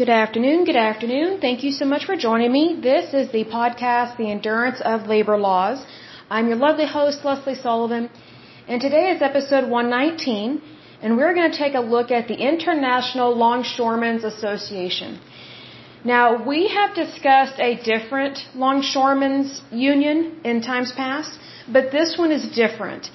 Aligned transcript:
Good 0.00 0.08
afternoon. 0.24 0.64
Good 0.64 0.82
afternoon. 0.90 1.40
Thank 1.42 1.62
you 1.62 1.72
so 1.78 1.84
much 1.84 2.06
for 2.06 2.16
joining 2.16 2.50
me. 2.50 2.64
This 2.82 3.12
is 3.12 3.30
the 3.32 3.44
podcast, 3.44 4.16
The 4.16 4.30
Endurance 4.34 4.80
of 4.92 5.06
Labor 5.06 5.36
Laws. 5.36 5.84
I'm 6.30 6.46
your 6.48 6.56
lovely 6.56 6.86
host, 6.86 7.22
Lesley 7.22 7.54
Sullivan, 7.54 8.08
and 8.66 8.80
today 8.80 9.10
is 9.14 9.20
episode 9.20 9.68
119, 9.68 10.62
and 11.02 11.18
we're 11.18 11.34
going 11.34 11.50
to 11.50 11.58
take 11.64 11.74
a 11.74 11.84
look 11.94 12.10
at 12.10 12.28
the 12.28 12.38
International 12.50 13.36
Longshoremen's 13.36 14.24
Association. 14.24 15.20
Now, 16.02 16.24
we 16.50 16.68
have 16.68 16.94
discussed 16.94 17.60
a 17.60 17.74
different 17.92 18.38
longshoremen's 18.54 19.60
union 19.70 20.40
in 20.44 20.62
times 20.62 20.92
past, 20.92 21.38
but 21.70 21.92
this 21.92 22.16
one 22.16 22.32
is 22.32 22.48
different. 22.62 23.10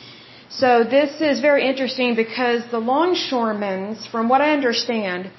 So 0.49 0.83
this 0.83 1.19
is 1.19 1.41
very 1.49 1.67
interesting 1.67 2.13
because 2.13 2.61
the 2.69 2.83
longshoremen's, 2.93 4.05
from 4.05 4.29
what 4.29 4.41
I 4.41 4.51
understand, 4.51 5.31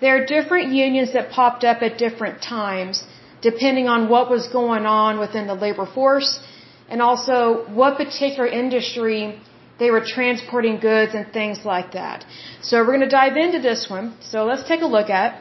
there 0.00 0.16
are 0.16 0.24
different 0.24 0.72
unions 0.72 1.12
that 1.12 1.30
popped 1.30 1.64
up 1.64 1.82
at 1.82 1.98
different 1.98 2.42
times 2.42 3.04
depending 3.40 3.86
on 3.88 4.08
what 4.08 4.30
was 4.30 4.48
going 4.48 4.86
on 4.86 5.18
within 5.18 5.46
the 5.46 5.54
labor 5.54 5.86
force 5.86 6.40
and 6.88 7.00
also 7.02 7.64
what 7.80 7.96
particular 7.96 8.46
industry 8.46 9.40
they 9.78 9.90
were 9.90 10.04
transporting 10.04 10.76
goods 10.80 11.14
and 11.14 11.32
things 11.32 11.64
like 11.64 11.92
that. 11.92 12.24
So 12.62 12.78
we're 12.78 12.96
going 12.96 13.08
to 13.08 13.16
dive 13.22 13.36
into 13.36 13.60
this 13.60 13.88
one. 13.88 14.16
So 14.20 14.44
let's 14.44 14.66
take 14.66 14.82
a 14.82 14.90
look 14.96 15.08
at. 15.08 15.40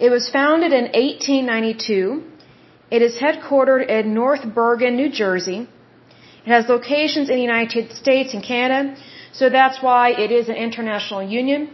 It 0.00 0.10
was 0.10 0.30
founded 0.30 0.72
in 0.72 0.84
1892. 0.84 2.22
It 2.90 3.02
is 3.02 3.18
headquartered 3.18 3.86
in 3.88 4.14
North 4.14 4.44
Bergen, 4.54 4.96
New 4.96 5.10
Jersey. 5.10 5.68
It 6.46 6.50
has 6.56 6.68
locations 6.68 7.28
in 7.28 7.36
the 7.36 7.42
United 7.42 7.92
States 7.92 8.32
and 8.34 8.42
Canada. 8.42 8.96
So 9.32 9.50
that's 9.50 9.82
why 9.82 10.10
it 10.24 10.30
is 10.30 10.48
an 10.48 10.56
international 10.56 11.22
union. 11.22 11.70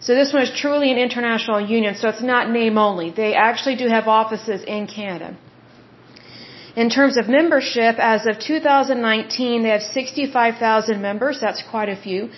So 0.00 0.14
this 0.14 0.32
one 0.32 0.42
is 0.42 0.52
truly 0.62 0.90
an 0.90 0.98
international 0.98 1.60
union, 1.60 1.94
so 1.94 2.08
it's 2.08 2.22
not 2.22 2.50
name 2.50 2.78
only. 2.78 3.10
They 3.10 3.34
actually 3.34 3.76
do 3.76 3.86
have 3.88 4.08
offices 4.08 4.62
in 4.76 4.86
Canada. 4.86 5.36
In 6.74 6.88
terms 6.88 7.16
of 7.18 7.28
membership, 7.28 7.98
as 7.98 8.26
of 8.26 8.38
2019, 8.38 9.62
they 9.62 9.68
have 9.68 9.82
65,000 9.82 11.02
members. 11.02 11.40
That's 11.40 11.62
quite 11.62 11.90
a 11.90 11.96
few. 11.96 12.30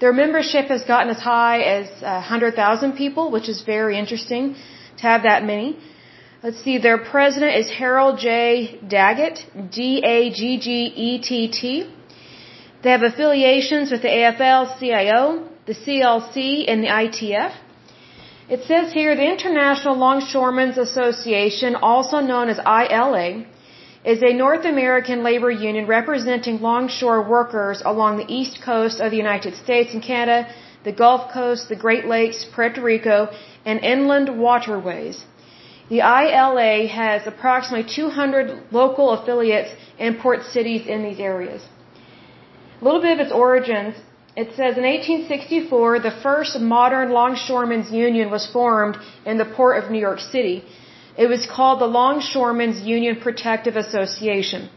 Their 0.00 0.12
membership 0.12 0.66
has 0.66 0.84
gotten 0.84 1.10
as 1.10 1.20
high 1.20 1.60
as 1.62 1.86
uh, 2.02 2.20
100,000 2.20 2.92
people, 2.92 3.30
which 3.32 3.48
is 3.48 3.62
very 3.62 3.98
interesting 3.98 4.54
to 4.98 5.02
have 5.02 5.22
that 5.24 5.44
many. 5.44 5.76
Let's 6.42 6.62
see, 6.62 6.78
their 6.78 6.98
president 6.98 7.56
is 7.56 7.68
Harold 7.68 8.20
J. 8.20 8.78
Daggett, 8.86 9.44
D-A-G-G-E-T-T. 9.72 11.62
They 12.82 12.90
have 12.90 13.02
affiliations 13.02 13.90
with 13.90 14.02
the 14.02 14.08
AFL-CIO, 14.08 15.48
the 15.68 15.74
CLC, 15.84 16.64
and 16.66 16.82
the 16.82 16.88
ITF. 17.04 17.52
It 18.48 18.60
says 18.68 18.90
here 18.98 19.14
the 19.14 19.30
International 19.34 19.94
Longshoremen's 20.06 20.78
Association, 20.78 21.74
also 21.74 22.20
known 22.20 22.48
as 22.48 22.58
ILA, 22.58 23.44
is 24.12 24.22
a 24.22 24.32
North 24.32 24.64
American 24.64 25.22
labor 25.22 25.50
union 25.50 25.86
representing 25.86 26.62
longshore 26.62 27.22
workers 27.36 27.82
along 27.84 28.16
the 28.16 28.30
east 28.38 28.62
coast 28.62 28.98
of 28.98 29.10
the 29.10 29.18
United 29.18 29.54
States 29.56 29.92
and 29.92 30.02
Canada, 30.02 30.48
the 30.84 30.92
Gulf 31.02 31.30
Coast, 31.34 31.68
the 31.68 31.80
Great 31.84 32.06
Lakes, 32.06 32.46
Puerto 32.56 32.80
Rico, 32.80 33.28
and 33.66 33.78
inland 33.80 34.28
waterways. 34.46 35.26
The 35.90 36.00
ILA 36.00 36.86
has 36.86 37.26
approximately 37.26 37.86
200 37.94 38.72
local 38.72 39.10
affiliates 39.10 39.70
in 39.98 40.14
port 40.14 40.44
cities 40.44 40.86
in 40.86 41.02
these 41.02 41.20
areas. 41.20 41.62
A 42.80 42.84
little 42.86 43.02
bit 43.02 43.12
of 43.18 43.20
its 43.26 43.32
origins 43.32 43.96
it 44.40 44.50
says 44.58 44.74
in 44.80 44.84
1864, 44.84 45.98
the 46.08 46.16
first 46.26 46.60
modern 46.74 47.08
longshoremen's 47.20 47.90
union 47.90 48.30
was 48.34 48.44
formed 48.56 48.96
in 49.30 49.36
the 49.42 49.48
port 49.56 49.74
of 49.78 49.90
New 49.90 50.02
York 50.08 50.20
City. 50.34 50.56
It 51.22 51.28
was 51.34 51.44
called 51.54 51.80
the 51.80 51.92
Longshoremen's 52.00 52.80
Union 52.96 53.16
Protective 53.26 53.76
Association. 53.84 54.68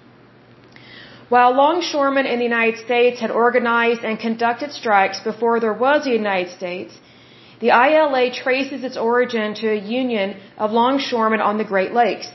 While 1.34 1.52
longshoremen 1.66 2.26
in 2.32 2.40
the 2.40 2.50
United 2.54 2.80
States 2.88 3.20
had 3.24 3.32
organized 3.46 4.04
and 4.04 4.26
conducted 4.28 4.72
strikes 4.80 5.20
before 5.30 5.60
there 5.60 5.80
was 5.86 6.08
a 6.08 6.18
United 6.24 6.52
States, 6.60 6.94
the 7.64 7.72
ILA 7.88 8.26
traces 8.44 8.84
its 8.90 8.98
origin 8.98 9.54
to 9.62 9.68
a 9.72 9.84
union 10.02 10.38
of 10.58 10.72
longshoremen 10.72 11.42
on 11.50 11.60
the 11.60 11.70
Great 11.74 11.94
Lakes. 11.94 12.30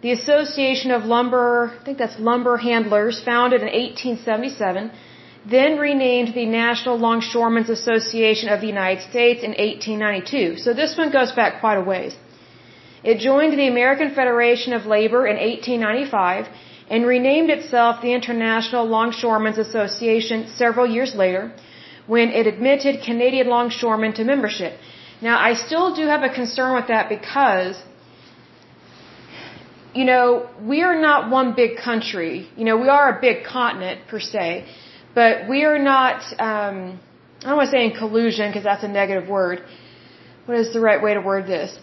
The 0.00 0.12
Association 0.18 0.90
of 0.96 1.04
Lumber, 1.04 1.46
I 1.78 1.84
think 1.84 1.98
that's 1.98 2.18
Lumber 2.18 2.56
Handlers, 2.56 3.22
founded 3.30 3.60
in 3.60 3.68
1877, 3.68 4.90
then 5.46 5.78
renamed 5.78 6.34
the 6.34 6.46
National 6.46 6.96
Longshoremen's 6.98 7.68
Association 7.68 8.48
of 8.48 8.60
the 8.60 8.66
United 8.66 9.02
States 9.02 9.42
in 9.42 9.50
1892. 9.50 10.58
So 10.58 10.72
this 10.72 10.96
one 10.96 11.10
goes 11.10 11.32
back 11.32 11.60
quite 11.60 11.76
a 11.76 11.82
ways. 11.82 12.16
It 13.02 13.18
joined 13.18 13.52
the 13.52 13.68
American 13.68 14.14
Federation 14.14 14.72
of 14.72 14.86
Labor 14.86 15.26
in 15.26 15.36
1895 15.36 16.48
and 16.88 17.06
renamed 17.06 17.50
itself 17.50 18.00
the 18.00 18.12
International 18.14 18.86
Longshoremen's 18.86 19.58
Association 19.58 20.48
several 20.48 20.86
years 20.86 21.14
later 21.14 21.52
when 22.06 22.30
it 22.30 22.46
admitted 22.46 23.02
Canadian 23.02 23.48
longshoremen 23.48 24.12
to 24.14 24.24
membership. 24.24 24.78
Now, 25.20 25.38
I 25.38 25.54
still 25.54 25.94
do 25.94 26.06
have 26.06 26.22
a 26.22 26.28
concern 26.28 26.74
with 26.74 26.88
that 26.88 27.08
because, 27.08 27.82
you 29.94 30.04
know, 30.04 30.48
we 30.60 30.82
are 30.82 30.98
not 31.00 31.30
one 31.30 31.54
big 31.54 31.76
country. 31.76 32.48
You 32.56 32.64
know, 32.64 32.76
we 32.76 32.88
are 32.88 33.16
a 33.16 33.20
big 33.20 33.44
continent 33.44 34.06
per 34.08 34.20
se. 34.20 34.66
But 35.14 35.48
we 35.48 35.64
are 35.64 35.78
not, 35.78 36.22
um, 36.50 37.00
I 37.42 37.48
don't 37.48 37.56
want 37.56 37.70
to 37.70 37.76
say 37.76 37.84
in 37.84 37.92
collusion 38.02 38.50
because 38.50 38.64
that's 38.64 38.84
a 38.84 38.88
negative 38.88 39.28
word. 39.28 39.62
What 40.46 40.58
is 40.58 40.72
the 40.72 40.80
right 40.80 41.00
way 41.02 41.14
to 41.14 41.20
word 41.20 41.46
this? 41.46 41.78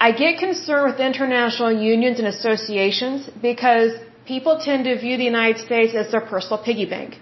I 0.00 0.12
get 0.12 0.38
concerned 0.38 0.92
with 0.92 1.00
international 1.00 1.72
unions 1.72 2.18
and 2.20 2.28
associations 2.28 3.28
because 3.48 3.92
people 4.26 4.60
tend 4.68 4.84
to 4.84 4.98
view 4.98 5.16
the 5.16 5.24
United 5.24 5.58
States 5.68 5.94
as 5.94 6.12
their 6.12 6.20
personal 6.20 6.58
piggy 6.62 6.84
bank. 6.84 7.18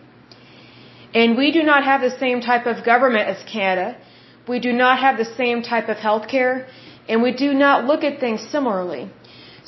And 1.15 1.39
we 1.39 1.53
do 1.53 1.63
not 1.63 1.85
have 1.85 2.01
the 2.09 2.15
same 2.25 2.41
type 2.41 2.67
of 2.67 2.85
government 2.85 3.29
as 3.35 3.39
Canada. 3.51 3.97
We 4.47 4.59
do 4.61 4.73
not 4.73 4.99
have 4.99 5.17
the 5.17 5.31
same 5.43 5.63
type 5.63 5.89
of 5.89 5.97
health 5.97 6.27
care. 6.29 6.67
And 7.09 7.23
we 7.23 7.33
do 7.33 7.55
not 7.55 7.87
look 7.91 8.03
at 8.05 8.21
things 8.21 8.41
similarly. 8.55 9.11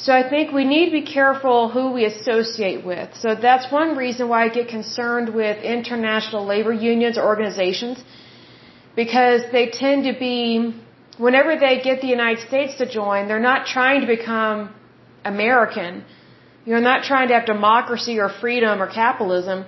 So 0.04 0.12
I 0.12 0.22
think 0.32 0.52
we 0.52 0.64
need 0.64 0.86
to 0.90 0.96
be 1.00 1.06
careful 1.18 1.68
who 1.76 1.84
we 1.96 2.04
associate 2.04 2.84
with. 2.90 3.08
So 3.22 3.34
that's 3.34 3.66
one 3.72 3.96
reason 3.96 4.28
why 4.28 4.44
I 4.44 4.48
get 4.48 4.68
concerned 4.68 5.28
with 5.40 5.56
international 5.76 6.44
labor 6.46 6.72
unions 6.72 7.18
or 7.18 7.24
organizations 7.24 8.04
because 9.02 9.42
they 9.56 9.66
tend 9.70 10.04
to 10.10 10.14
be, 10.26 10.36
whenever 11.26 11.52
they 11.64 11.74
get 11.88 12.00
the 12.00 12.12
United 12.18 12.40
States 12.46 12.76
to 12.80 12.86
join, 13.00 13.26
they're 13.28 13.46
not 13.52 13.66
trying 13.66 14.00
to 14.04 14.06
become 14.06 14.58
American. 15.24 16.04
You're 16.64 16.86
not 16.92 17.02
trying 17.10 17.28
to 17.28 17.34
have 17.34 17.46
democracy 17.46 18.14
or 18.20 18.28
freedom 18.28 18.80
or 18.82 18.88
capitalism. 19.02 19.66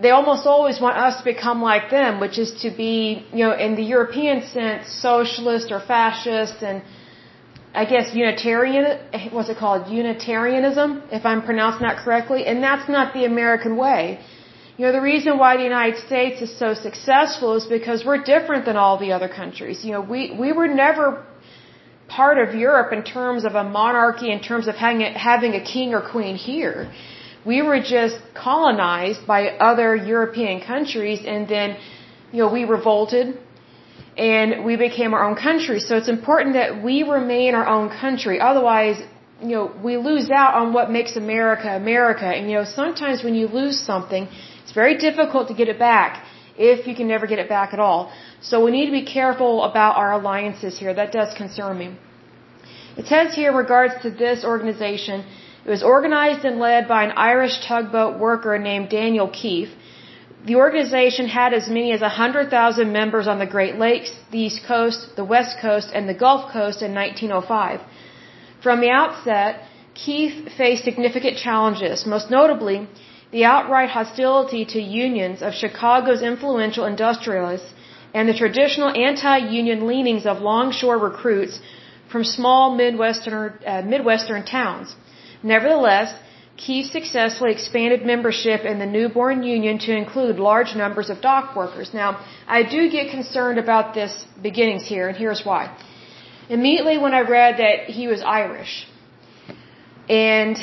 They 0.00 0.10
almost 0.18 0.46
always 0.46 0.80
want 0.80 0.96
us 0.96 1.14
to 1.20 1.24
become 1.24 1.60
like 1.70 1.90
them, 1.90 2.20
which 2.24 2.38
is 2.44 2.50
to 2.64 2.70
be, 2.70 3.26
you 3.32 3.44
know, 3.44 3.54
in 3.66 3.76
the 3.80 3.86
European 3.96 4.42
sense, 4.56 4.88
socialist 5.08 5.70
or 5.70 5.80
fascist 5.80 6.62
and 6.62 6.82
I 7.74 7.84
guess 7.86 8.14
Unitarian, 8.14 8.98
what's 9.32 9.48
it 9.48 9.56
called? 9.56 9.90
Unitarianism, 9.90 11.02
if 11.10 11.24
I'm 11.24 11.42
pronouncing 11.42 11.82
that 11.88 11.98
correctly. 12.04 12.44
And 12.44 12.62
that's 12.62 12.88
not 12.88 13.14
the 13.14 13.24
American 13.24 13.76
way. 13.76 14.20
You 14.76 14.86
know, 14.86 14.92
the 14.92 15.00
reason 15.00 15.38
why 15.38 15.56
the 15.56 15.64
United 15.64 15.98
States 16.06 16.42
is 16.42 16.54
so 16.58 16.74
successful 16.74 17.54
is 17.54 17.64
because 17.66 18.04
we're 18.04 18.22
different 18.22 18.64
than 18.66 18.76
all 18.76 18.98
the 18.98 19.12
other 19.12 19.28
countries. 19.28 19.84
You 19.84 19.92
know, 19.92 20.00
we, 20.00 20.36
we 20.38 20.52
were 20.52 20.68
never 20.68 21.24
part 22.08 22.36
of 22.38 22.54
Europe 22.54 22.92
in 22.92 23.02
terms 23.02 23.44
of 23.44 23.54
a 23.54 23.64
monarchy, 23.64 24.30
in 24.30 24.40
terms 24.40 24.68
of 24.68 24.74
having 24.74 25.02
a, 25.02 25.10
having 25.18 25.54
a 25.54 25.64
king 25.64 25.94
or 25.94 26.02
queen 26.02 26.36
here. 26.36 26.92
We 27.44 27.62
were 27.62 27.80
just 27.80 28.18
colonized 28.34 29.26
by 29.26 29.48
other 29.70 29.96
European 29.96 30.60
countries 30.60 31.20
and 31.26 31.48
then, 31.48 31.76
you 32.32 32.40
know, 32.42 32.52
we 32.52 32.64
revolted 32.64 33.38
and 34.16 34.64
we 34.64 34.76
became 34.76 35.14
our 35.14 35.24
own 35.28 35.36
country. 35.36 35.80
So 35.80 35.96
it's 35.96 36.08
important 36.08 36.54
that 36.54 36.82
we 36.82 37.02
remain 37.02 37.54
our 37.54 37.66
own 37.66 37.88
country. 37.88 38.40
Otherwise, 38.40 39.02
you 39.40 39.54
know, 39.56 39.72
we 39.82 39.96
lose 39.96 40.30
out 40.30 40.54
on 40.54 40.72
what 40.72 40.90
makes 40.90 41.16
America 41.16 41.68
America. 41.74 42.26
And 42.26 42.50
you 42.50 42.56
know, 42.58 42.64
sometimes 42.64 43.24
when 43.24 43.34
you 43.34 43.46
lose 43.48 43.78
something, 43.78 44.28
it's 44.62 44.72
very 44.72 44.96
difficult 44.98 45.48
to 45.48 45.54
get 45.54 45.68
it 45.68 45.78
back 45.78 46.24
if 46.56 46.86
you 46.86 46.94
can 46.94 47.08
never 47.08 47.26
get 47.26 47.38
it 47.38 47.48
back 47.48 47.72
at 47.72 47.80
all. 47.80 48.12
So 48.40 48.64
we 48.64 48.70
need 48.70 48.86
to 48.86 48.92
be 48.92 49.04
careful 49.04 49.64
about 49.64 49.96
our 49.96 50.12
alliances 50.12 50.78
here. 50.78 50.92
That 50.94 51.12
does 51.12 51.34
concern 51.34 51.78
me. 51.78 51.96
It 52.96 53.06
says 53.06 53.34
here 53.34 53.50
in 53.50 53.56
regards 53.56 53.94
to 54.02 54.10
this 54.10 54.44
organization, 54.44 55.24
it 55.64 55.70
was 55.70 55.82
organized 55.82 56.44
and 56.44 56.58
led 56.58 56.88
by 56.88 57.04
an 57.04 57.12
Irish 57.12 57.66
tugboat 57.66 58.18
worker 58.18 58.58
named 58.58 58.90
Daniel 58.90 59.28
Keefe. 59.28 59.70
The 60.44 60.56
organization 60.56 61.26
had 61.28 61.54
as 61.54 61.68
many 61.68 61.92
as 61.92 62.00
100,000 62.00 62.92
members 62.92 63.28
on 63.28 63.38
the 63.38 63.46
Great 63.46 63.76
Lakes, 63.78 64.10
the 64.32 64.40
East 64.46 64.64
Coast, 64.66 65.14
the 65.14 65.24
West 65.24 65.58
Coast, 65.60 65.90
and 65.94 66.08
the 66.08 66.14
Gulf 66.14 66.50
Coast 66.52 66.82
in 66.82 66.92
1905. 66.94 67.80
From 68.62 68.80
the 68.80 68.90
outset, 68.90 69.62
Keefe 69.94 70.52
faced 70.56 70.84
significant 70.84 71.36
challenges, 71.36 72.06
most 72.06 72.30
notably 72.30 72.88
the 73.30 73.44
outright 73.44 73.90
hostility 73.90 74.64
to 74.74 74.80
unions 74.80 75.42
of 75.42 75.54
Chicago's 75.54 76.22
influential 76.22 76.86
industrialists 76.86 77.72
and 78.12 78.28
the 78.28 78.34
traditional 78.34 78.88
anti-union 78.88 79.86
leanings 79.86 80.26
of 80.26 80.40
longshore 80.40 80.98
recruits 80.98 81.60
from 82.10 82.24
small 82.24 82.74
Midwestern, 82.74 83.58
uh, 83.66 83.82
Midwestern 83.82 84.44
towns. 84.44 84.94
Nevertheless, 85.42 86.14
Keefe 86.56 86.86
successfully 86.86 87.52
expanded 87.52 88.04
membership 88.04 88.64
in 88.64 88.78
the 88.78 88.86
newborn 88.86 89.42
union 89.42 89.78
to 89.78 89.96
include 89.96 90.38
large 90.38 90.74
numbers 90.74 91.08
of 91.08 91.20
dock 91.20 91.56
workers. 91.56 91.92
Now, 91.94 92.20
I 92.46 92.62
do 92.62 92.90
get 92.90 93.10
concerned 93.10 93.58
about 93.58 93.94
this 93.94 94.26
beginnings 94.42 94.86
here, 94.86 95.08
and 95.08 95.16
here's 95.16 95.44
why. 95.44 95.74
Immediately 96.50 96.98
when 96.98 97.14
I 97.14 97.20
read 97.20 97.58
that 97.58 97.86
he 97.86 98.06
was 98.06 98.20
Irish, 98.22 98.86
and 100.08 100.58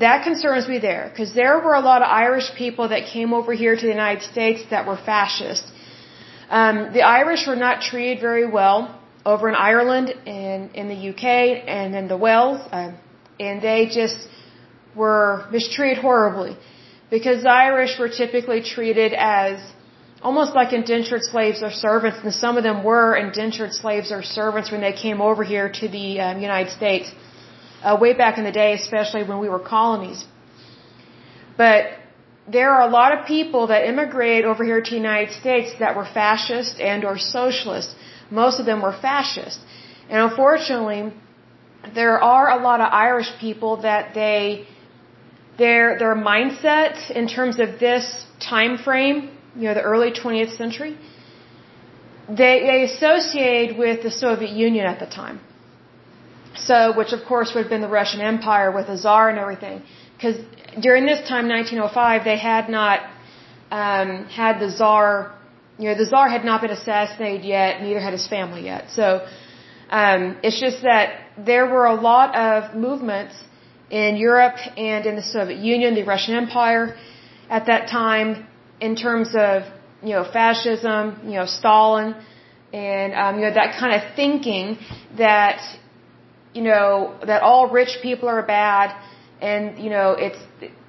that 0.00 0.24
concerns 0.24 0.66
me 0.68 0.78
there, 0.78 1.08
because 1.10 1.34
there 1.34 1.58
were 1.58 1.74
a 1.74 1.80
lot 1.80 2.02
of 2.02 2.08
Irish 2.08 2.54
people 2.56 2.88
that 2.88 3.06
came 3.06 3.34
over 3.34 3.52
here 3.52 3.74
to 3.76 3.82
the 3.82 3.92
United 3.92 4.22
States 4.22 4.62
that 4.70 4.86
were 4.86 4.96
fascist. 4.96 5.64
Um, 6.48 6.92
the 6.94 7.02
Irish 7.02 7.46
were 7.46 7.56
not 7.56 7.82
treated 7.82 8.20
very 8.20 8.46
well 8.46 8.98
over 9.24 9.48
in 9.50 9.54
Ireland 9.54 10.14
and 10.26 10.74
in 10.74 10.88
the 10.88 11.10
UK 11.10 11.24
and 11.68 11.94
in 11.94 12.08
the 12.08 12.16
Wales, 12.16 12.60
uh, 12.72 12.92
and 13.38 13.60
they 13.60 13.90
just 13.92 14.16
were 15.02 15.46
mistreated 15.56 15.98
horribly 16.08 16.52
because 17.14 17.46
Irish 17.46 17.92
were 18.00 18.10
typically 18.22 18.60
treated 18.74 19.12
as 19.14 19.54
almost 20.28 20.54
like 20.58 20.72
indentured 20.72 21.22
slaves 21.32 21.62
or 21.66 21.70
servants, 21.70 22.18
and 22.24 22.34
some 22.44 22.56
of 22.60 22.64
them 22.68 22.78
were 22.90 23.08
indentured 23.26 23.72
slaves 23.82 24.10
or 24.16 24.22
servants 24.22 24.70
when 24.72 24.82
they 24.86 24.92
came 25.04 25.20
over 25.28 25.44
here 25.54 25.68
to 25.80 25.86
the 25.96 26.08
um, 26.20 26.40
United 26.48 26.72
States, 26.80 27.06
uh, 27.82 27.96
way 28.04 28.12
back 28.22 28.36
in 28.40 28.44
the 28.44 28.56
day, 28.62 28.70
especially 28.74 29.22
when 29.30 29.38
we 29.44 29.48
were 29.54 29.64
colonies. 29.76 30.24
But 31.56 31.80
there 32.56 32.70
are 32.74 32.82
a 32.88 32.92
lot 33.00 33.10
of 33.16 33.26
people 33.26 33.68
that 33.68 33.86
immigrated 33.92 34.44
over 34.50 34.64
here 34.64 34.80
to 34.80 34.90
the 34.90 35.02
United 35.08 35.32
States 35.42 35.70
that 35.78 35.96
were 35.98 36.08
fascist 36.20 36.80
and 36.80 37.04
or 37.04 37.16
socialist. 37.18 37.94
Most 38.30 38.58
of 38.60 38.66
them 38.66 38.80
were 38.82 38.96
fascist. 39.08 39.60
And 40.10 40.18
unfortunately, 40.28 41.12
there 41.94 42.18
are 42.34 42.46
a 42.58 42.60
lot 42.68 42.80
of 42.80 42.88
Irish 42.92 43.30
people 43.40 43.72
that 43.88 44.14
they 44.14 44.66
their 45.58 45.98
their 45.98 46.14
mindset 46.14 47.10
in 47.10 47.26
terms 47.28 47.58
of 47.58 47.78
this 47.80 48.04
time 48.40 48.78
frame, 48.78 49.30
you 49.56 49.64
know, 49.64 49.74
the 49.74 49.86
early 49.92 50.12
20th 50.12 50.56
century, 50.56 50.96
they, 52.28 52.54
they 52.70 52.82
associate 52.84 53.76
with 53.76 54.02
the 54.02 54.10
Soviet 54.10 54.50
Union 54.50 54.86
at 54.86 54.98
the 55.00 55.06
time. 55.06 55.40
So, 56.54 56.96
which 56.96 57.12
of 57.12 57.24
course 57.24 57.52
would 57.54 57.62
have 57.62 57.70
been 57.70 57.80
the 57.80 57.94
Russian 58.00 58.20
Empire 58.20 58.70
with 58.70 58.86
the 58.86 58.96
Tsar 58.96 59.30
and 59.30 59.38
everything. 59.38 59.82
Because 60.16 60.36
during 60.80 61.06
this 61.06 61.20
time, 61.28 61.48
1905, 61.48 62.24
they 62.24 62.36
had 62.36 62.68
not 62.68 63.00
um, 63.70 64.24
had 64.26 64.58
the 64.60 64.70
Tsar, 64.70 65.34
you 65.78 65.88
know, 65.88 65.96
the 65.96 66.06
Tsar 66.06 66.28
had 66.28 66.44
not 66.44 66.60
been 66.60 66.70
assassinated 66.70 67.44
yet, 67.44 67.82
neither 67.82 68.00
had 68.00 68.12
his 68.12 68.26
family 68.26 68.64
yet. 68.64 68.90
So, 68.90 69.26
um, 69.90 70.36
it's 70.42 70.60
just 70.60 70.82
that 70.82 71.20
there 71.38 71.66
were 71.66 71.86
a 71.86 71.94
lot 71.94 72.34
of 72.36 72.74
movements 72.74 73.34
in 73.90 74.16
Europe 74.16 74.56
and 74.76 75.06
in 75.06 75.16
the 75.16 75.22
Soviet 75.22 75.58
Union, 75.58 75.94
the 75.94 76.04
Russian 76.04 76.34
Empire 76.34 76.96
at 77.48 77.66
that 77.66 77.88
time 77.88 78.46
in 78.80 78.96
terms 78.96 79.34
of, 79.34 79.62
you 80.02 80.10
know, 80.10 80.24
fascism, 80.24 81.20
you 81.24 81.36
know, 81.38 81.46
Stalin, 81.46 82.14
and, 82.72 83.14
um, 83.14 83.36
you 83.36 83.42
know, 83.46 83.54
that 83.54 83.78
kind 83.78 83.94
of 83.94 84.14
thinking 84.14 84.78
that, 85.16 85.60
you 86.52 86.62
know, 86.62 87.16
that 87.26 87.42
all 87.42 87.70
rich 87.70 87.98
people 88.02 88.28
are 88.28 88.42
bad 88.42 88.94
and, 89.40 89.78
you 89.78 89.90
know, 89.90 90.12
it's, 90.12 90.38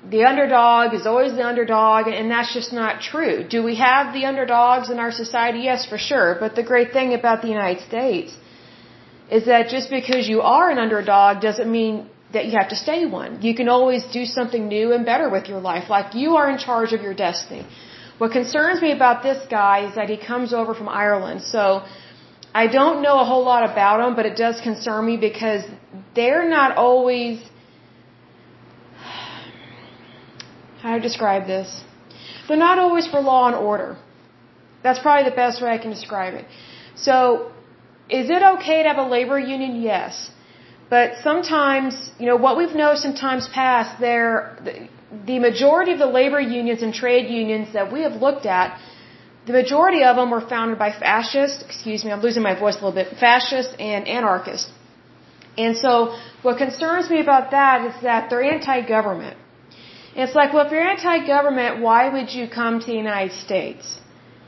the 0.09 0.23
underdog 0.23 0.93
is 0.93 1.05
always 1.05 1.33
the 1.33 1.45
underdog 1.45 2.07
and 2.07 2.29
that's 2.31 2.53
just 2.53 2.73
not 2.73 3.01
true. 3.01 3.47
Do 3.47 3.63
we 3.63 3.75
have 3.75 4.13
the 4.13 4.25
underdogs 4.25 4.89
in 4.89 4.99
our 4.99 5.11
society? 5.11 5.59
Yes, 5.59 5.85
for 5.85 5.97
sure. 5.97 6.35
But 6.39 6.55
the 6.55 6.63
great 6.63 6.91
thing 6.91 7.13
about 7.13 7.41
the 7.41 7.47
United 7.47 7.83
States 7.85 8.35
is 9.31 9.45
that 9.45 9.69
just 9.69 9.89
because 9.89 10.27
you 10.27 10.41
are 10.41 10.69
an 10.69 10.79
underdog 10.79 11.41
doesn't 11.41 11.71
mean 11.71 12.09
that 12.33 12.45
you 12.45 12.53
have 12.59 12.69
to 12.69 12.75
stay 12.75 13.05
one. 13.05 13.41
You 13.41 13.53
can 13.55 13.69
always 13.69 14.03
do 14.17 14.25
something 14.25 14.67
new 14.67 14.93
and 14.93 15.05
better 15.05 15.29
with 15.29 15.47
your 15.47 15.59
life, 15.59 15.89
like 15.89 16.13
you 16.13 16.35
are 16.35 16.49
in 16.49 16.57
charge 16.57 16.93
of 16.93 17.01
your 17.01 17.13
destiny. 17.13 17.65
What 18.19 18.31
concerns 18.31 18.81
me 18.81 18.91
about 18.91 19.23
this 19.23 19.39
guy 19.49 19.87
is 19.87 19.95
that 19.95 20.09
he 20.09 20.17
comes 20.17 20.53
over 20.53 20.73
from 20.75 20.89
Ireland. 20.89 21.41
So 21.41 21.83
I 22.53 22.67
don't 22.67 23.01
know 23.01 23.19
a 23.19 23.25
whole 23.25 23.45
lot 23.45 23.63
about 23.71 24.05
him, 24.05 24.15
but 24.15 24.25
it 24.25 24.35
does 24.35 24.59
concern 24.61 25.05
me 25.05 25.17
because 25.17 25.63
they're 26.15 26.47
not 26.49 26.77
always. 26.77 27.41
How 30.81 30.95
to 30.95 31.01
describe 31.01 31.47
this? 31.47 31.83
They're 32.47 32.57
not 32.57 32.79
always 32.79 33.07
for 33.07 33.19
law 33.21 33.47
and 33.47 33.55
order. 33.55 33.97
That's 34.83 34.99
probably 34.99 35.29
the 35.29 35.35
best 35.35 35.61
way 35.61 35.69
I 35.69 35.77
can 35.77 35.91
describe 35.91 36.33
it. 36.33 36.45
So, 36.95 37.51
is 38.09 38.29
it 38.29 38.41
okay 38.55 38.83
to 38.83 38.89
have 38.89 38.97
a 38.97 39.07
labor 39.07 39.39
union? 39.39 39.81
Yes. 39.81 40.31
But 40.89 41.07
sometimes, 41.23 41.93
you 42.19 42.25
know, 42.25 42.35
what 42.35 42.57
we've 42.57 42.75
noticed 42.85 43.05
in 43.05 43.13
times 43.15 43.47
past, 43.47 43.99
there, 43.99 44.57
the 45.31 45.39
majority 45.39 45.91
of 45.91 45.99
the 45.99 46.11
labor 46.19 46.39
unions 46.39 46.81
and 46.81 46.93
trade 46.93 47.29
unions 47.29 47.73
that 47.73 47.91
we 47.93 48.01
have 48.01 48.15
looked 48.25 48.45
at, 48.45 48.79
the 49.45 49.53
majority 49.53 50.03
of 50.03 50.15
them 50.15 50.29
were 50.31 50.45
founded 50.53 50.77
by 50.79 50.91
fascists, 50.91 51.63
excuse 51.63 52.03
me, 52.03 52.11
I'm 52.11 52.21
losing 52.21 52.43
my 52.43 52.55
voice 52.59 52.75
a 52.75 52.81
little 52.85 52.97
bit, 53.01 53.17
fascists 53.17 53.75
and 53.79 54.07
anarchists. 54.07 54.71
And 55.57 55.77
so 55.77 56.15
what 56.41 56.57
concerns 56.57 57.09
me 57.09 57.19
about 57.21 57.51
that 57.51 57.85
is 57.89 58.01
that 58.01 58.29
they're 58.29 58.43
anti-government. 58.43 59.37
It's 60.15 60.35
like, 60.35 60.53
well, 60.53 60.65
if 60.65 60.71
you're 60.71 60.87
anti-government, 60.87 61.81
why 61.81 62.09
would 62.09 62.33
you 62.33 62.47
come 62.47 62.79
to 62.79 62.85
the 62.85 62.99
United 63.07 63.33
States? 63.45 63.99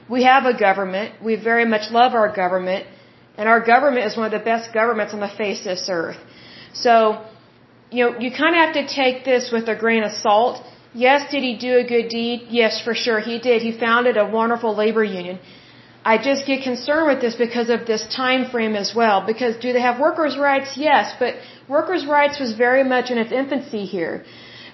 We 0.10 0.24
have 0.24 0.46
a 0.46 0.58
government. 0.58 1.24
We 1.24 1.36
very 1.36 1.66
much 1.66 1.92
love 1.92 2.14
our 2.14 2.34
government. 2.44 2.86
And 3.38 3.48
our 3.48 3.62
government 3.74 4.06
is 4.06 4.18
one 4.18 4.26
of 4.26 4.36
the 4.40 4.46
best 4.54 4.74
governments 4.74 5.14
on 5.14 5.20
the 5.20 5.34
face 5.42 5.60
of 5.62 5.66
this 5.76 5.88
earth. 5.90 6.18
So, 6.74 7.24
you 7.92 8.04
know, 8.04 8.20
you 8.20 8.32
kind 8.32 8.56
of 8.56 8.60
have 8.66 8.74
to 8.82 8.88
take 8.94 9.26
this 9.26 9.52
with 9.52 9.68
a 9.68 9.76
grain 9.76 10.04
of 10.04 10.12
salt. 10.12 10.64
Yes, 10.94 11.30
did 11.32 11.44
he 11.44 11.58
do 11.58 11.78
a 11.78 11.84
good 11.84 12.10
deed? 12.10 12.48
Yes, 12.50 12.82
for 12.82 12.94
sure 12.94 13.20
he 13.20 13.40
did. 13.40 13.62
He 13.62 13.72
founded 13.72 14.18
a 14.18 14.26
wonderful 14.26 14.76
labor 14.76 15.04
union. 15.04 15.40
I 16.04 16.18
just 16.18 16.48
get 16.48 16.64
concerned 16.64 17.08
with 17.08 17.22
this 17.22 17.36
because 17.36 17.70
of 17.70 17.86
this 17.86 18.04
time 18.16 18.50
frame 18.50 18.76
as 18.76 18.94
well. 18.96 19.24
Because 19.26 19.56
do 19.58 19.72
they 19.72 19.82
have 19.82 20.00
workers' 20.00 20.38
rights? 20.38 20.76
Yes, 20.76 21.14
but 21.20 21.36
workers' 21.68 22.06
rights 22.06 22.40
was 22.40 22.54
very 22.54 22.84
much 22.84 23.12
in 23.12 23.18
its 23.18 23.32
infancy 23.32 23.86
here. 23.86 24.24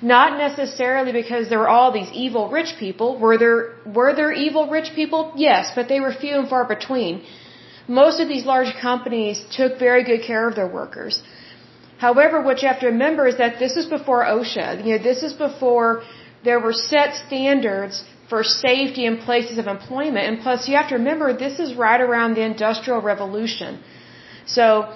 Not 0.02 0.38
necessarily 0.38 1.12
because 1.12 1.50
there 1.50 1.60
were 1.60 1.68
all 1.68 1.92
these 1.92 2.10
evil 2.14 2.50
rich 2.50 2.76
people. 2.80 3.20
Were 3.20 3.38
there 3.38 3.76
were 3.86 4.14
there 4.16 4.32
evil 4.32 4.70
rich 4.70 4.92
people? 4.96 5.34
Yes, 5.36 5.72
but 5.76 5.88
they 5.90 6.00
were 6.00 6.14
few 6.14 6.36
and 6.40 6.48
far 6.48 6.66
between. 6.66 7.24
Most 7.88 8.20
of 8.20 8.28
these 8.28 8.46
large 8.46 8.74
companies 8.76 9.44
took 9.52 9.80
very 9.80 10.04
good 10.04 10.22
care 10.22 10.48
of 10.48 10.56
their 10.56 10.68
workers. 10.68 11.22
However, 12.06 12.42
what 12.42 12.62
you 12.62 12.68
have 12.68 12.80
to 12.82 12.88
remember 12.88 13.28
is 13.28 13.38
that 13.38 13.60
this 13.60 13.76
is 13.76 13.88
before 13.98 14.24
OSHA. 14.24 14.86
You 14.86 14.98
know, 14.98 15.04
this 15.12 15.24
is 15.24 15.34
before 15.34 16.04
there 16.44 16.60
were 16.60 16.74
set 16.74 17.16
standards 17.26 18.04
for 18.30 18.44
safety 18.44 19.06
in 19.06 19.18
places 19.18 19.58
of 19.58 19.68
employment. 19.68 20.26
And 20.30 20.40
plus, 20.46 20.68
you 20.68 20.76
have 20.76 20.90
to 20.90 20.96
remember 20.96 21.34
this 21.34 21.60
is 21.60 21.74
right 21.76 22.02
around 22.08 22.36
the 22.36 22.46
Industrial 22.54 23.02
Revolution. 23.02 23.80
So, 24.46 24.94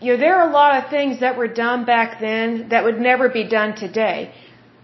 you 0.00 0.12
know, 0.12 0.18
there 0.24 0.36
are 0.38 0.48
a 0.48 0.52
lot 0.52 0.72
of 0.78 0.90
things 0.90 1.20
that 1.20 1.36
were 1.36 1.48
done 1.66 1.84
back 1.84 2.20
then 2.20 2.68
that 2.70 2.84
would 2.84 3.00
never 3.00 3.28
be 3.28 3.44
done 3.44 3.76
today. 3.76 4.32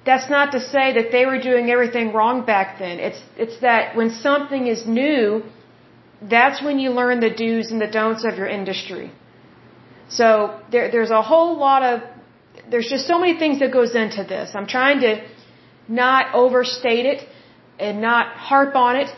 That's 0.06 0.30
not 0.30 0.52
to 0.52 0.60
say 0.60 0.86
that 0.98 1.10
they 1.12 1.24
were 1.26 1.40
doing 1.40 1.70
everything 1.70 2.12
wrong 2.12 2.46
back 2.46 2.78
then. 2.78 2.98
It's, 2.98 3.20
it's 3.36 3.58
that 3.60 3.96
when 3.96 4.10
something 4.10 4.66
is 4.66 4.86
new, 4.86 5.42
that's 6.22 6.62
when 6.62 6.78
you 6.78 6.90
learn 6.90 7.20
the 7.20 7.30
do's 7.30 7.70
and 7.70 7.80
the 7.80 7.86
don'ts 7.98 8.24
of 8.24 8.38
your 8.38 8.46
industry. 8.46 9.10
So 10.10 10.60
there, 10.72 10.90
there's 10.90 11.10
a 11.10 11.22
whole 11.22 11.56
lot 11.58 11.82
of, 11.82 12.02
there's 12.70 12.88
just 12.88 13.06
so 13.06 13.18
many 13.18 13.38
things 13.38 13.60
that 13.60 13.72
goes 13.72 13.94
into 13.94 14.24
this. 14.24 14.50
I'm 14.54 14.66
trying 14.66 15.00
to 15.00 15.22
not 15.88 16.34
overstate 16.34 17.06
it 17.06 17.26
and 17.78 18.00
not 18.00 18.36
harp 18.36 18.74
on 18.74 18.96
it. 18.96 19.08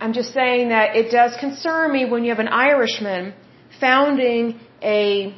I'm 0.00 0.12
just 0.12 0.32
saying 0.32 0.70
that 0.70 0.96
it 0.96 1.10
does 1.10 1.36
concern 1.38 1.92
me 1.92 2.04
when 2.04 2.24
you 2.24 2.30
have 2.30 2.38
an 2.38 2.48
Irishman 2.48 3.34
founding 3.80 4.60
a, 4.82 5.34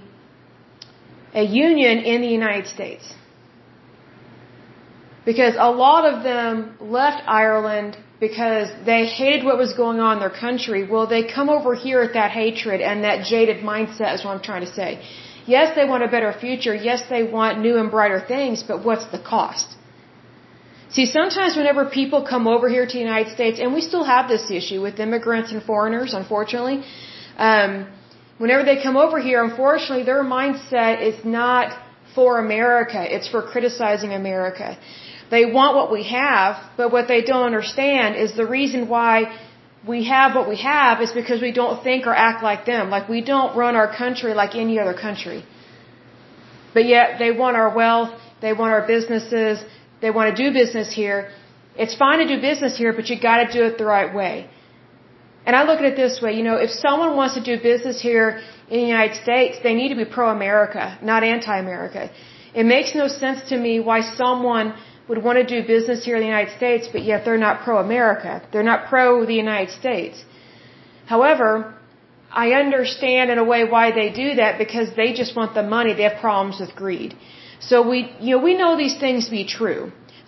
a 1.35 1.43
union 1.43 1.99
in 1.99 2.21
the 2.21 2.29
United 2.29 2.67
States. 2.67 3.15
Because 5.25 5.55
a 5.59 5.71
lot 5.71 6.13
of 6.13 6.23
them 6.23 6.77
left 6.81 7.23
Ireland 7.27 7.97
because 8.21 8.69
they 8.85 9.07
hated 9.07 9.45
what 9.49 9.57
was 9.65 9.73
going 9.73 9.99
on 9.99 10.13
in 10.17 10.21
their 10.21 10.37
country. 10.47 10.81
Well, 10.93 11.07
they 11.07 11.23
come 11.37 11.49
over 11.49 11.75
here 11.75 12.01
with 12.05 12.15
that 12.21 12.31
hatred 12.31 12.81
and 12.83 13.05
that 13.05 13.25
jaded 13.25 13.65
mindset 13.73 14.15
is 14.15 14.25
what 14.25 14.33
I'm 14.37 14.43
trying 14.51 14.65
to 14.69 14.73
say. 14.81 14.91
Yes, 15.47 15.75
they 15.75 15.87
want 15.93 16.03
a 16.09 16.09
better 16.17 16.33
future. 16.47 16.75
Yes, 16.75 17.03
they 17.09 17.23
want 17.23 17.61
new 17.67 17.77
and 17.83 17.91
brighter 17.91 18.21
things, 18.35 18.63
but 18.63 18.85
what's 18.85 19.07
the 19.15 19.19
cost? 19.19 19.77
See, 20.97 21.07
sometimes 21.07 21.57
whenever 21.57 21.85
people 22.01 22.27
come 22.33 22.47
over 22.55 22.69
here 22.69 22.85
to 22.85 22.93
the 22.93 23.05
United 23.11 23.33
States, 23.33 23.59
and 23.61 23.73
we 23.73 23.81
still 23.81 24.05
have 24.05 24.29
this 24.29 24.51
issue 24.51 24.81
with 24.83 24.99
immigrants 24.99 25.53
and 25.53 25.63
foreigners, 25.63 26.15
unfortunately, 26.15 26.83
um, 27.39 27.87
whenever 28.39 28.65
they 28.65 28.83
come 28.83 28.97
over 28.97 29.19
here, 29.21 29.43
unfortunately, 29.45 30.05
their 30.05 30.25
mindset 30.25 31.01
is 31.11 31.25
not 31.25 31.67
for 32.15 32.39
America. 32.39 33.01
It's 33.17 33.29
for 33.29 33.43
criticizing 33.43 34.13
America. 34.13 34.77
They 35.31 35.45
want 35.47 35.77
what 35.77 35.91
we 35.93 36.03
have, 36.05 36.53
but 36.77 36.91
what 36.91 37.07
they 37.09 37.23
don't 37.23 37.47
understand 37.51 38.17
is 38.17 38.35
the 38.35 38.47
reason 38.47 38.89
why 38.89 39.15
we 39.87 40.05
have 40.05 40.35
what 40.35 40.49
we 40.49 40.57
have 40.57 41.01
is 41.01 41.13
because 41.13 41.41
we 41.41 41.53
don't 41.53 41.83
think 41.83 42.07
or 42.07 42.15
act 42.15 42.43
like 42.43 42.67
them. 42.67 42.91
Like 42.91 43.09
we 43.09 43.21
don't 43.33 43.57
run 43.57 43.77
our 43.77 43.91
country 44.03 44.35
like 44.35 44.55
any 44.55 44.79
other 44.79 44.95
country. 45.07 45.45
But 46.75 46.85
yet 46.85 47.19
they 47.19 47.31
want 47.31 47.57
our 47.57 47.75
wealth, 47.75 48.13
they 48.41 48.53
want 48.53 48.73
our 48.73 48.87
businesses, 48.87 49.65
they 50.03 50.11
want 50.11 50.35
to 50.35 50.43
do 50.43 50.53
business 50.53 50.93
here. 50.93 51.31
It's 51.77 51.95
fine 51.95 52.19
to 52.19 52.27
do 52.27 52.41
business 52.41 52.77
here, 52.77 52.93
but 52.93 53.09
you 53.09 53.17
gotta 53.21 53.51
do 53.53 53.63
it 53.65 53.79
the 53.79 53.87
right 53.87 54.13
way. 54.15 54.51
And 55.47 55.57
I 55.57 55.63
look 55.63 55.79
at 55.79 55.87
it 55.87 55.97
this 55.97 56.21
way, 56.21 56.33
you 56.39 56.43
know, 56.43 56.57
if 56.57 56.71
someone 56.71 57.17
wants 57.17 57.35
to 57.35 57.43
do 57.43 57.61
business 57.63 58.01
here 58.01 58.41
in 58.69 58.81
the 58.81 58.87
United 58.97 59.17
States, 59.23 59.59
they 59.63 59.75
need 59.75 59.89
to 59.89 59.97
be 59.97 60.05
pro-America, 60.05 60.99
not 61.03 61.25
anti-America. 61.25 62.11
It 62.55 62.67
makes 62.67 62.95
no 62.95 63.09
sense 63.09 63.49
to 63.49 63.57
me 63.57 63.81
why 63.81 64.01
someone 64.03 64.75
would 65.11 65.23
want 65.27 65.37
to 65.43 65.47
do 65.55 65.59
business 65.75 66.05
here 66.07 66.17
in 66.19 66.23
the 66.27 66.33
United 66.35 66.53
States, 66.61 66.89
but 66.95 67.03
yet 67.11 67.25
they're 67.25 67.45
not 67.49 67.63
pro-America. 67.67 68.33
They're 68.53 68.71
not 68.73 68.81
pro 68.91 69.07
the 69.33 69.39
United 69.47 69.71
States. 69.83 70.17
However, 71.15 71.49
I 72.45 72.47
understand 72.65 73.25
in 73.35 73.39
a 73.45 73.47
way 73.53 73.61
why 73.75 73.87
they 74.01 74.09
do 74.25 74.29
that 74.41 74.53
because 74.65 74.89
they 75.01 75.13
just 75.21 75.33
want 75.39 75.55
the 75.61 75.67
money. 75.77 75.95
They 75.95 76.09
have 76.11 76.21
problems 76.29 76.61
with 76.63 76.73
greed. 76.83 77.17
So 77.71 77.77
we, 77.93 77.99
you 78.21 78.33
know, 78.35 78.43
we 78.49 78.55
know 78.63 78.73
these 78.85 78.97
things 79.05 79.25
to 79.29 79.33
be 79.41 79.47
true. 79.59 79.83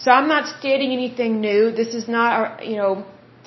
So 0.04 0.10
I'm 0.16 0.28
not 0.36 0.44
stating 0.58 0.90
anything 1.00 1.40
new. 1.48 1.70
This 1.82 1.94
is 2.00 2.08
not, 2.18 2.66
you 2.70 2.76
know, 2.80 2.92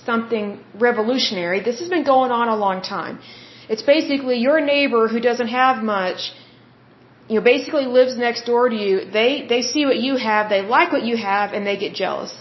something 0.05 0.47
revolutionary. 0.87 1.59
This 1.69 1.79
has 1.81 1.89
been 1.95 2.05
going 2.13 2.31
on 2.31 2.47
a 2.47 2.57
long 2.65 2.81
time. 2.81 3.19
It's 3.67 3.85
basically 3.95 4.37
your 4.47 4.59
neighbor 4.73 5.03
who 5.13 5.19
doesn't 5.29 5.51
have 5.61 5.83
much, 5.83 6.31
you 7.27 7.35
know, 7.35 7.41
basically 7.41 7.85
lives 7.85 8.17
next 8.17 8.45
door 8.45 8.69
to 8.69 8.75
you. 8.75 8.93
They, 9.19 9.45
they 9.47 9.61
see 9.61 9.85
what 9.85 9.97
you 9.97 10.15
have, 10.17 10.49
they 10.49 10.61
like 10.61 10.91
what 10.91 11.03
you 11.03 11.17
have, 11.17 11.53
and 11.53 11.65
they 11.65 11.77
get 11.77 11.93
jealous. 11.93 12.33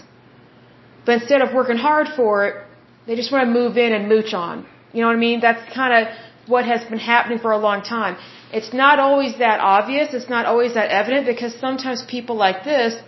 But 1.05 1.21
instead 1.21 1.41
of 1.41 1.53
working 1.53 1.77
hard 1.77 2.07
for 2.15 2.47
it, 2.47 2.63
they 3.07 3.15
just 3.15 3.31
want 3.31 3.45
to 3.47 3.51
move 3.59 3.77
in 3.77 3.93
and 3.93 4.07
mooch 4.07 4.33
on. 4.33 4.65
You 4.93 5.01
know 5.01 5.07
what 5.07 5.17
I 5.21 5.25
mean? 5.27 5.39
That's 5.41 5.63
kind 5.73 5.93
of 5.99 6.03
what 6.47 6.65
has 6.65 6.83
been 6.85 6.99
happening 6.99 7.39
for 7.39 7.51
a 7.51 7.57
long 7.57 7.81
time. 7.81 8.17
It's 8.51 8.73
not 8.73 8.99
always 8.99 9.37
that 9.39 9.59
obvious. 9.59 10.13
It's 10.13 10.29
not 10.29 10.45
always 10.45 10.73
that 10.75 10.89
evident 10.89 11.25
because 11.25 11.53
sometimes 11.55 12.03
people 12.15 12.35
like 12.35 12.63
this, 12.63 13.01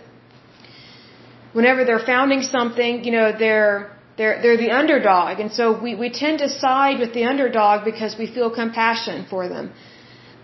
whenever 1.52 1.84
they're 1.84 2.06
founding 2.14 2.42
something, 2.42 3.04
you 3.04 3.12
know, 3.12 3.26
they're 3.44 3.90
they're 4.18 4.42
they're 4.42 4.56
the 4.56 4.72
underdog, 4.80 5.38
and 5.42 5.50
so 5.58 5.64
we 5.84 5.94
we 5.94 6.10
tend 6.10 6.40
to 6.40 6.48
side 6.48 6.98
with 6.98 7.12
the 7.14 7.24
underdog 7.32 7.84
because 7.84 8.18
we 8.22 8.26
feel 8.26 8.50
compassion 8.50 9.26
for 9.30 9.48
them. 9.48 9.72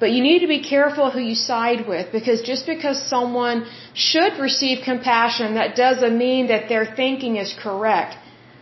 But 0.00 0.10
you 0.14 0.22
need 0.22 0.40
to 0.40 0.48
be 0.48 0.62
careful 0.74 1.10
who 1.10 1.20
you 1.20 1.36
side 1.36 1.86
with 1.86 2.10
because 2.12 2.42
just 2.42 2.66
because 2.66 3.00
someone 3.14 3.66
should 3.94 4.38
receive 4.38 4.78
compassion, 4.84 5.54
that 5.54 5.76
doesn't 5.76 6.16
mean 6.18 6.48
that 6.48 6.68
their 6.68 6.84
thinking 6.84 7.36
is 7.36 7.54
correct. 7.66 8.16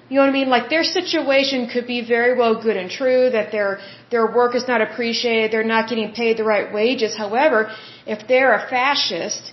You 0.08 0.16
know 0.16 0.24
what 0.24 0.30
I 0.30 0.40
mean? 0.40 0.50
Like 0.50 0.68
their 0.68 0.84
situation 0.84 1.68
could 1.72 1.86
be 1.86 2.00
very 2.16 2.32
well 2.40 2.54
good 2.64 2.76
and 2.76 2.90
true, 2.90 3.30
that 3.30 3.50
their 3.50 3.70
their 4.10 4.26
work 4.38 4.54
is 4.54 4.66
not 4.72 4.82
appreciated, 4.88 5.52
they're 5.52 5.72
not 5.76 5.88
getting 5.88 6.12
paid 6.12 6.36
the 6.36 6.44
right 6.44 6.68
wages. 6.80 7.16
However, 7.16 7.58
if 8.06 8.28
they're 8.28 8.54
a 8.62 8.64
fascist 8.68 9.52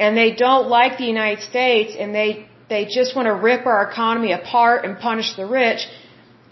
and 0.00 0.16
they 0.16 0.30
don't 0.32 0.68
like 0.68 0.98
the 0.98 1.04
United 1.16 1.42
States 1.52 1.94
and 1.98 2.12
they 2.12 2.48
they 2.68 2.86
just 2.86 3.14
want 3.14 3.26
to 3.26 3.34
rip 3.34 3.66
our 3.66 3.82
economy 3.90 4.32
apart 4.32 4.84
and 4.84 4.98
punish 4.98 5.36
the 5.36 5.46
rich. 5.46 5.86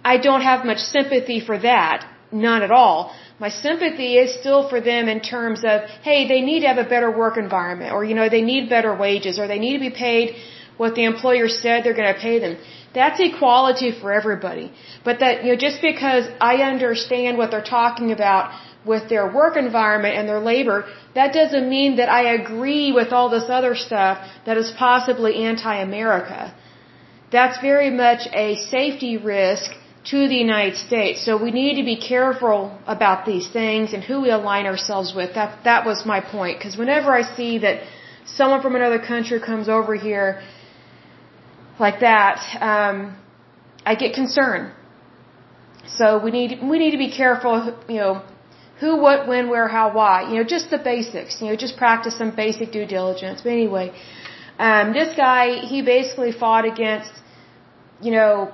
I 0.04 0.18
don't 0.18 0.42
have 0.42 0.64
much 0.64 0.78
sympathy 0.78 1.40
for 1.40 1.58
that. 1.58 2.06
None 2.30 2.62
at 2.62 2.70
all. 2.70 3.14
My 3.38 3.48
sympathy 3.48 4.16
is 4.16 4.38
still 4.40 4.68
for 4.68 4.80
them 4.80 5.08
in 5.08 5.20
terms 5.20 5.64
of, 5.64 5.82
hey, 6.02 6.28
they 6.28 6.40
need 6.40 6.60
to 6.60 6.68
have 6.68 6.78
a 6.78 6.88
better 6.88 7.10
work 7.10 7.36
environment, 7.36 7.92
or, 7.92 8.04
you 8.04 8.14
know, 8.14 8.28
they 8.28 8.42
need 8.42 8.68
better 8.68 8.94
wages, 8.94 9.38
or 9.38 9.46
they 9.48 9.58
need 9.58 9.74
to 9.74 9.80
be 9.80 9.90
paid 9.90 10.36
what 10.76 10.94
the 10.94 11.04
employer 11.04 11.48
said 11.48 11.84
they're 11.84 11.94
going 11.94 12.14
to 12.14 12.20
pay 12.20 12.38
them. 12.38 12.56
That's 12.94 13.18
equality 13.20 13.90
for 14.00 14.12
everybody. 14.12 14.72
But 15.04 15.20
that, 15.20 15.44
you 15.44 15.52
know, 15.52 15.58
just 15.58 15.80
because 15.80 16.24
I 16.40 16.56
understand 16.72 17.38
what 17.38 17.50
they're 17.50 17.62
talking 17.62 18.12
about 18.12 18.52
with 18.84 19.08
their 19.08 19.32
work 19.32 19.56
environment 19.56 20.16
and 20.16 20.28
their 20.28 20.40
labor, 20.40 20.84
that 21.14 21.32
doesn't 21.32 21.68
mean 21.68 21.96
that 21.96 22.08
I 22.08 22.34
agree 22.34 22.92
with 22.92 23.12
all 23.12 23.28
this 23.30 23.48
other 23.48 23.74
stuff 23.74 24.18
that 24.46 24.56
is 24.56 24.72
possibly 24.76 25.44
anti-America. 25.44 26.54
That's 27.30 27.60
very 27.60 27.90
much 27.90 28.28
a 28.32 28.56
safety 28.56 29.16
risk 29.16 29.70
to 30.04 30.28
the 30.28 30.34
United 30.34 30.76
States. 30.76 31.24
So 31.24 31.36
we 31.42 31.50
need 31.50 31.74
to 31.76 31.84
be 31.84 31.96
careful 31.96 32.76
about 32.86 33.24
these 33.24 33.48
things 33.48 33.92
and 33.92 34.02
who 34.02 34.20
we 34.22 34.30
align 34.30 34.66
ourselves 34.66 35.14
with. 35.14 35.34
That 35.34 35.64
that 35.64 35.86
was 35.86 36.04
my 36.04 36.20
point. 36.20 36.58
Because 36.58 36.76
whenever 36.76 37.12
I 37.12 37.22
see 37.36 37.58
that 37.58 37.82
someone 38.24 38.60
from 38.62 38.74
another 38.74 38.98
country 38.98 39.40
comes 39.40 39.68
over 39.68 39.94
here 39.94 40.42
like 41.78 42.00
that, 42.00 42.38
um, 42.60 43.16
I 43.86 43.94
get 43.94 44.14
concerned. 44.14 44.72
So 45.86 46.18
we 46.24 46.30
need 46.30 46.60
we 46.62 46.78
need 46.78 46.92
to 46.92 47.02
be 47.06 47.12
careful. 47.12 47.54
You 47.88 48.00
know, 48.02 48.22
who, 48.82 48.96
what, 48.96 49.28
when, 49.28 49.48
where, 49.48 49.68
how, 49.68 49.86
why. 49.98 50.28
You 50.28 50.36
know, 50.38 50.44
just 50.56 50.70
the 50.70 50.78
basics. 50.78 51.40
You 51.40 51.48
know, 51.48 51.56
just 51.56 51.76
practice 51.76 52.18
some 52.18 52.34
basic 52.34 52.72
due 52.72 52.86
diligence. 52.86 53.40
But 53.44 53.50
anyway, 53.50 53.92
um, 54.58 54.92
this 54.92 55.14
guy, 55.16 55.44
he 55.70 55.82
basically 55.82 56.32
fought 56.32 56.64
against, 56.64 57.12
you 58.00 58.10
know, 58.16 58.52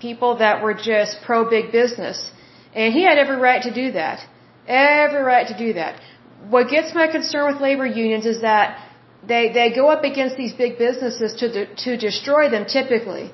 people 0.00 0.38
that 0.38 0.62
were 0.62 0.74
just 0.74 1.22
pro 1.26 1.48
big 1.48 1.72
business. 1.72 2.30
And 2.74 2.92
he 2.92 3.02
had 3.02 3.18
every 3.18 3.36
right 3.36 3.62
to 3.62 3.72
do 3.82 3.92
that. 3.92 4.26
Every 4.66 5.22
right 5.22 5.46
to 5.48 5.56
do 5.56 5.72
that. 5.74 6.00
What 6.48 6.68
gets 6.68 6.94
my 6.94 7.06
concern 7.08 7.46
with 7.50 7.60
labor 7.60 7.86
unions 7.86 8.26
is 8.26 8.40
that 8.42 8.84
they, 9.26 9.44
they 9.52 9.68
go 9.74 9.88
up 9.88 10.04
against 10.04 10.36
these 10.36 10.52
big 10.52 10.78
businesses 10.78 11.34
to, 11.40 11.46
de, 11.50 11.74
to 11.84 11.96
destroy 11.96 12.48
them 12.50 12.64
typically 12.66 13.30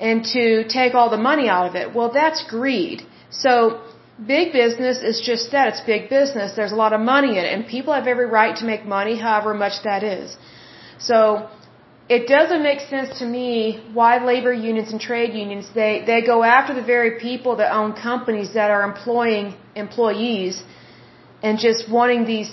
and 0.00 0.24
to 0.36 0.64
take 0.68 0.94
all 0.94 1.10
the 1.10 1.22
money 1.30 1.48
out 1.48 1.66
of 1.68 1.74
it. 1.76 1.94
Well, 1.94 2.10
that's 2.12 2.42
greed. 2.48 3.02
So 3.30 3.82
Big 4.26 4.52
business 4.52 5.02
is 5.02 5.20
just 5.20 5.50
that. 5.52 5.68
It's 5.68 5.80
big 5.80 6.08
business. 6.10 6.52
There's 6.54 6.72
a 6.72 6.76
lot 6.76 6.92
of 6.92 7.00
money 7.00 7.38
in 7.38 7.44
it, 7.44 7.52
and 7.52 7.66
people 7.66 7.92
have 7.94 8.06
every 8.06 8.26
right 8.26 8.54
to 8.56 8.64
make 8.64 8.84
money, 8.84 9.18
however 9.18 9.54
much 9.54 9.82
that 9.84 10.02
is. 10.04 10.36
So, 10.98 11.48
it 12.08 12.26
doesn't 12.26 12.62
make 12.62 12.80
sense 12.80 13.18
to 13.20 13.24
me 13.24 13.80
why 13.92 14.24
labor 14.24 14.52
unions 14.52 14.90
and 14.92 15.00
trade 15.00 15.34
unions 15.34 15.68
they 15.74 16.02
they 16.06 16.20
go 16.20 16.42
after 16.42 16.74
the 16.74 16.82
very 16.82 17.18
people 17.20 17.56
that 17.56 17.72
own 17.72 17.92
companies 17.92 18.54
that 18.54 18.70
are 18.70 18.82
employing 18.82 19.54
employees 19.76 20.62
and 21.42 21.58
just 21.58 21.88
wanting 21.88 22.24
these 22.24 22.50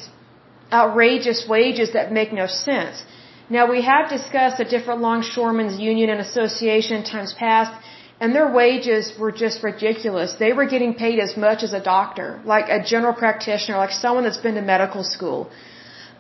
outrageous 0.72 1.48
wages 1.48 1.94
that 1.94 2.12
make 2.12 2.32
no 2.32 2.46
sense. 2.48 3.04
Now 3.50 3.70
we 3.70 3.82
have 3.82 4.10
discussed 4.10 4.60
a 4.60 4.66
different 4.66 5.02
longshoremen's 5.02 5.80
union 5.80 6.10
and 6.12 6.22
association 6.22 7.04
times 7.04 7.34
past 7.34 7.74
and 8.20 8.36
their 8.36 8.52
wages 8.52 9.14
were 9.18 9.32
just 9.32 9.64
ridiculous. 9.64 10.34
They 10.34 10.54
were 10.54 10.66
getting 10.66 10.94
paid 10.94 11.20
as 11.20 11.38
much 11.38 11.64
as 11.64 11.74
a 11.74 11.80
doctor, 11.80 12.42
like 12.46 12.68
a 12.70 12.84
general 12.84 13.14
practitioner, 13.14 13.78
like 13.78 13.92
someone 13.92 14.26
that's 14.26 14.38
been 14.38 14.56
to 14.56 14.62
medical 14.62 15.04
school. 15.04 15.50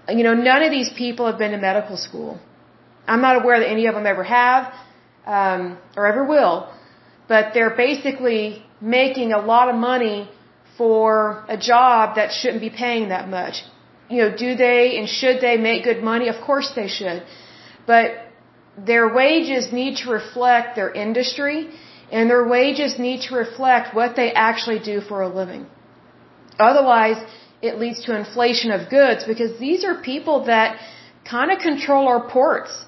You 0.07 0.23
know, 0.23 0.33
none 0.33 0.63
of 0.63 0.71
these 0.71 0.89
people 0.89 1.27
have 1.27 1.37
been 1.37 1.51
to 1.51 1.57
medical 1.57 1.97
school. 1.97 2.39
I'm 3.09 3.21
not 3.27 3.35
aware 3.41 3.59
that 3.59 3.69
any 3.77 3.85
of 3.87 3.95
them 3.95 4.05
ever 4.13 4.23
have, 4.23 4.73
um, 5.25 5.77
or 5.97 6.03
ever 6.11 6.23
will. 6.33 6.55
But 7.27 7.53
they're 7.53 7.75
basically 7.87 8.41
making 8.97 9.33
a 9.39 9.41
lot 9.53 9.67
of 9.71 9.75
money 9.75 10.29
for 10.77 11.43
a 11.55 11.57
job 11.57 12.15
that 12.15 12.31
shouldn't 12.31 12.61
be 12.61 12.73
paying 12.85 13.09
that 13.09 13.27
much. 13.37 13.55
You 14.09 14.17
know, 14.21 14.31
do 14.45 14.49
they 14.55 14.97
and 14.97 15.07
should 15.19 15.37
they 15.41 15.57
make 15.57 15.83
good 15.83 16.01
money? 16.11 16.27
Of 16.35 16.39
course 16.49 16.71
they 16.79 16.87
should. 16.87 17.23
But 17.85 18.05
their 18.91 19.07
wages 19.21 19.71
need 19.79 19.97
to 20.01 20.11
reflect 20.19 20.75
their 20.75 20.91
industry 21.05 21.69
and 22.11 22.29
their 22.29 22.47
wages 22.47 22.97
need 22.97 23.21
to 23.27 23.35
reflect 23.35 23.93
what 23.93 24.15
they 24.15 24.31
actually 24.33 24.79
do 24.79 25.01
for 25.01 25.21
a 25.21 25.29
living. 25.41 25.67
Otherwise, 26.57 27.17
it 27.61 27.77
leads 27.77 28.03
to 28.05 28.15
inflation 28.17 28.71
of 28.71 28.89
goods 28.89 29.25
because 29.25 29.59
these 29.59 29.83
are 29.83 29.95
people 30.13 30.45
that 30.45 30.79
kind 31.29 31.51
of 31.51 31.59
control 31.59 32.07
our 32.07 32.27
ports. 32.29 32.85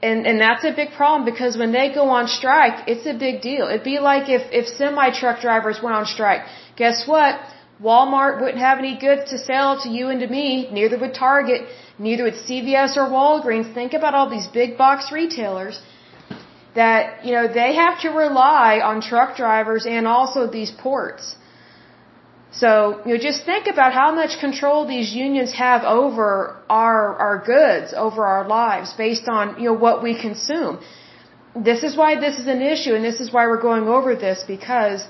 And, 0.00 0.26
and 0.26 0.40
that's 0.40 0.64
a 0.64 0.72
big 0.72 0.90
problem 0.92 1.24
because 1.24 1.56
when 1.56 1.72
they 1.72 1.92
go 1.92 2.08
on 2.10 2.28
strike, 2.28 2.86
it's 2.86 3.06
a 3.06 3.14
big 3.14 3.40
deal. 3.42 3.66
It'd 3.66 3.82
be 3.82 3.98
like 3.98 4.28
if, 4.28 4.42
if 4.52 4.66
semi 4.68 5.10
truck 5.10 5.40
drivers 5.40 5.80
went 5.82 5.96
on 5.96 6.06
strike. 6.06 6.42
Guess 6.76 7.08
what? 7.08 7.40
Walmart 7.82 8.40
wouldn't 8.40 8.58
have 8.58 8.78
any 8.78 8.96
goods 8.98 9.30
to 9.30 9.38
sell 9.38 9.80
to 9.82 9.88
you 9.88 10.08
and 10.08 10.20
to 10.20 10.28
me, 10.28 10.68
neither 10.70 10.98
would 10.98 11.14
Target, 11.14 11.62
neither 11.98 12.24
would 12.24 12.34
CVS 12.34 12.96
or 12.96 13.08
Walgreens. 13.08 13.72
Think 13.74 13.92
about 13.92 14.14
all 14.14 14.28
these 14.28 14.46
big 14.46 14.76
box 14.76 15.12
retailers 15.12 15.80
that, 16.74 17.24
you 17.24 17.32
know, 17.32 17.46
they 17.60 17.74
have 17.74 18.00
to 18.00 18.10
rely 18.10 18.80
on 18.80 19.00
truck 19.00 19.36
drivers 19.36 19.86
and 19.86 20.06
also 20.06 20.46
these 20.46 20.70
ports. 20.70 21.36
So, 22.50 23.02
you 23.04 23.14
know, 23.14 23.18
just 23.18 23.44
think 23.44 23.66
about 23.66 23.92
how 23.92 24.14
much 24.14 24.38
control 24.40 24.86
these 24.86 25.12
unions 25.12 25.52
have 25.52 25.82
over 25.84 26.56
our, 26.70 27.14
our 27.16 27.38
goods, 27.44 27.92
over 27.92 28.24
our 28.24 28.48
lives 28.48 28.94
based 28.94 29.28
on, 29.28 29.58
you 29.58 29.66
know, 29.68 29.74
what 29.74 30.02
we 30.02 30.18
consume. 30.18 30.80
This 31.54 31.82
is 31.82 31.96
why 31.96 32.18
this 32.18 32.38
is 32.38 32.46
an 32.46 32.62
issue 32.62 32.94
and 32.94 33.04
this 33.04 33.20
is 33.20 33.32
why 33.32 33.46
we're 33.46 33.60
going 33.60 33.86
over 33.88 34.14
this 34.14 34.44
because 34.46 35.06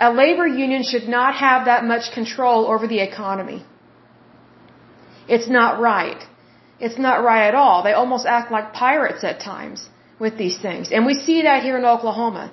a 0.00 0.12
labor 0.12 0.46
union 0.46 0.82
should 0.84 1.08
not 1.08 1.34
have 1.34 1.66
that 1.66 1.84
much 1.84 2.12
control 2.12 2.66
over 2.66 2.86
the 2.86 3.00
economy. 3.00 3.64
It's 5.28 5.48
not 5.48 5.80
right. 5.80 6.22
It's 6.80 6.98
not 6.98 7.22
right 7.22 7.48
at 7.48 7.54
all. 7.54 7.82
They 7.82 7.92
almost 7.92 8.24
act 8.26 8.50
like 8.50 8.72
pirates 8.72 9.24
at 9.24 9.40
times 9.40 9.88
with 10.18 10.38
these 10.38 10.58
things. 10.58 10.90
And 10.92 11.04
we 11.04 11.14
see 11.14 11.42
that 11.42 11.62
here 11.62 11.76
in 11.76 11.84
Oklahoma. 11.84 12.52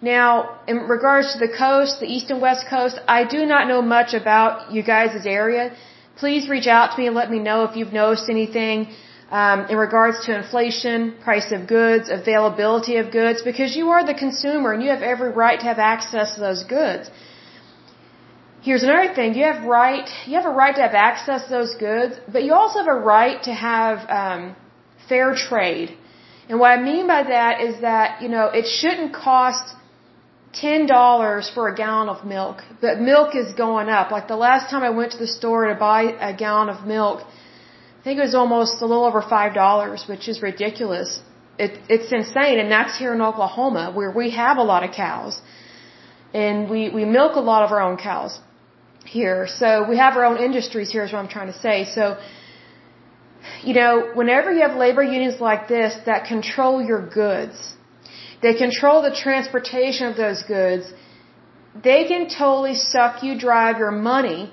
Now, 0.00 0.58
in 0.66 0.78
regards 0.96 1.32
to 1.32 1.38
the 1.38 1.52
coast, 1.56 2.00
the 2.00 2.06
east 2.06 2.30
and 2.30 2.40
west 2.40 2.66
coast, 2.68 2.98
I 3.08 3.24
do 3.24 3.46
not 3.46 3.68
know 3.68 3.80
much 3.82 4.14
about 4.14 4.72
you 4.72 4.82
guys' 4.82 5.26
area. 5.26 5.74
Please 6.16 6.48
reach 6.48 6.66
out 6.66 6.92
to 6.92 6.98
me 7.00 7.06
and 7.06 7.14
let 7.14 7.30
me 7.30 7.38
know 7.38 7.64
if 7.64 7.76
you've 7.76 7.92
noticed 7.92 8.28
anything 8.28 8.88
um, 9.30 9.66
in 9.70 9.76
regards 9.76 10.26
to 10.26 10.36
inflation, 10.36 11.14
price 11.22 11.50
of 11.50 11.66
goods, 11.66 12.10
availability 12.10 12.96
of 12.96 13.10
goods, 13.10 13.42
because 13.42 13.74
you 13.74 13.90
are 13.90 14.04
the 14.04 14.14
consumer 14.14 14.72
and 14.72 14.82
you 14.82 14.90
have 14.90 15.02
every 15.02 15.30
right 15.30 15.58
to 15.58 15.66
have 15.66 15.78
access 15.78 16.34
to 16.34 16.40
those 16.40 16.64
goods. 16.64 17.10
Here's 18.62 18.82
another 18.82 19.12
thing: 19.14 19.34
you 19.34 19.44
have 19.44 19.64
right, 19.64 20.08
you 20.26 20.34
have 20.40 20.46
a 20.46 20.56
right 20.62 20.74
to 20.74 20.82
have 20.82 20.94
access 20.94 21.44
to 21.46 21.50
those 21.50 21.74
goods, 21.74 22.14
but 22.32 22.44
you 22.44 22.52
also 22.54 22.78
have 22.78 22.88
a 22.88 23.00
right 23.16 23.42
to 23.42 23.52
have 23.52 23.98
um, 24.08 24.56
fair 25.08 25.34
trade. 25.34 25.96
And 26.48 26.58
what 26.60 26.70
I 26.70 26.80
mean 26.80 27.06
by 27.06 27.22
that 27.24 27.60
is 27.60 27.80
that 27.80 28.22
you 28.22 28.28
know 28.28 28.46
it 28.60 28.66
shouldn't 28.66 29.12
cost 29.14 29.74
ten 30.54 30.86
dollars 30.86 31.50
for 31.54 31.68
a 31.68 31.74
gallon 31.74 32.08
of 32.08 32.24
milk, 32.24 32.62
but 32.80 33.00
milk 33.00 33.34
is 33.34 33.52
going 33.54 33.88
up. 33.88 34.10
Like 34.10 34.28
the 34.28 34.36
last 34.36 34.70
time 34.70 34.82
I 34.82 34.90
went 34.90 35.12
to 35.12 35.18
the 35.18 35.26
store 35.26 35.66
to 35.66 35.74
buy 35.74 36.02
a 36.30 36.32
gallon 36.32 36.68
of 36.68 36.86
milk, 36.86 37.18
I 38.00 38.02
think 38.04 38.18
it 38.18 38.22
was 38.22 38.34
almost 38.34 38.82
a 38.82 38.86
little 38.86 39.04
over 39.04 39.22
five 39.22 39.54
dollars, 39.54 40.06
which 40.08 40.28
is 40.28 40.42
ridiculous. 40.42 41.20
It, 41.58 41.78
it's 41.88 42.10
insane, 42.12 42.58
and 42.58 42.70
that's 42.70 42.98
here 42.98 43.12
in 43.14 43.20
Oklahoma, 43.20 43.92
where 43.98 44.10
we 44.10 44.30
have 44.30 44.56
a 44.58 44.66
lot 44.72 44.82
of 44.86 44.90
cows, 44.92 45.40
and 46.32 46.70
we 46.70 46.88
we 46.88 47.04
milk 47.04 47.36
a 47.36 47.44
lot 47.52 47.64
of 47.64 47.70
our 47.72 47.80
own 47.80 47.96
cows 47.96 48.38
here. 49.04 49.46
So 49.46 49.88
we 49.88 49.96
have 49.98 50.16
our 50.16 50.24
own 50.24 50.38
industries 50.38 50.90
here, 50.90 51.04
is 51.04 51.12
what 51.12 51.20
I'm 51.20 51.28
trying 51.28 51.52
to 51.52 51.58
say. 51.58 51.84
So. 51.84 52.18
You 53.62 53.74
know, 53.74 54.10
whenever 54.14 54.50
you 54.54 54.62
have 54.62 54.74
labor 54.74 55.02
unions 55.02 55.38
like 55.38 55.68
this 55.68 55.94
that 56.06 56.24
control 56.24 56.82
your 56.82 57.02
goods, 57.06 57.73
they 58.42 58.54
control 58.54 59.02
the 59.02 59.14
transportation 59.14 60.06
of 60.06 60.16
those 60.16 60.42
goods. 60.42 60.92
They 61.82 62.04
can 62.04 62.28
totally 62.28 62.74
suck 62.74 63.22
you 63.22 63.38
dry 63.38 63.70
of 63.70 63.78
your 63.78 63.90
money 63.90 64.52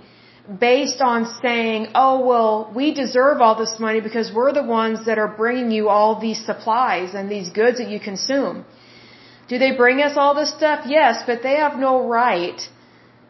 based 0.60 1.02
on 1.02 1.26
saying, 1.42 1.88
oh, 1.94 2.26
well, 2.26 2.72
we 2.76 2.94
deserve 2.94 3.42
all 3.42 3.56
this 3.56 3.80
money 3.80 4.02
because 4.02 4.32
we're 4.34 4.54
the 4.54 4.64
ones 4.64 5.06
that 5.06 5.18
are 5.20 5.28
bringing 5.28 5.72
you 5.72 5.90
all 5.90 6.20
these 6.20 6.44
supplies 6.44 7.14
and 7.14 7.30
these 7.30 7.50
goods 7.50 7.78
that 7.78 7.90
you 7.90 8.00
consume. 8.00 8.66
Do 9.48 9.60
they 9.60 9.76
bring 9.76 10.02
us 10.02 10.14
all 10.16 10.34
this 10.34 10.50
stuff? 10.50 10.86
Yes, 10.88 11.24
but 11.28 11.44
they 11.44 11.58
have 11.58 11.78
no 11.78 12.08
right 12.08 12.60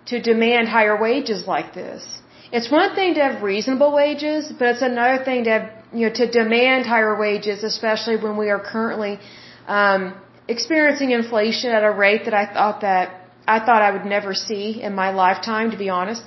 to 0.08 0.22
demand 0.22 0.67
higher 0.67 0.98
wages 1.00 1.48
like 1.48 1.74
this. 1.74 2.22
It's 2.51 2.70
one 2.70 2.96
thing 2.96 3.13
to 3.15 3.22
have 3.24 3.43
reasonable 3.43 3.91
wages, 3.93 4.51
but 4.58 4.67
it's 4.74 4.81
another 4.81 5.24
thing 5.24 5.46
to 5.46 5.50
have, 5.50 5.70
you 5.93 6.08
know, 6.08 6.13
to 6.13 6.29
demand 6.29 6.86
higher 6.86 7.15
wages, 7.17 7.63
especially 7.63 8.17
when 8.17 8.36
we 8.38 8.50
are 8.50 8.60
currently, 8.60 9.20
um, 9.67 10.15
experiencing 10.48 11.12
inflation 11.12 11.71
at 11.71 11.83
a 11.83 11.91
rate 11.91 12.25
that 12.25 12.33
I 12.33 12.45
thought 12.53 12.81
that 12.81 13.21
I 13.48 13.60
thought 13.60 13.81
I 13.81 13.91
would 13.91 14.05
never 14.05 14.33
see 14.33 14.81
in 14.81 14.93
my 14.95 15.12
lifetime, 15.12 15.71
to 15.71 15.77
be 15.77 15.89
honest. 15.89 16.24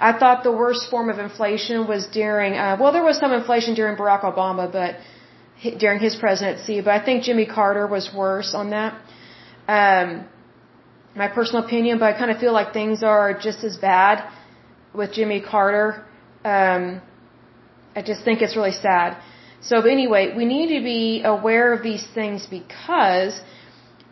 I 0.00 0.12
thought 0.18 0.44
the 0.44 0.52
worst 0.52 0.90
form 0.90 1.08
of 1.08 1.18
inflation 1.18 1.86
was 1.86 2.06
during, 2.06 2.54
uh, 2.54 2.76
well, 2.80 2.92
there 2.92 3.02
was 3.02 3.18
some 3.18 3.32
inflation 3.32 3.74
during 3.74 3.96
Barack 3.96 4.22
Obama, 4.22 4.70
but 4.70 4.96
during 5.78 5.98
his 5.98 6.14
presidency, 6.14 6.80
but 6.80 6.92
I 6.92 7.04
think 7.04 7.24
Jimmy 7.24 7.46
Carter 7.46 7.86
was 7.86 8.10
worse 8.14 8.54
on 8.54 8.70
that. 8.70 8.92
Um, 9.66 10.26
my 11.16 11.28
personal 11.28 11.64
opinion, 11.64 11.98
but 11.98 12.14
I 12.14 12.18
kind 12.18 12.30
of 12.30 12.38
feel 12.38 12.52
like 12.52 12.72
things 12.72 13.02
are 13.02 13.34
just 13.34 13.64
as 13.64 13.76
bad 13.76 14.24
with 14.94 15.12
Jimmy 15.12 15.40
Carter. 15.40 16.04
Um, 16.44 17.02
I 17.96 18.02
just 18.02 18.24
think 18.24 18.40
it's 18.40 18.56
really 18.56 18.72
sad. 18.72 19.16
So, 19.60 19.80
anyway, 19.82 20.34
we 20.36 20.44
need 20.44 20.68
to 20.78 20.82
be 20.84 21.22
aware 21.24 21.72
of 21.72 21.82
these 21.82 22.06
things 22.14 22.46
because 22.46 23.40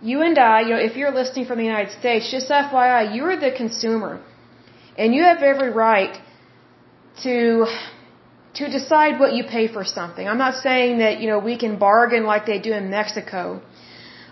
you 0.02 0.22
and 0.22 0.38
I, 0.38 0.60
you 0.62 0.70
know, 0.70 0.78
if 0.78 0.96
you're 0.96 1.12
listening 1.12 1.46
from 1.46 1.58
the 1.58 1.64
United 1.64 1.92
States, 1.98 2.30
just 2.30 2.48
FYI, 2.50 3.14
you're 3.14 3.36
the 3.36 3.52
consumer. 3.52 4.20
And 4.98 5.14
you 5.14 5.22
have 5.22 5.42
every 5.42 5.70
right 5.70 6.18
to 7.22 7.66
to 8.54 8.70
decide 8.70 9.20
what 9.20 9.34
you 9.34 9.44
pay 9.44 9.66
for 9.68 9.84
something. 9.84 10.26
I'm 10.26 10.38
not 10.38 10.54
saying 10.62 10.98
that, 10.98 11.20
you 11.20 11.28
know, 11.28 11.38
we 11.38 11.58
can 11.58 11.76
bargain 11.76 12.24
like 12.24 12.46
they 12.46 12.58
do 12.58 12.72
in 12.72 12.88
Mexico 12.90 13.60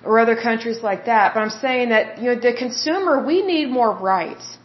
or 0.03 0.19
other 0.19 0.37
countries 0.37 0.83
like 0.83 1.05
that, 1.07 1.35
but 1.35 1.41
I'm 1.41 1.51
saying 1.51 1.91
that, 1.91 2.19
you 2.19 2.27
know, 2.31 2.41
the 2.41 2.55
consumer, 2.55 3.25
we 3.25 3.43
need 3.43 3.69
more 3.71 3.93
rights. 3.95 4.59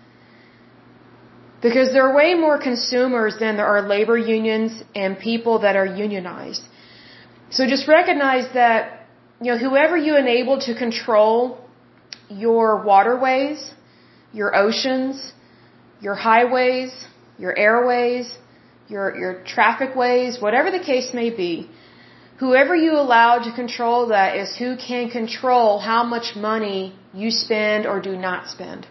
Because 1.61 1.91
there 1.93 2.07
are 2.07 2.15
way 2.15 2.35
more 2.35 2.57
consumers 2.57 3.37
than 3.39 3.57
there 3.57 3.67
are 3.67 3.81
labor 3.81 4.17
unions 4.17 4.71
and 4.95 5.19
people 5.19 5.59
that 5.59 5.75
are 5.75 5.85
unionized. 5.85 6.63
So 7.49 7.67
just 7.67 7.87
recognize 7.87 8.53
that 8.53 9.07
you 9.41 9.51
know, 9.51 9.57
whoever 9.57 9.97
you 9.97 10.17
enable 10.17 10.59
to 10.61 10.75
control 10.75 11.59
your 12.29 12.83
waterways, 12.83 13.59
your 14.33 14.55
oceans, 14.55 15.33
your 16.01 16.15
highways, 16.15 16.91
your 17.37 17.57
airways, 17.57 18.31
your, 18.87 19.15
your 19.17 19.43
traffic 19.43 19.95
ways, 19.95 20.39
whatever 20.39 20.71
the 20.71 20.83
case 20.91 21.13
may 21.13 21.29
be, 21.29 21.69
whoever 22.37 22.75
you 22.75 22.93
allow 22.93 23.39
to 23.39 23.51
control 23.53 24.07
that 24.07 24.35
is 24.35 24.55
who 24.57 24.75
can 24.77 25.09
control 25.09 25.79
how 25.79 26.03
much 26.03 26.35
money 26.35 26.95
you 27.13 27.31
spend 27.31 27.85
or 27.85 27.99
do 28.01 28.15
not 28.15 28.47
spend. 28.47 28.87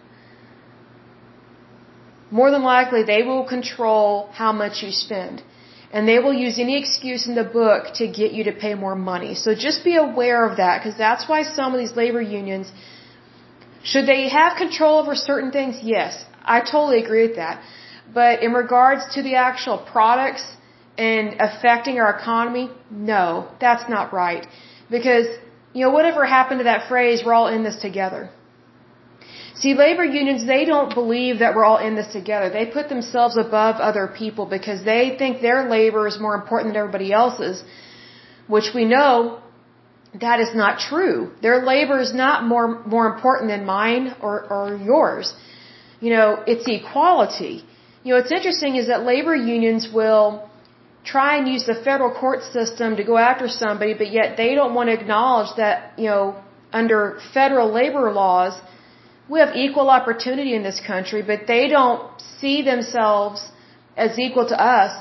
More 2.31 2.51
than 2.51 2.63
likely, 2.63 3.03
they 3.03 3.23
will 3.23 3.45
control 3.45 4.29
how 4.33 4.51
much 4.51 4.83
you 4.83 4.91
spend 4.91 5.43
and 5.91 6.07
they 6.07 6.19
will 6.19 6.33
use 6.33 6.59
any 6.59 6.77
excuse 6.77 7.25
in 7.27 7.35
the 7.35 7.43
book 7.43 7.93
to 7.95 8.07
get 8.07 8.31
you 8.31 8.43
to 8.43 8.51
pay 8.51 8.73
more 8.75 8.95
money. 8.95 9.33
So 9.33 9.55
just 9.55 9.83
be 9.83 9.95
aware 9.95 10.45
of 10.47 10.57
that 10.57 10.79
because 10.79 10.97
that's 10.97 11.27
why 11.27 11.41
some 11.43 11.73
of 11.73 11.79
these 11.79 11.95
labor 11.95 12.21
unions, 12.21 12.71
should 13.83 14.05
they 14.05 14.29
have 14.29 14.57
control 14.57 14.99
over 14.99 15.15
certain 15.15 15.51
things? 15.51 15.79
Yes, 15.81 16.25
I 16.43 16.59
totally 16.61 17.01
agree 17.03 17.27
with 17.27 17.37
that. 17.37 17.63
But 18.13 18.43
in 18.43 18.53
regards 18.53 19.15
to 19.15 19.23
the 19.23 19.35
actual 19.35 19.77
products 19.77 20.45
and 20.97 21.35
affecting 21.39 21.99
our 21.99 22.11
economy, 22.19 22.69
no, 22.91 23.47
that's 23.59 23.89
not 23.89 24.13
right. 24.13 24.45
Because, 24.91 25.27
you 25.73 25.85
know, 25.85 25.91
whatever 25.91 26.25
happened 26.25 26.59
to 26.59 26.65
that 26.65 26.87
phrase, 26.87 27.23
we're 27.25 27.33
all 27.33 27.47
in 27.47 27.63
this 27.63 27.77
together. 27.77 28.29
See, 29.55 29.73
labor 29.73 30.03
unions, 30.03 30.45
they 30.45 30.65
don't 30.65 30.93
believe 30.93 31.39
that 31.39 31.55
we're 31.55 31.65
all 31.65 31.77
in 31.77 31.95
this 31.95 32.11
together. 32.13 32.49
They 32.49 32.65
put 32.65 32.89
themselves 32.89 33.37
above 33.37 33.75
other 33.77 34.07
people 34.07 34.45
because 34.45 34.83
they 34.83 35.15
think 35.17 35.41
their 35.41 35.69
labor 35.69 36.07
is 36.07 36.19
more 36.19 36.35
important 36.35 36.73
than 36.73 36.79
everybody 36.79 37.11
else's, 37.11 37.63
which 38.47 38.73
we 38.73 38.85
know 38.85 39.41
that 40.19 40.39
is 40.39 40.55
not 40.55 40.79
true. 40.79 41.31
Their 41.41 41.63
labor 41.63 41.99
is 41.99 42.13
not 42.13 42.45
more, 42.45 42.83
more 42.85 43.07
important 43.13 43.49
than 43.49 43.65
mine 43.65 44.15
or, 44.21 44.35
or 44.51 44.75
yours. 44.75 45.33
You 45.99 46.11
know, 46.15 46.43
it's 46.47 46.65
equality. 46.67 47.65
You 48.03 48.13
know, 48.13 48.19
what's 48.19 48.31
interesting 48.31 48.75
is 48.75 48.87
that 48.87 49.03
labor 49.03 49.35
unions 49.35 49.89
will 49.93 50.49
try 51.03 51.37
and 51.37 51.47
use 51.47 51.65
the 51.65 51.75
federal 51.75 52.13
court 52.13 52.43
system 52.43 52.95
to 52.97 53.03
go 53.03 53.17
after 53.17 53.47
somebody, 53.47 53.93
but 53.93 54.11
yet 54.11 54.37
they 54.37 54.55
don't 54.55 54.73
want 54.73 54.89
to 54.89 54.93
acknowledge 54.93 55.55
that, 55.57 55.93
you 55.97 56.05
know, 56.05 56.41
under 56.71 57.19
federal 57.33 57.71
labor 57.71 58.11
laws, 58.11 58.59
we 59.29 59.39
have 59.39 59.55
equal 59.55 59.89
opportunity 59.89 60.55
in 60.55 60.63
this 60.63 60.79
country, 60.85 61.21
but 61.21 61.45
they 61.47 61.67
don't 61.67 62.01
see 62.39 62.63
themselves 62.63 63.47
as 63.95 64.17
equal 64.17 64.47
to 64.47 64.59
us 64.59 64.91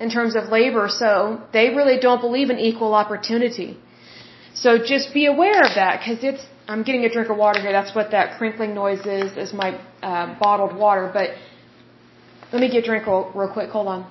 in 0.00 0.10
terms 0.10 0.34
of 0.34 0.48
labor, 0.48 0.88
so 0.88 1.40
they 1.52 1.68
really 1.70 1.98
don't 1.98 2.20
believe 2.20 2.48
in 2.50 2.58
equal 2.58 2.94
opportunity. 2.94 3.76
So 4.54 4.78
just 4.78 5.12
be 5.12 5.26
aware 5.26 5.62
of 5.62 5.74
that, 5.74 6.00
because 6.00 6.24
it's, 6.24 6.44
I'm 6.66 6.82
getting 6.82 7.04
a 7.04 7.12
drink 7.12 7.28
of 7.28 7.36
water 7.36 7.60
here, 7.60 7.72
that's 7.72 7.94
what 7.94 8.10
that 8.12 8.38
crinkling 8.38 8.74
noise 8.74 9.04
is, 9.06 9.36
is 9.36 9.52
my 9.52 9.78
uh, 10.02 10.38
bottled 10.38 10.74
water, 10.74 11.10
but 11.12 11.30
let 12.52 12.60
me 12.60 12.70
get 12.70 12.84
a 12.84 12.86
drink 12.86 13.06
real, 13.06 13.30
real 13.34 13.52
quick, 13.52 13.70
hold 13.70 13.88
on. 13.88 14.10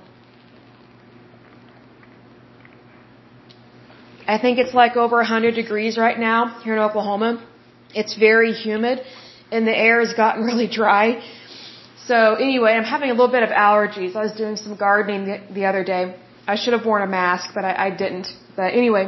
I 4.27 4.39
think 4.39 4.57
it's 4.57 4.73
like 4.73 4.95
over 4.95 5.17
100 5.17 5.53
degrees 5.53 5.97
right 5.97 6.19
now 6.19 6.59
here 6.63 6.73
in 6.73 6.79
Oklahoma. 6.79 7.45
It's 7.93 8.15
very 8.17 8.53
humid 8.53 9.01
and 9.55 9.65
the 9.71 9.77
air 9.87 9.99
has 10.05 10.13
gotten 10.13 10.43
really 10.51 10.67
dry. 10.67 11.05
So 12.09 12.17
anyway, 12.47 12.71
I'm 12.73 12.89
having 12.95 13.09
a 13.09 13.15
little 13.19 13.33
bit 13.37 13.43
of 13.43 13.49
allergies. 13.49 14.15
I 14.15 14.23
was 14.29 14.35
doing 14.43 14.57
some 14.57 14.75
gardening 14.75 15.21
the, 15.29 15.37
the 15.57 15.65
other 15.65 15.83
day. 15.83 16.03
I 16.47 16.55
should 16.55 16.73
have 16.77 16.85
worn 16.85 17.01
a 17.01 17.07
mask, 17.07 17.45
but 17.55 17.63
I, 17.65 17.87
I 17.87 17.89
didn't. 17.89 18.27
But 18.55 18.69
anyway, 18.81 19.05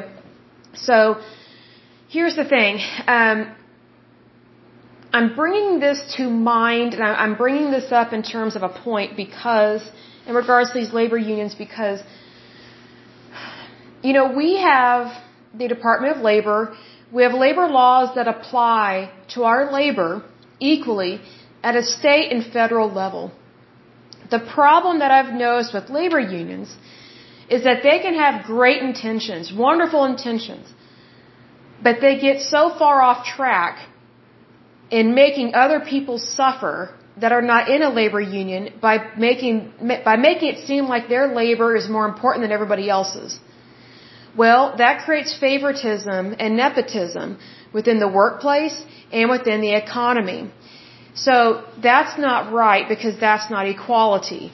so 0.74 1.22
here's 2.10 2.36
the 2.36 2.46
thing. 2.56 2.80
Um, 3.18 3.56
I'm 5.14 5.36
bringing 5.36 5.80
this 5.80 6.00
to 6.18 6.24
mind, 6.30 6.96
and 6.96 7.04
I'm 7.04 7.36
bringing 7.36 7.70
this 7.78 7.92
up 7.92 8.14
in 8.14 8.24
terms 8.24 8.56
of 8.56 8.64
a 8.64 8.70
point 8.70 9.16
because, 9.16 9.82
in 10.26 10.34
regards 10.34 10.72
to 10.72 10.80
these 10.80 10.92
labor 10.92 11.18
unions, 11.18 11.54
because, 11.56 12.02
you 14.02 14.14
know, 14.14 14.34
we 14.42 14.58
have 14.58 15.04
the 15.54 15.68
Department 15.68 16.18
of 16.18 16.24
Labor 16.24 16.76
we 17.12 17.24
have 17.24 17.34
labor 17.34 17.68
laws 17.68 18.16
that 18.16 18.28
apply 18.28 19.12
to 19.30 19.44
our 19.44 19.72
labor 19.72 20.24
equally 20.60 21.22
at 21.64 21.76
a 21.76 21.84
state 21.84 22.32
and 22.32 22.46
federal 22.46 22.90
level. 22.92 23.32
The 24.30 24.40
problem 24.40 25.00
that 25.00 25.12
I've 25.12 25.34
noticed 25.34 25.74
with 25.74 25.90
labor 25.90 26.20
unions 26.20 26.76
is 27.50 27.64
that 27.64 27.84
they 27.84 28.00
can 28.00 28.16
have 28.16 28.46
great 28.46 28.82
intentions, 28.82 29.54
wonderful 29.54 30.04
intentions, 30.06 30.68
but 31.82 32.02
they 32.02 32.20
get 32.20 32.42
so 32.42 32.70
far 32.78 33.02
off 33.02 33.26
track 33.26 33.88
in 34.90 35.14
making 35.16 35.54
other 35.56 35.80
people 35.80 36.18
suffer 36.18 36.94
that 37.18 37.32
are 37.32 37.42
not 37.42 37.70
in 37.70 37.82
a 37.82 37.90
labor 37.90 38.22
union 38.22 38.74
by 38.82 38.96
making 39.18 39.74
by 40.06 40.16
making 40.16 40.50
it 40.54 40.68
seem 40.68 40.88
like 40.88 41.10
their 41.10 41.28
labor 41.34 41.76
is 41.76 41.90
more 41.90 42.08
important 42.08 42.44
than 42.44 42.52
everybody 42.52 42.90
else's. 42.90 43.40
Well, 44.36 44.76
that 44.78 45.04
creates 45.06 45.34
favoritism 45.38 46.36
and 46.40 46.58
nepotism 46.58 47.40
within 47.74 48.00
the 48.00 48.08
workplace 48.08 48.78
and 49.12 49.30
within 49.30 49.62
the 49.62 49.74
economy. 49.74 50.52
So 51.14 51.64
that's 51.82 52.18
not 52.18 52.54
right 52.54 52.88
because 52.88 53.20
that's 53.20 53.50
not 53.50 53.68
equality. 53.68 54.52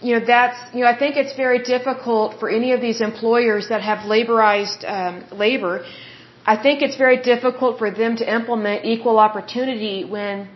You 0.00 0.18
know, 0.18 0.24
that's, 0.26 0.58
you 0.74 0.80
know, 0.82 0.90
I 0.94 0.96
think 0.98 1.16
it's 1.16 1.34
very 1.34 1.62
difficult 1.62 2.38
for 2.40 2.48
any 2.48 2.72
of 2.72 2.80
these 2.80 3.00
employers 3.00 3.68
that 3.68 3.82
have 3.82 4.06
laborized 4.06 4.84
um, 4.84 5.24
labor. 5.32 5.84
I 6.46 6.56
think 6.56 6.82
it's 6.82 6.96
very 6.96 7.18
difficult 7.22 7.78
for 7.78 7.90
them 7.90 8.16
to 8.16 8.34
implement 8.38 8.84
equal 8.84 9.18
opportunity 9.18 10.04
when 10.04 10.48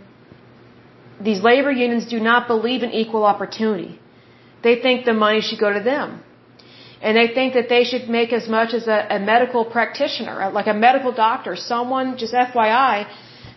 these 1.21 1.43
labor 1.43 1.71
unions 1.71 2.07
do 2.07 2.21
not 2.21 2.47
believe 2.47 2.83
in 2.83 2.91
equal 2.91 3.25
opportunity. 3.25 3.99
They 4.63 4.77
think 4.81 5.05
the 5.05 5.15
money 5.15 5.41
should 5.41 5.59
go 5.59 5.73
to 5.73 5.81
them. 5.81 6.23
And 7.03 7.17
they 7.17 7.29
think 7.29 7.55
that 7.55 7.69
they 7.69 7.85
should 7.85 8.09
make 8.09 8.33
as 8.33 8.47
much 8.49 8.75
as 8.75 8.87
a, 8.87 8.99
a 9.17 9.19
medical 9.19 9.65
practitioner, 9.65 10.43
uh, 10.43 10.51
like 10.51 10.67
a 10.67 10.75
medical 10.75 11.13
doctor, 11.13 11.57
someone, 11.57 12.19
just 12.19 12.35
FYI, 12.35 13.07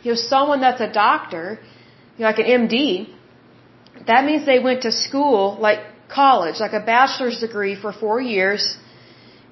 you 0.03 0.12
know, 0.12 0.15
someone 0.15 0.62
that's 0.62 0.82
a 0.82 0.91
doctor, 0.91 1.60
you 2.17 2.23
know, 2.23 2.29
like 2.32 2.39
an 2.39 2.67
MD, 2.67 3.10
that 4.08 4.23
means 4.25 4.45
they 4.45 4.60
went 4.60 4.82
to 4.84 4.91
school, 4.91 5.58
like 5.60 5.79
college, 6.10 6.60
like 6.60 6.73
a 6.73 6.86
bachelor's 6.93 7.39
degree 7.39 7.75
for 7.75 7.91
four 7.91 8.21
years, 8.21 8.77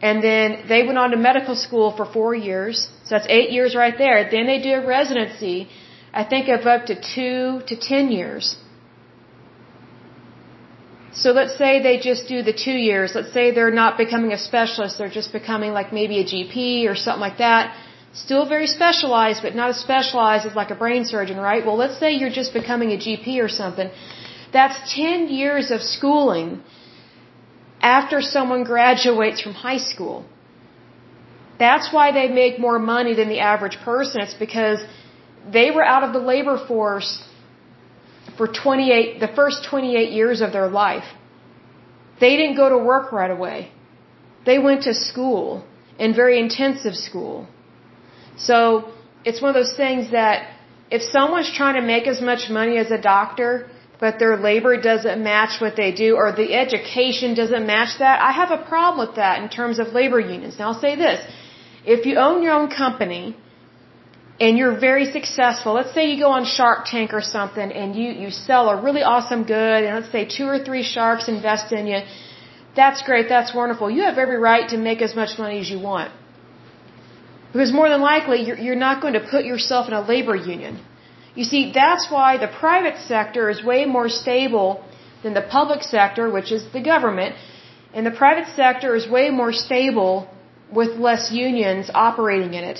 and 0.01 0.23
then 0.23 0.63
they 0.67 0.84
went 0.84 0.97
on 0.97 1.12
to 1.12 1.17
medical 1.17 1.56
school 1.56 1.95
for 1.95 2.06
four 2.06 2.34
years, 2.34 2.89
so 3.06 3.15
that's 3.15 3.27
eight 3.30 3.51
years 3.51 3.75
right 3.75 3.97
there. 3.97 4.30
Then 4.32 4.45
they 4.47 4.60
do 4.62 4.73
a 4.82 4.86
residency, 4.86 5.69
I 6.13 6.23
think 6.23 6.47
of 6.49 6.65
up 6.65 6.86
to 6.88 6.95
two 6.95 7.62
to 7.67 7.75
ten 7.75 8.12
years. 8.12 8.56
So 11.13 11.32
let's 11.32 11.58
say 11.58 11.82
they 11.84 11.97
just 12.00 12.28
do 12.28 12.41
the 12.41 12.54
two 12.54 12.78
years. 12.89 13.13
Let's 13.13 13.34
say 13.34 13.52
they're 13.52 13.78
not 13.84 13.97
becoming 13.97 14.32
a 14.32 14.38
specialist, 14.38 14.97
they're 14.97 15.10
just 15.10 15.34
becoming 15.34 15.74
like 15.74 15.91
maybe 15.91 16.19
a 16.19 16.24
GP 16.24 16.88
or 16.89 16.95
something 16.95 17.21
like 17.21 17.38
that. 17.38 17.76
Still 18.13 18.45
very 18.47 18.67
specialized, 18.67 19.41
but 19.41 19.56
not 19.56 19.69
as 19.69 19.78
specialized 19.78 20.45
as 20.45 20.56
like 20.56 20.71
a 20.71 20.76
brain 20.76 21.06
surgeon, 21.06 21.38
right? 21.38 21.65
Well, 21.65 21.78
let's 21.78 21.97
say 21.97 22.12
you're 22.13 22.38
just 22.41 22.54
becoming 22.54 22.91
a 22.91 22.97
GP 22.97 23.41
or 23.41 23.47
something. 23.47 23.89
That's 24.54 24.78
10 24.95 25.30
years 25.30 25.71
of 25.71 25.82
schooling 25.82 26.62
after 27.82 28.21
someone 28.21 28.63
graduates 28.63 29.41
from 29.41 29.54
high 29.54 29.78
school. 29.78 30.26
That's 31.58 31.93
why 31.93 32.12
they 32.12 32.28
make 32.28 32.60
more 32.60 32.80
money 32.80 33.13
than 33.13 33.30
the 33.30 33.39
average 33.39 33.78
person. 33.89 34.21
It's 34.21 34.34
because 34.34 34.80
they 35.58 35.71
were 35.71 35.84
out 35.84 36.04
of 36.04 36.12
the 36.13 36.19
labor 36.19 36.58
force 36.58 37.24
for 38.41 38.47
28, 38.47 39.19
the 39.25 39.32
first 39.39 39.58
28 39.69 40.12
years 40.19 40.38
of 40.45 40.49
their 40.58 40.69
life. 40.84 41.08
They 42.23 42.34
didn't 42.39 42.58
go 42.63 42.69
to 42.75 42.80
work 42.91 43.12
right 43.19 43.34
away. 43.38 43.58
They 44.49 44.58
went 44.67 44.80
to 44.89 44.93
school, 45.10 45.45
and 45.99 46.15
very 46.23 46.38
intensive 46.45 46.95
school. 47.08 47.36
So, 48.47 48.58
it's 49.27 49.39
one 49.43 49.49
of 49.54 49.58
those 49.62 49.75
things 49.84 50.10
that 50.19 50.38
if 50.97 51.04
someone's 51.17 51.51
trying 51.60 51.77
to 51.82 51.86
make 51.93 52.08
as 52.13 52.19
much 52.30 52.49
money 52.60 52.75
as 52.84 52.89
a 52.99 53.01
doctor, 53.13 53.51
but 54.04 54.17
their 54.23 54.36
labor 54.49 54.73
doesn't 54.89 55.19
match 55.32 55.54
what 55.63 55.75
they 55.82 55.91
do, 56.04 56.10
or 56.21 56.25
the 56.43 56.49
education 56.63 57.36
doesn't 57.41 57.65
match 57.75 57.91
that, 57.99 58.15
I 58.30 58.32
have 58.41 58.51
a 58.60 58.62
problem 58.73 58.97
with 59.06 59.15
that 59.17 59.36
in 59.43 59.49
terms 59.60 59.77
of 59.84 59.93
labor 59.99 60.21
unions. 60.36 60.58
Now, 60.58 60.69
I'll 60.69 60.84
say 60.88 60.95
this. 61.06 61.19
If 61.95 62.08
you 62.08 62.15
own 62.27 62.41
your 62.45 62.56
own 62.60 62.69
company, 62.84 63.23
and 64.43 64.58
you're 64.58 64.77
very 64.89 65.06
successful, 65.17 65.73
let's 65.80 65.93
say 65.95 66.04
you 66.12 66.19
go 66.27 66.32
on 66.39 66.45
Shark 66.58 66.80
Tank 66.91 67.10
or 67.17 67.23
something 67.36 67.69
and 67.80 67.95
you, 67.99 68.08
you 68.23 68.30
sell 68.32 68.69
a 68.73 68.75
really 68.86 69.04
awesome 69.13 69.43
good 69.43 69.82
and 69.86 69.91
let's 69.97 70.12
say 70.15 70.23
two 70.38 70.47
or 70.54 70.58
three 70.67 70.84
sharks 70.93 71.27
invest 71.36 71.71
in 71.80 71.86
you, 71.91 71.99
that's 72.80 73.01
great, 73.08 73.27
that's 73.30 73.54
wonderful. 73.54 73.91
You 73.97 74.04
have 74.10 74.17
every 74.17 74.39
right 74.49 74.67
to 74.73 74.77
make 74.77 75.01
as 75.08 75.13
much 75.15 75.38
money 75.38 75.60
as 75.63 75.69
you 75.73 75.80
want. 75.80 76.12
Because 77.51 77.71
more 77.80 77.89
than 77.93 78.01
likely, 78.01 78.39
you're, 78.47 78.58
you're 78.65 78.84
not 78.88 79.01
going 79.04 79.13
to 79.19 79.23
put 79.36 79.43
yourself 79.51 79.88
in 79.89 79.93
a 79.93 80.04
labor 80.13 80.36
union. 80.36 80.80
You 81.36 81.43
see, 81.43 81.71
that's 81.82 82.06
why 82.10 82.30
the 82.38 82.47
private 82.47 82.97
sector 83.12 83.49
is 83.54 83.63
way 83.63 83.82
more 83.86 84.10
stable 84.10 84.69
than 85.23 85.34
the 85.34 85.45
public 85.58 85.84
sector, 85.84 86.32
which 86.38 86.51
is 86.51 86.63
the 86.77 86.82
government. 86.82 87.36
And 87.93 88.06
the 88.06 88.15
private 88.23 88.47
sector 88.56 88.95
is 88.95 89.08
way 89.17 89.30
more 89.30 89.54
stable 89.54 90.13
with 90.80 90.91
less 91.08 91.32
unions 91.32 91.91
operating 91.93 92.54
in 92.54 92.63
it. 92.63 92.80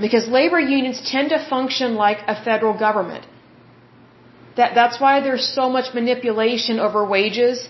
Because 0.00 0.26
labor 0.26 0.58
unions 0.58 1.00
tend 1.10 1.30
to 1.30 1.38
function 1.48 1.94
like 1.94 2.18
a 2.26 2.34
federal 2.44 2.76
government. 2.76 3.24
That, 4.56 4.74
that's 4.74 5.00
why 5.00 5.20
there's 5.20 5.46
so 5.46 5.68
much 5.68 5.94
manipulation 5.94 6.80
over 6.80 7.04
wages, 7.04 7.68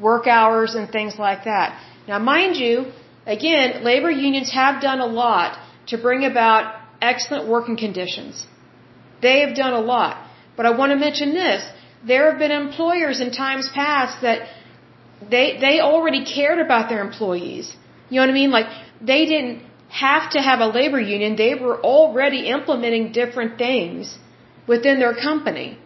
work 0.00 0.26
hours, 0.26 0.74
and 0.74 0.90
things 0.90 1.18
like 1.18 1.44
that. 1.44 1.78
Now, 2.08 2.18
mind 2.18 2.56
you, 2.56 2.92
again, 3.26 3.84
labor 3.84 4.10
unions 4.10 4.52
have 4.52 4.80
done 4.80 5.00
a 5.00 5.06
lot 5.06 5.58
to 5.88 5.98
bring 5.98 6.24
about 6.24 6.74
excellent 7.00 7.48
working 7.48 7.76
conditions. 7.76 8.46
They 9.20 9.40
have 9.40 9.54
done 9.54 9.72
a 9.72 9.80
lot. 9.80 10.16
But 10.56 10.66
I 10.66 10.70
want 10.70 10.90
to 10.92 10.96
mention 10.96 11.34
this. 11.34 11.62
There 12.06 12.30
have 12.30 12.38
been 12.38 12.50
employers 12.50 13.20
in 13.20 13.32
times 13.32 13.68
past 13.74 14.22
that 14.22 14.48
they, 15.30 15.58
they 15.60 15.80
already 15.80 16.24
cared 16.24 16.58
about 16.58 16.88
their 16.88 17.00
employees. 17.00 17.74
You 18.08 18.16
know 18.16 18.26
what 18.26 18.30
I 18.30 18.34
mean? 18.34 18.50
Like, 18.50 18.66
they 19.00 19.26
didn't 19.26 19.62
have 19.88 20.30
to 20.30 20.40
have 20.40 20.60
a 20.60 20.66
labor 20.66 21.00
union, 21.00 21.36
they 21.36 21.54
were 21.54 21.80
already 21.80 22.48
implementing 22.48 23.12
different 23.12 23.58
things 23.58 24.18
within 24.66 24.98
their 24.98 25.14
company. 25.14 25.78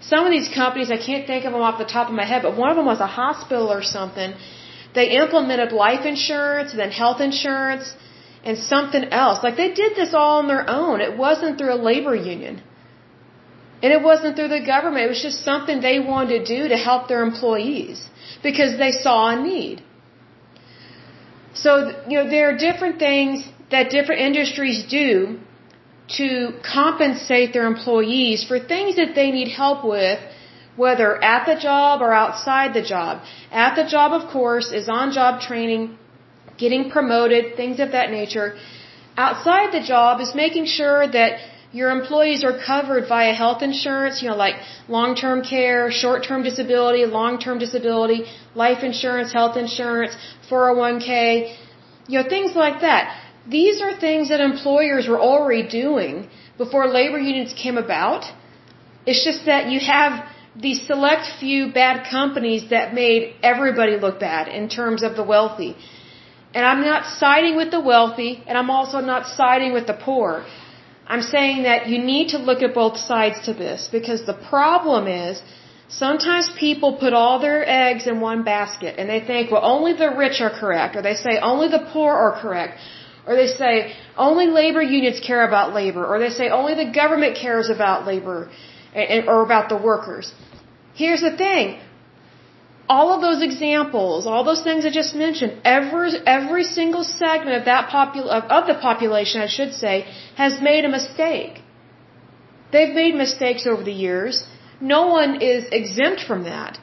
Some 0.00 0.26
of 0.26 0.32
these 0.32 0.48
companies, 0.48 0.90
I 0.90 0.96
can't 0.96 1.26
think 1.26 1.44
of 1.44 1.52
them 1.52 1.62
off 1.62 1.78
the 1.78 1.84
top 1.84 2.08
of 2.08 2.14
my 2.14 2.24
head, 2.24 2.42
but 2.42 2.56
one 2.56 2.70
of 2.70 2.76
them 2.76 2.86
was 2.86 3.00
a 3.00 3.06
hospital 3.06 3.70
or 3.70 3.82
something. 3.82 4.34
They 4.94 5.06
implemented 5.22 5.72
life 5.72 6.04
insurance, 6.04 6.72
then 6.72 6.90
health 6.90 7.20
insurance, 7.20 7.94
and 8.44 8.58
something 8.58 9.04
else. 9.04 9.42
Like 9.42 9.56
they 9.56 9.72
did 9.72 9.94
this 9.94 10.12
all 10.12 10.38
on 10.38 10.48
their 10.48 10.68
own. 10.68 11.00
It 11.00 11.16
wasn't 11.16 11.58
through 11.58 11.72
a 11.74 11.80
labor 11.90 12.14
union. 12.14 12.60
And 13.82 13.92
it 13.92 14.02
wasn't 14.02 14.36
through 14.36 14.48
the 14.48 14.64
government. 14.64 15.04
It 15.06 15.08
was 15.08 15.22
just 15.22 15.44
something 15.44 15.80
they 15.80 15.98
wanted 15.98 16.38
to 16.38 16.44
do 16.56 16.68
to 16.68 16.76
help 16.76 17.08
their 17.08 17.22
employees 17.22 18.06
because 18.42 18.78
they 18.78 18.92
saw 18.92 19.28
a 19.30 19.42
need. 19.42 19.82
So, 21.62 21.70
you 22.08 22.16
know, 22.18 22.28
there 22.34 22.46
are 22.50 22.58
different 22.68 22.98
things 22.98 23.48
that 23.70 23.90
different 23.96 24.20
industries 24.28 24.78
do 25.00 25.38
to 26.18 26.28
compensate 26.76 27.52
their 27.52 27.66
employees 27.74 28.44
for 28.48 28.58
things 28.58 28.96
that 29.00 29.14
they 29.18 29.30
need 29.30 29.48
help 29.62 29.84
with, 29.84 30.18
whether 30.84 31.08
at 31.32 31.46
the 31.50 31.56
job 31.68 32.02
or 32.02 32.12
outside 32.12 32.74
the 32.74 32.86
job. 32.94 33.22
At 33.50 33.74
the 33.80 33.86
job, 33.94 34.12
of 34.20 34.30
course, 34.30 34.72
is 34.80 34.88
on 34.88 35.12
job 35.12 35.40
training, 35.40 35.96
getting 36.58 36.90
promoted, 36.90 37.56
things 37.56 37.78
of 37.80 37.92
that 37.92 38.10
nature. 38.10 38.48
Outside 39.16 39.72
the 39.72 39.84
job 39.94 40.20
is 40.20 40.34
making 40.34 40.66
sure 40.66 41.06
that 41.18 41.32
your 41.72 41.90
employees 41.90 42.44
are 42.44 42.56
covered 42.70 43.08
via 43.08 43.32
health 43.32 43.62
insurance, 43.62 44.22
you 44.22 44.28
know, 44.28 44.36
like 44.36 44.56
long-term 44.88 45.42
care, 45.42 45.90
short-term 45.90 46.42
disability, 46.42 47.04
long-term 47.06 47.58
disability, 47.58 48.24
life 48.54 48.82
insurance, 48.82 49.32
health 49.32 49.56
insurance, 49.56 50.14
401k, 50.50 51.56
you 52.08 52.18
know, 52.18 52.28
things 52.28 52.54
like 52.54 52.82
that. 52.82 53.16
These 53.48 53.80
are 53.80 53.98
things 53.98 54.28
that 54.28 54.40
employers 54.40 55.08
were 55.08 55.20
already 55.20 55.66
doing 55.68 56.28
before 56.58 56.86
labor 56.86 57.18
unions 57.18 57.52
came 57.54 57.78
about. 57.78 58.30
It's 59.06 59.24
just 59.24 59.46
that 59.46 59.70
you 59.70 59.80
have 59.80 60.12
these 60.54 60.80
select 60.86 61.26
few 61.40 61.72
bad 61.72 62.06
companies 62.10 62.68
that 62.70 62.92
made 62.94 63.34
everybody 63.42 63.96
look 63.96 64.20
bad 64.20 64.48
in 64.48 64.68
terms 64.68 65.02
of 65.02 65.16
the 65.16 65.24
wealthy. 65.24 65.74
And 66.54 66.66
I'm 66.66 66.82
not 66.82 67.06
siding 67.06 67.56
with 67.56 67.70
the 67.70 67.80
wealthy, 67.80 68.42
and 68.46 68.58
I'm 68.58 68.68
also 68.68 69.00
not 69.00 69.26
siding 69.26 69.72
with 69.72 69.86
the 69.86 69.94
poor. 69.94 70.44
I'm 71.06 71.22
saying 71.22 71.64
that 71.64 71.88
you 71.88 71.98
need 71.98 72.28
to 72.28 72.38
look 72.38 72.62
at 72.62 72.74
both 72.74 72.96
sides 72.96 73.40
to 73.46 73.52
this 73.54 73.88
because 73.90 74.24
the 74.24 74.34
problem 74.34 75.06
is 75.06 75.42
sometimes 75.88 76.50
people 76.58 76.96
put 76.96 77.12
all 77.12 77.38
their 77.38 77.68
eggs 77.68 78.06
in 78.06 78.20
one 78.20 78.42
basket 78.44 78.98
and 78.98 79.08
they 79.08 79.20
think, 79.20 79.50
well, 79.50 79.64
only 79.64 79.92
the 79.92 80.10
rich 80.10 80.40
are 80.40 80.50
correct, 80.50 80.96
or 80.96 81.02
they 81.02 81.14
say 81.14 81.38
only 81.38 81.68
the 81.68 81.84
poor 81.92 82.12
are 82.14 82.40
correct, 82.40 82.78
or 83.26 83.34
they 83.36 83.46
say 83.46 83.94
only 84.16 84.46
labor 84.46 84.82
unions 84.82 85.20
care 85.20 85.46
about 85.46 85.74
labor, 85.74 86.06
or 86.06 86.18
they 86.18 86.30
say 86.30 86.48
only 86.48 86.74
the 86.74 86.90
government 86.92 87.36
cares 87.36 87.68
about 87.68 88.06
labor 88.06 88.50
or 88.94 89.42
about 89.42 89.68
the 89.68 89.76
workers. 89.76 90.32
Here's 90.94 91.22
the 91.22 91.36
thing 91.36 91.80
all 92.94 93.08
of 93.14 93.20
those 93.26 93.42
examples, 93.48 94.26
all 94.30 94.44
those 94.50 94.62
things 94.68 94.86
I 94.88 94.90
just 95.00 95.14
mentioned, 95.24 95.52
every 95.76 96.10
every 96.36 96.64
single 96.78 97.04
segment 97.04 97.54
of 97.58 97.64
that 97.72 97.84
popul 97.92 98.26
of, 98.38 98.42
of 98.58 98.62
the 98.70 98.78
population, 98.88 99.40
I 99.48 99.50
should 99.56 99.72
say, 99.82 99.94
has 100.42 100.60
made 100.70 100.84
a 100.88 100.92
mistake. 100.98 101.54
They've 102.72 102.94
made 103.02 103.14
mistakes 103.26 103.66
over 103.72 103.82
the 103.90 103.98
years. 104.06 104.34
No 104.94 105.02
one 105.18 105.32
is 105.52 105.62
exempt 105.80 106.22
from 106.30 106.44
that. 106.52 106.80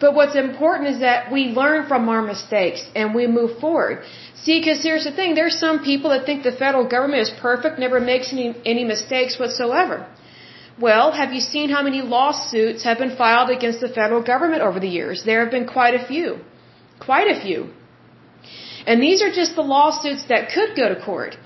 But 0.00 0.14
what's 0.18 0.36
important 0.46 0.88
is 0.94 0.98
that 1.00 1.32
we 1.34 1.42
learn 1.60 1.86
from 1.90 2.08
our 2.14 2.22
mistakes 2.32 2.80
and 2.94 3.14
we 3.18 3.26
move 3.38 3.52
forward. 3.64 4.02
See, 4.42 4.56
because 4.60 4.82
here's 4.88 5.06
the 5.10 5.14
thing, 5.18 5.34
there's 5.40 5.58
some 5.66 5.78
people 5.90 6.10
that 6.14 6.26
think 6.26 6.42
the 6.50 6.56
federal 6.64 6.86
government 6.96 7.22
is 7.26 7.32
perfect, 7.46 7.78
never 7.86 8.00
makes 8.12 8.32
any, 8.36 8.48
any 8.74 8.84
mistakes 8.94 9.38
whatsoever. 9.42 9.96
Well, 10.78 11.10
have 11.12 11.32
you 11.32 11.40
seen 11.40 11.70
how 11.70 11.82
many 11.82 12.02
lawsuits 12.02 12.84
have 12.84 12.98
been 12.98 13.16
filed 13.16 13.50
against 13.50 13.80
the 13.80 13.88
federal 13.88 14.22
government 14.22 14.62
over 14.62 14.78
the 14.78 14.88
years? 14.88 15.24
There 15.24 15.40
have 15.40 15.50
been 15.50 15.66
quite 15.66 15.94
a 15.94 16.06
few. 16.06 16.38
Quite 17.00 17.28
a 17.34 17.40
few. 17.40 17.70
And 18.86 19.02
these 19.02 19.22
are 19.22 19.32
just 19.32 19.56
the 19.56 19.62
lawsuits 19.62 20.24
that 20.28 20.50
could 20.54 20.76
go 20.76 20.88
to 20.90 21.00
court. 21.00 21.36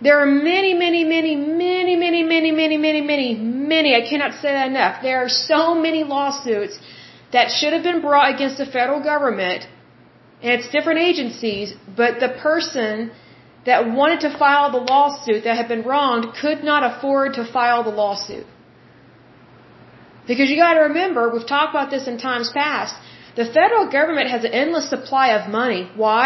There 0.00 0.18
are 0.20 0.26
many, 0.26 0.72
many, 0.74 1.04
many, 1.04 1.36
many, 1.36 1.96
many, 1.96 2.22
many, 2.22 2.52
many, 2.52 2.76
many, 2.76 3.00
many, 3.00 3.34
many, 3.34 3.94
I 3.94 4.02
cannot 4.08 4.32
say 4.40 4.50
that 4.52 4.68
enough. 4.68 5.02
There 5.02 5.22
are 5.24 5.28
so 5.28 5.74
many 5.74 6.04
lawsuits 6.04 6.78
that 7.32 7.50
should 7.50 7.72
have 7.72 7.82
been 7.82 8.00
brought 8.00 8.34
against 8.34 8.58
the 8.58 8.66
federal 8.66 9.02
government 9.02 9.66
and 10.42 10.52
its 10.52 10.68
different 10.70 11.00
agencies, 11.00 11.74
but 11.96 12.20
the 12.20 12.28
person 12.28 13.10
that 13.66 13.90
wanted 14.00 14.20
to 14.26 14.30
file 14.42 14.70
the 14.70 14.84
lawsuit 14.92 15.44
that 15.44 15.56
had 15.60 15.68
been 15.68 15.84
wronged 15.90 16.26
could 16.40 16.62
not 16.70 16.82
afford 16.90 17.34
to 17.34 17.44
file 17.56 17.82
the 17.82 17.96
lawsuit. 18.02 18.46
Because 20.26 20.50
you 20.50 20.56
gotta 20.56 20.84
remember, 20.90 21.28
we've 21.28 21.50
talked 21.54 21.72
about 21.76 21.90
this 21.90 22.06
in 22.06 22.18
times 22.18 22.50
past, 22.62 22.94
the 23.36 23.46
federal 23.58 23.86
government 23.98 24.30
has 24.30 24.44
an 24.44 24.52
endless 24.64 24.88
supply 24.88 25.28
of 25.38 25.50
money. 25.50 25.82
Why? 25.94 26.24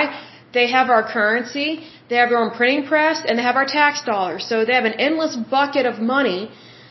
They 0.53 0.67
have 0.71 0.91
our 0.91 1.05
currency, 1.17 1.71
they 2.09 2.17
have 2.17 2.31
their 2.31 2.43
own 2.45 2.53
printing 2.59 2.87
press, 2.87 3.23
and 3.27 3.39
they 3.39 3.43
have 3.43 3.57
our 3.57 3.67
tax 3.67 4.03
dollars. 4.05 4.47
So 4.51 4.65
they 4.65 4.75
have 4.81 4.89
an 4.93 4.99
endless 5.09 5.37
bucket 5.37 5.87
of 5.87 5.99
money 5.99 6.51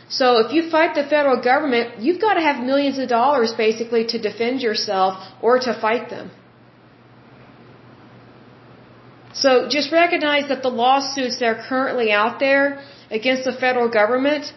so 0.09 0.39
if 0.43 0.51
you 0.51 0.69
fight 0.71 0.95
the 0.95 1.03
federal 1.03 1.39
government, 1.39 1.99
you've 1.99 2.19
got 2.19 2.33
to 2.33 2.41
have 2.41 2.63
millions 2.63 2.97
of 2.97 3.07
dollars 3.07 3.53
basically 3.53 4.05
to 4.07 4.17
defend 4.17 4.61
yourself 4.61 5.23
or 5.39 5.59
to 5.59 5.73
fight 5.79 6.09
them. 6.09 6.31
So 9.33 9.67
just 9.69 9.91
recognize 9.91 10.49
that 10.49 10.61
the 10.61 10.69
lawsuits 10.69 11.39
that 11.39 11.45
are 11.45 11.63
currently 11.67 12.11
out 12.11 12.39
there 12.39 12.81
against 13.11 13.45
the 13.45 13.53
federal 13.53 13.89
government, 13.89 14.53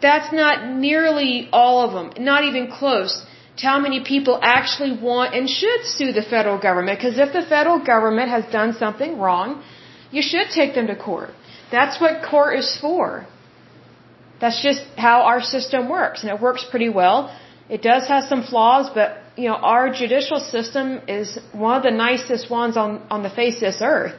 that's 0.00 0.32
not 0.32 0.68
nearly 0.68 1.48
all 1.52 1.80
of 1.84 1.92
them, 1.92 2.24
not 2.24 2.44
even 2.44 2.70
close 2.70 3.24
to 3.58 3.66
how 3.66 3.78
many 3.78 4.02
people 4.02 4.38
actually 4.42 4.96
want 4.96 5.34
and 5.34 5.48
should 5.48 5.84
sue 5.84 6.12
the 6.12 6.22
federal 6.22 6.58
government. 6.58 6.98
Because 6.98 7.18
if 7.18 7.32
the 7.32 7.42
federal 7.42 7.78
government 7.84 8.28
has 8.28 8.44
done 8.52 8.72
something 8.72 9.18
wrong, 9.18 9.62
you 10.10 10.22
should 10.22 10.48
take 10.50 10.74
them 10.74 10.86
to 10.88 10.96
court. 10.96 11.30
That's 11.70 12.00
what 12.00 12.22
court 12.22 12.58
is 12.58 12.76
for. 12.80 13.26
That's 14.40 14.60
just 14.62 14.82
how 14.96 15.22
our 15.22 15.40
system 15.40 15.88
works, 15.88 16.22
and 16.22 16.30
it 16.30 16.40
works 16.40 16.64
pretty 16.64 16.88
well. 16.88 17.34
It 17.68 17.82
does 17.82 18.06
have 18.08 18.24
some 18.24 18.42
flaws, 18.42 18.90
but 18.94 19.23
you 19.36 19.48
know 19.48 19.56
our 19.74 19.90
judicial 19.90 20.40
system 20.40 21.00
is 21.08 21.38
one 21.52 21.76
of 21.76 21.82
the 21.82 21.90
nicest 21.90 22.50
ones 22.50 22.76
on 22.76 23.02
on 23.10 23.22
the 23.22 23.30
face 23.30 23.56
of 23.56 23.66
this 23.68 23.80
earth. 23.82 24.14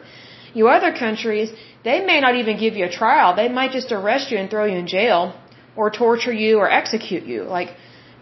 You 0.54 0.68
other 0.70 0.92
countries, 1.06 1.50
they 1.84 2.06
may 2.06 2.20
not 2.22 2.36
even 2.36 2.58
give 2.58 2.76
you 2.76 2.86
a 2.86 2.94
trial. 3.02 3.36
They 3.36 3.50
might 3.50 3.72
just 3.72 3.92
arrest 3.92 4.32
you 4.32 4.38
and 4.38 4.50
throw 4.50 4.66
you 4.66 4.78
in 4.78 4.88
jail, 4.88 5.34
or 5.76 5.90
torture 5.92 6.34
you 6.34 6.58
or 6.60 6.70
execute 6.70 7.24
you. 7.24 7.44
Like, 7.44 7.70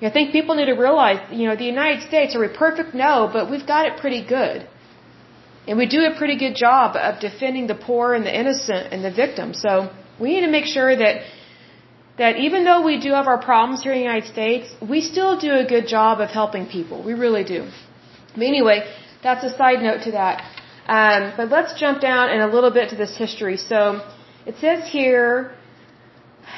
I 0.01 0.09
think 0.09 0.31
people 0.31 0.55
need 0.55 0.65
to 0.65 0.73
realize, 0.73 1.19
you 1.31 1.47
know, 1.47 1.55
the 1.55 1.65
United 1.65 2.01
States 2.07 2.35
are 2.35 2.41
we 2.41 2.49
perfect? 2.49 2.93
No, 2.93 3.29
but 3.31 3.49
we've 3.49 3.65
got 3.65 3.85
it 3.85 3.99
pretty 4.01 4.23
good. 4.25 4.67
And 5.67 5.77
we 5.77 5.85
do 5.85 6.01
a 6.11 6.13
pretty 6.17 6.37
good 6.37 6.55
job 6.55 6.97
of 6.97 7.21
defending 7.21 7.67
the 7.67 7.75
poor 7.75 8.13
and 8.13 8.25
the 8.25 8.35
innocent 8.41 8.91
and 8.91 9.05
the 9.05 9.11
victims. 9.11 9.61
So 9.61 9.89
we 10.19 10.33
need 10.33 10.41
to 10.41 10.51
make 10.51 10.65
sure 10.65 10.93
that 10.93 11.21
that 12.17 12.37
even 12.37 12.63
though 12.63 12.81
we 12.81 12.99
do 12.99 13.11
have 13.13 13.27
our 13.27 13.41
problems 13.41 13.81
here 13.83 13.93
in 13.93 13.99
the 13.99 14.03
United 14.03 14.29
States, 14.31 14.73
we 14.87 15.01
still 15.01 15.39
do 15.39 15.53
a 15.53 15.65
good 15.65 15.87
job 15.87 16.19
of 16.19 16.29
helping 16.29 16.67
people. 16.67 17.01
We 17.01 17.13
really 17.13 17.43
do. 17.43 17.69
But 18.35 18.43
anyway, 18.43 18.79
that's 19.23 19.43
a 19.43 19.49
side 19.57 19.81
note 19.81 20.03
to 20.03 20.11
that. 20.11 20.43
Um, 20.87 21.33
but 21.37 21.49
let's 21.49 21.79
jump 21.79 22.01
down 22.01 22.29
in 22.29 22.41
a 22.41 22.47
little 22.47 22.71
bit 22.71 22.89
to 22.89 22.95
this 22.95 23.17
history. 23.17 23.57
So 23.57 24.05
it 24.45 24.55
says 24.57 24.87
here, 24.91 25.55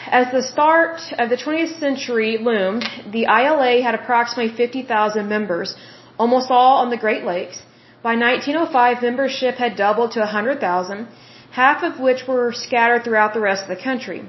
as 0.08 0.32
the 0.32 0.42
start 0.42 1.00
of 1.20 1.30
the 1.30 1.38
20th 1.38 1.80
century 1.80 2.38
loomed, 2.38 2.86
the 3.12 3.24
ILA 3.24 3.82
had 3.82 3.96
approximately 3.96 4.56
50,000 4.56 5.30
members, 5.30 5.76
almost 6.18 6.50
all 6.50 6.78
on 6.84 6.90
the 6.90 6.98
Great 6.98 7.24
Lakes. 7.24 7.62
By 8.02 8.16
1905, 8.16 9.02
membership 9.02 9.56
had 9.56 9.76
doubled 9.76 10.12
to 10.12 10.20
100,000, 10.20 11.08
half 11.52 11.84
of 11.84 12.00
which 12.00 12.28
were 12.28 12.52
scattered 12.52 13.04
throughout 13.04 13.34
the 13.34 13.40
rest 13.40 13.64
of 13.64 13.70
the 13.70 13.82
country. 13.82 14.24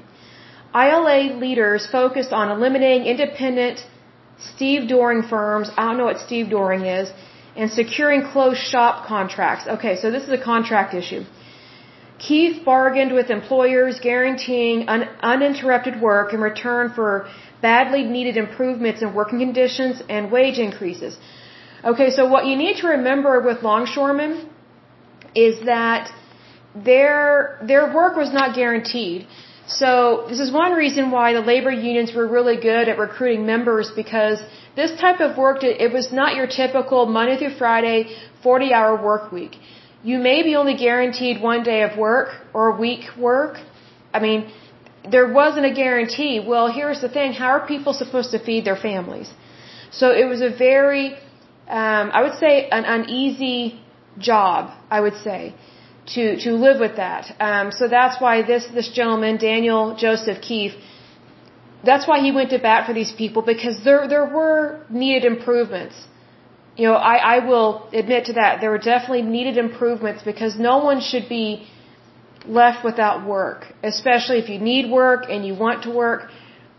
ILA 0.73 1.37
leaders 1.45 1.87
focused 1.87 2.33
on 2.33 2.49
eliminating 2.51 3.05
independent 3.05 3.85
stevedoring 4.39 5.27
firms. 5.29 5.69
I 5.77 5.85
don't 5.87 5.97
know 5.97 6.05
what 6.05 6.17
stevedoring 6.17 6.85
is. 7.01 7.11
And 7.55 7.71
securing 7.71 8.21
closed 8.23 8.59
shop 8.59 9.07
contracts. 9.07 9.67
Okay, 9.67 9.95
so 9.95 10.11
this 10.11 10.23
is 10.23 10.29
a 10.29 10.43
contract 10.43 10.93
issue. 10.93 11.23
Keefe 12.19 12.63
bargained 12.65 13.13
with 13.13 13.29
employers 13.29 13.99
guaranteeing 13.99 14.87
un- 14.89 15.09
uninterrupted 15.21 15.99
work 16.01 16.33
in 16.33 16.41
return 16.41 16.91
for 16.93 17.27
badly 17.61 18.03
needed 18.03 18.37
improvements 18.37 19.01
in 19.01 19.13
working 19.13 19.39
conditions 19.39 20.01
and 20.09 20.31
wage 20.31 20.59
increases. 20.59 21.17
Okay, 21.83 22.09
so 22.11 22.27
what 22.27 22.45
you 22.45 22.55
need 22.55 22.77
to 22.77 22.87
remember 22.87 23.39
with 23.41 23.63
longshoremen 23.63 24.49
is 25.35 25.65
that 25.65 26.11
their 26.75 27.59
their 27.63 27.93
work 27.93 28.15
was 28.15 28.31
not 28.33 28.55
guaranteed. 28.55 29.27
So 29.67 30.25
this 30.29 30.39
is 30.39 30.49
one 30.49 30.71
reason 30.73 31.11
why 31.11 31.33
the 31.33 31.41
labor 31.41 31.71
unions 31.71 32.13
were 32.13 32.25
really 32.25 32.55
good 32.55 32.87
at 32.87 32.97
recruiting 32.97 33.45
members 33.45 33.91
because 33.91 34.39
this 34.77 34.91
type 34.99 35.19
of 35.19 35.37
work, 35.37 35.63
it 35.63 35.91
was 35.91 36.11
not 36.11 36.35
your 36.35 36.47
typical 36.47 37.05
Monday 37.05 37.37
through 37.37 37.55
Friday, 37.55 38.15
40 38.43 38.73
hour 38.73 38.95
work 38.95 39.31
week. 39.31 39.57
You 40.03 40.19
may 40.19 40.41
be 40.41 40.55
only 40.55 40.77
guaranteed 40.77 41.41
one 41.41 41.63
day 41.63 41.81
of 41.81 41.97
work 41.97 42.29
or 42.53 42.69
a 42.69 42.77
week 42.79 43.05
work. 43.17 43.57
I 44.13 44.19
mean, 44.19 44.49
there 45.11 45.27
wasn't 45.33 45.65
a 45.65 45.73
guarantee. 45.73 46.39
Well, 46.39 46.71
here's 46.71 47.01
the 47.01 47.09
thing. 47.09 47.33
How 47.33 47.49
are 47.49 47.67
people 47.67 47.93
supposed 47.93 48.31
to 48.31 48.39
feed 48.39 48.63
their 48.63 48.77
families? 48.77 49.29
So 49.91 50.11
it 50.11 50.25
was 50.25 50.41
a 50.41 50.49
very, 50.49 51.13
um, 51.67 52.11
I 52.17 52.21
would 52.23 52.37
say 52.39 52.69
an 52.69 52.85
uneasy 52.85 53.81
job, 54.17 54.71
I 54.89 55.01
would 55.01 55.17
say 55.17 55.53
to 56.15 56.37
to 56.45 56.51
live 56.65 56.79
with 56.79 56.95
that. 56.97 57.23
Um, 57.39 57.71
so 57.71 57.87
that's 57.87 58.21
why 58.21 58.41
this 58.41 58.65
this 58.73 58.89
gentleman 58.89 59.37
Daniel 59.37 59.95
Joseph 59.95 60.41
Keefe, 60.41 60.75
that's 61.83 62.07
why 62.07 62.19
he 62.19 62.31
went 62.31 62.49
to 62.51 62.59
bat 62.59 62.85
for 62.87 62.93
these 62.93 63.11
people 63.11 63.41
because 63.41 63.83
there 63.83 64.07
there 64.07 64.25
were 64.25 64.85
needed 64.89 65.25
improvements. 65.25 65.95
You 66.77 66.87
know, 66.87 66.97
I 67.13 67.15
I 67.35 67.37
will 67.49 67.89
admit 67.93 68.25
to 68.25 68.33
that 68.33 68.61
there 68.61 68.71
were 68.71 68.85
definitely 68.93 69.23
needed 69.23 69.57
improvements 69.57 70.23
because 70.23 70.57
no 70.57 70.77
one 70.89 71.01
should 71.01 71.27
be 71.27 71.67
left 72.45 72.83
without 72.85 73.25
work, 73.25 73.65
especially 73.83 74.37
if 74.39 74.49
you 74.49 74.59
need 74.59 74.89
work 74.89 75.25
and 75.29 75.45
you 75.45 75.55
want 75.55 75.83
to 75.83 75.91
work. 75.91 76.29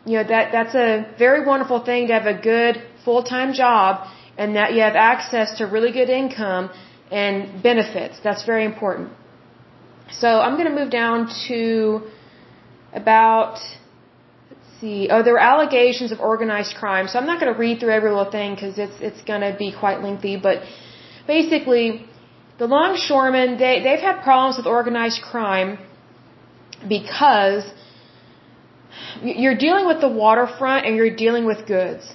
You 0.06 0.14
know 0.18 0.24
that 0.34 0.52
that's 0.52 0.74
a 0.74 0.90
very 1.18 1.44
wonderful 1.44 1.80
thing 1.80 2.06
to 2.08 2.14
have 2.14 2.26
a 2.26 2.38
good 2.52 2.82
full 3.04 3.22
time 3.22 3.52
job 3.52 4.08
and 4.38 4.56
that 4.56 4.72
you 4.72 4.80
have 4.80 4.96
access 4.96 5.58
to 5.58 5.66
really 5.66 5.92
good 5.92 6.08
income 6.08 6.70
and 7.10 7.62
benefits. 7.62 8.18
That's 8.22 8.44
very 8.44 8.64
important. 8.64 9.10
So 10.10 10.28
I'm 10.40 10.54
going 10.56 10.68
to 10.68 10.74
move 10.74 10.90
down 10.90 11.28
to 11.48 12.02
about, 12.92 13.58
let's 14.50 14.80
see, 14.80 15.08
oh, 15.10 15.22
there 15.22 15.34
were 15.34 15.46
allegations 15.54 16.12
of 16.12 16.20
organized 16.20 16.74
crime. 16.76 17.08
So 17.08 17.18
I'm 17.18 17.26
not 17.26 17.40
going 17.40 17.52
to 17.52 17.58
read 17.58 17.80
through 17.80 17.92
every 17.92 18.10
little 18.10 18.30
thing 18.30 18.54
because 18.54 18.78
it's, 18.78 18.98
it's 19.00 19.22
going 19.22 19.42
to 19.42 19.54
be 19.58 19.72
quite 19.78 20.00
lengthy. 20.02 20.36
But 20.36 20.62
basically, 21.26 22.06
the 22.58 22.66
longshoremen, 22.66 23.58
they, 23.58 23.80
they've 23.82 24.00
had 24.00 24.22
problems 24.22 24.56
with 24.56 24.66
organized 24.66 25.22
crime 25.22 25.78
because 26.88 27.64
you're 29.22 29.56
dealing 29.56 29.86
with 29.86 30.00
the 30.00 30.08
waterfront 30.08 30.86
and 30.86 30.96
you're 30.96 31.14
dealing 31.14 31.44
with 31.44 31.66
goods. 31.66 32.14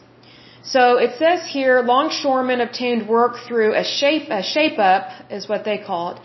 So 0.66 0.98
it 0.98 1.18
says 1.20 1.46
here, 1.46 1.82
longshoremen 1.82 2.62
obtained 2.62 3.08
work 3.08 3.36
through 3.48 3.76
a 3.76 3.84
shape, 3.84 4.30
a 4.30 4.42
shape 4.42 4.80
up 4.80 5.10
is 5.30 5.48
what 5.50 5.66
they 5.66 5.78
call 5.78 6.12
it. 6.12 6.22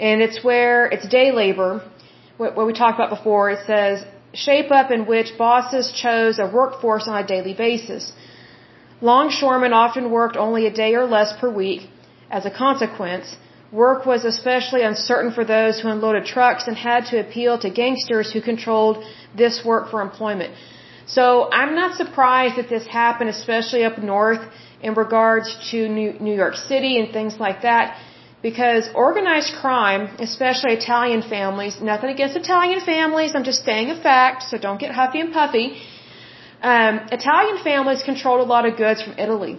And 0.00 0.20
it's 0.22 0.42
where, 0.42 0.86
it's 0.86 1.06
day 1.08 1.30
labor, 1.30 1.82
what, 2.36 2.56
what 2.56 2.66
we 2.66 2.72
talked 2.72 2.98
about 2.98 3.10
before. 3.10 3.50
It 3.50 3.64
says, 3.66 4.04
shape 4.34 4.72
up 4.72 4.90
in 4.90 5.06
which 5.06 5.38
bosses 5.38 5.92
chose 5.92 6.40
a 6.40 6.48
workforce 6.48 7.06
on 7.06 7.22
a 7.22 7.26
daily 7.26 7.54
basis. 7.54 8.12
Longshoremen 9.00 9.72
often 9.72 10.10
worked 10.10 10.36
only 10.36 10.66
a 10.66 10.72
day 10.72 10.94
or 10.94 11.04
less 11.04 11.32
per 11.40 11.48
week. 11.48 11.88
As 12.28 12.46
a 12.46 12.50
consequence, 12.50 13.36
work 13.70 14.04
was 14.04 14.24
especially 14.24 14.82
uncertain 14.82 15.32
for 15.32 15.44
those 15.44 15.80
who 15.80 15.88
unloaded 15.88 16.24
trucks 16.24 16.66
and 16.66 16.76
had 16.76 17.06
to 17.06 17.20
appeal 17.20 17.58
to 17.60 17.70
gangsters 17.70 18.32
who 18.32 18.40
controlled 18.40 19.04
this 19.36 19.64
work 19.64 19.90
for 19.90 20.02
employment. 20.02 20.54
So 21.14 21.24
I'm 21.60 21.72
not 21.80 21.90
surprised 22.02 22.54
that 22.60 22.68
this 22.74 22.86
happened, 23.00 23.30
especially 23.38 23.82
up 23.88 23.96
north 24.12 24.42
in 24.88 24.92
regards 25.04 25.48
to 25.70 25.78
New 26.28 26.36
York 26.42 26.56
City 26.70 26.92
and 27.00 27.06
things 27.18 27.34
like 27.46 27.58
that, 27.68 27.86
because 28.48 28.84
organized 29.06 29.52
crime, 29.62 30.02
especially 30.26 30.72
Italian 30.82 31.22
families, 31.36 31.74
nothing 31.92 32.10
against 32.16 32.36
Italian 32.44 32.80
families, 32.92 33.34
I'm 33.36 33.48
just 33.52 33.64
saying 33.70 33.90
a 33.96 33.98
fact, 34.10 34.38
so 34.50 34.54
don't 34.66 34.80
get 34.84 34.92
huffy 35.00 35.20
and 35.26 35.32
puffy, 35.40 35.66
Um, 36.62 36.94
Italian 37.18 37.58
families 37.64 38.02
controlled 38.02 38.40
a 38.46 38.48
lot 38.54 38.66
of 38.68 38.76
goods 38.76 39.02
from 39.02 39.14
Italy, 39.26 39.54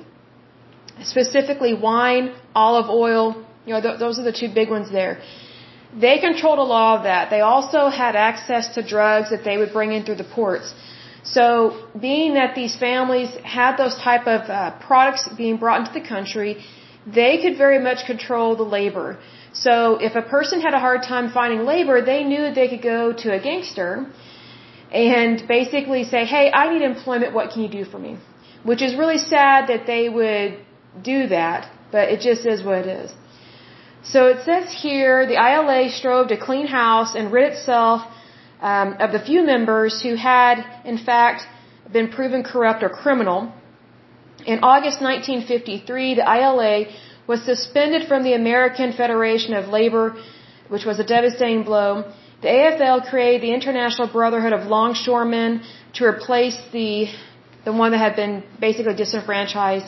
specifically 1.13 1.73
wine, 1.73 2.25
olive 2.53 2.89
oil. 2.89 3.23
You 3.65 3.73
know, 3.73 3.81
th- 3.81 3.99
those 4.03 4.19
are 4.19 4.25
the 4.31 4.37
two 4.41 4.49
big 4.59 4.69
ones 4.69 4.91
there. 4.91 5.13
They 6.03 6.19
controlled 6.19 6.59
a 6.59 6.69
lot 6.75 6.97
of 6.97 7.03
that. 7.03 7.29
They 7.31 7.41
also 7.41 7.89
had 7.89 8.15
access 8.15 8.69
to 8.75 8.83
drugs 8.95 9.31
that 9.31 9.43
they 9.43 9.57
would 9.61 9.73
bring 9.73 9.91
in 9.93 10.03
through 10.05 10.19
the 10.23 10.29
ports. 10.35 10.73
So, 11.23 11.87
being 11.99 12.33
that 12.33 12.55
these 12.55 12.75
families 12.75 13.29
had 13.43 13.77
those 13.77 13.95
type 13.95 14.25
of 14.27 14.49
uh, 14.49 14.71
products 14.79 15.29
being 15.37 15.57
brought 15.57 15.81
into 15.81 15.93
the 15.93 16.07
country, 16.07 16.63
they 17.05 17.37
could 17.41 17.57
very 17.57 17.79
much 17.79 18.05
control 18.05 18.55
the 18.55 18.63
labor. 18.63 19.19
So, 19.53 19.97
if 19.97 20.15
a 20.15 20.21
person 20.21 20.61
had 20.61 20.73
a 20.73 20.79
hard 20.79 21.03
time 21.03 21.31
finding 21.31 21.63
labor, 21.65 22.01
they 22.01 22.23
knew 22.23 22.53
they 22.53 22.69
could 22.69 22.81
go 22.81 23.13
to 23.13 23.33
a 23.33 23.39
gangster 23.39 24.07
and 24.91 25.47
basically 25.47 26.03
say, 26.03 26.25
hey, 26.25 26.51
I 26.51 26.73
need 26.73 26.81
employment, 26.81 27.33
what 27.33 27.51
can 27.51 27.61
you 27.61 27.69
do 27.69 27.85
for 27.85 27.99
me? 27.99 28.17
Which 28.63 28.81
is 28.81 28.95
really 28.95 29.17
sad 29.17 29.67
that 29.67 29.85
they 29.85 30.09
would 30.09 30.59
do 31.01 31.27
that, 31.27 31.69
but 31.91 32.09
it 32.09 32.19
just 32.19 32.45
is 32.45 32.63
what 32.63 32.79
it 32.79 32.87
is. 32.87 33.13
So 34.03 34.27
it 34.27 34.43
says 34.45 34.71
here, 34.71 35.27
the 35.27 35.35
ILA 35.35 35.89
strove 35.89 36.29
to 36.29 36.37
clean 36.37 36.67
house 36.67 37.13
and 37.15 37.31
rid 37.31 37.53
itself 37.53 38.01
um, 38.61 38.93
of 38.99 39.11
the 39.11 39.19
few 39.19 39.43
members 39.43 40.01
who 40.01 40.15
had, 40.15 40.63
in 40.85 40.97
fact, 40.97 41.47
been 41.91 42.09
proven 42.09 42.43
corrupt 42.43 42.83
or 42.83 42.89
criminal. 42.89 43.51
In 44.45 44.59
August 44.63 45.01
1953, 45.01 46.15
the 46.15 46.25
ILA 46.39 46.85
was 47.27 47.43
suspended 47.43 48.07
from 48.07 48.23
the 48.23 48.33
American 48.33 48.93
Federation 48.93 49.53
of 49.53 49.67
Labor, 49.67 50.15
which 50.69 50.85
was 50.85 50.99
a 50.99 51.03
devastating 51.03 51.63
blow. 51.63 52.11
The 52.41 52.47
AFL 52.47 53.09
created 53.09 53.41
the 53.41 53.53
International 53.53 54.07
Brotherhood 54.07 54.53
of 54.53 54.67
Longshoremen 54.67 55.61
to 55.95 56.05
replace 56.05 56.57
the 56.71 57.07
the 57.63 57.71
one 57.71 57.91
that 57.91 57.99
had 57.99 58.15
been 58.15 58.43
basically 58.59 58.95
disenfranchised, 58.95 59.85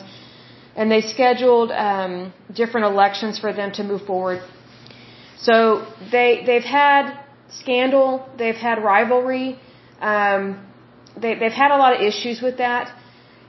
and 0.76 0.90
they 0.92 1.00
scheduled 1.00 1.72
um, 1.72 2.32
different 2.54 2.86
elections 2.86 3.36
for 3.38 3.52
them 3.52 3.72
to 3.72 3.82
move 3.82 4.02
forward. 4.02 4.40
So 5.38 5.86
they 6.12 6.44
they've 6.46 6.62
had 6.62 7.23
scandal, 7.60 8.08
they've 8.38 8.62
had 8.68 8.82
rivalry, 8.82 9.58
um, 10.00 10.42
they, 11.22 11.34
they've 11.34 11.58
had 11.64 11.70
a 11.70 11.78
lot 11.84 11.94
of 11.96 12.00
issues 12.00 12.40
with 12.40 12.56
that. 12.58 12.92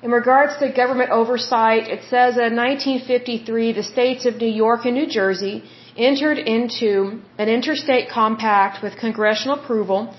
In 0.03 0.11
regards 0.11 0.57
to 0.57 0.71
government 0.71 1.09
oversight, 1.09 1.87
it 1.95 2.01
says 2.11 2.35
that 2.35 2.51
in 2.51 2.55
1953 2.55 3.73
the 3.73 3.83
states 3.83 4.25
of 4.25 4.35
New 4.37 4.53
York 4.63 4.85
and 4.85 4.95
New 4.95 5.07
Jersey 5.07 5.63
entered 5.97 6.37
into 6.37 7.21
an 7.37 7.49
interstate 7.49 8.09
compact 8.09 8.83
with 8.83 8.97
congressional 8.97 9.59
approval 9.59 10.13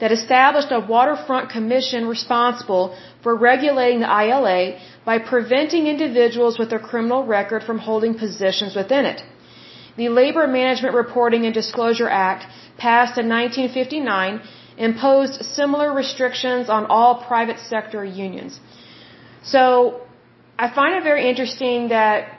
that 0.00 0.12
established 0.12 0.70
a 0.72 0.80
waterfront 0.80 1.50
commission 1.50 2.06
responsible 2.06 2.96
for 3.22 3.34
regulating 3.36 4.00
the 4.00 4.10
ILA 4.24 4.78
by 5.04 5.18
preventing 5.18 5.86
individuals 5.86 6.58
with 6.58 6.72
a 6.72 6.78
criminal 6.78 7.24
record 7.26 7.62
from 7.64 7.78
holding 7.78 8.14
positions 8.18 8.74
within 8.74 9.04
it. 9.04 9.22
The 9.96 10.08
Labor 10.08 10.46
Management 10.46 10.94
Reporting 10.94 11.44
and 11.44 11.54
Disclosure 11.54 12.08
Act, 12.08 12.46
passed 12.86 13.18
in 13.22 13.28
1959, 13.28 14.40
imposed 14.88 15.44
similar 15.44 15.92
restrictions 15.92 16.68
on 16.76 16.86
all 16.86 17.22
private 17.30 17.58
sector 17.58 18.04
unions. 18.04 18.60
So, 19.42 20.00
I 20.58 20.66
find 20.78 20.94
it 20.98 21.04
very 21.04 21.28
interesting 21.28 21.88
that 21.88 22.38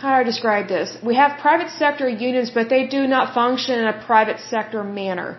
how 0.00 0.08
do 0.12 0.16
I 0.22 0.24
describe 0.32 0.66
this? 0.68 0.96
We 1.10 1.14
have 1.16 1.38
private 1.38 1.70
sector 1.82 2.08
unions, 2.08 2.50
but 2.58 2.70
they 2.74 2.86
do 2.86 3.06
not 3.06 3.34
function 3.34 3.78
in 3.80 3.86
a 3.94 3.96
private 4.10 4.40
sector 4.52 4.82
manner. 4.82 5.38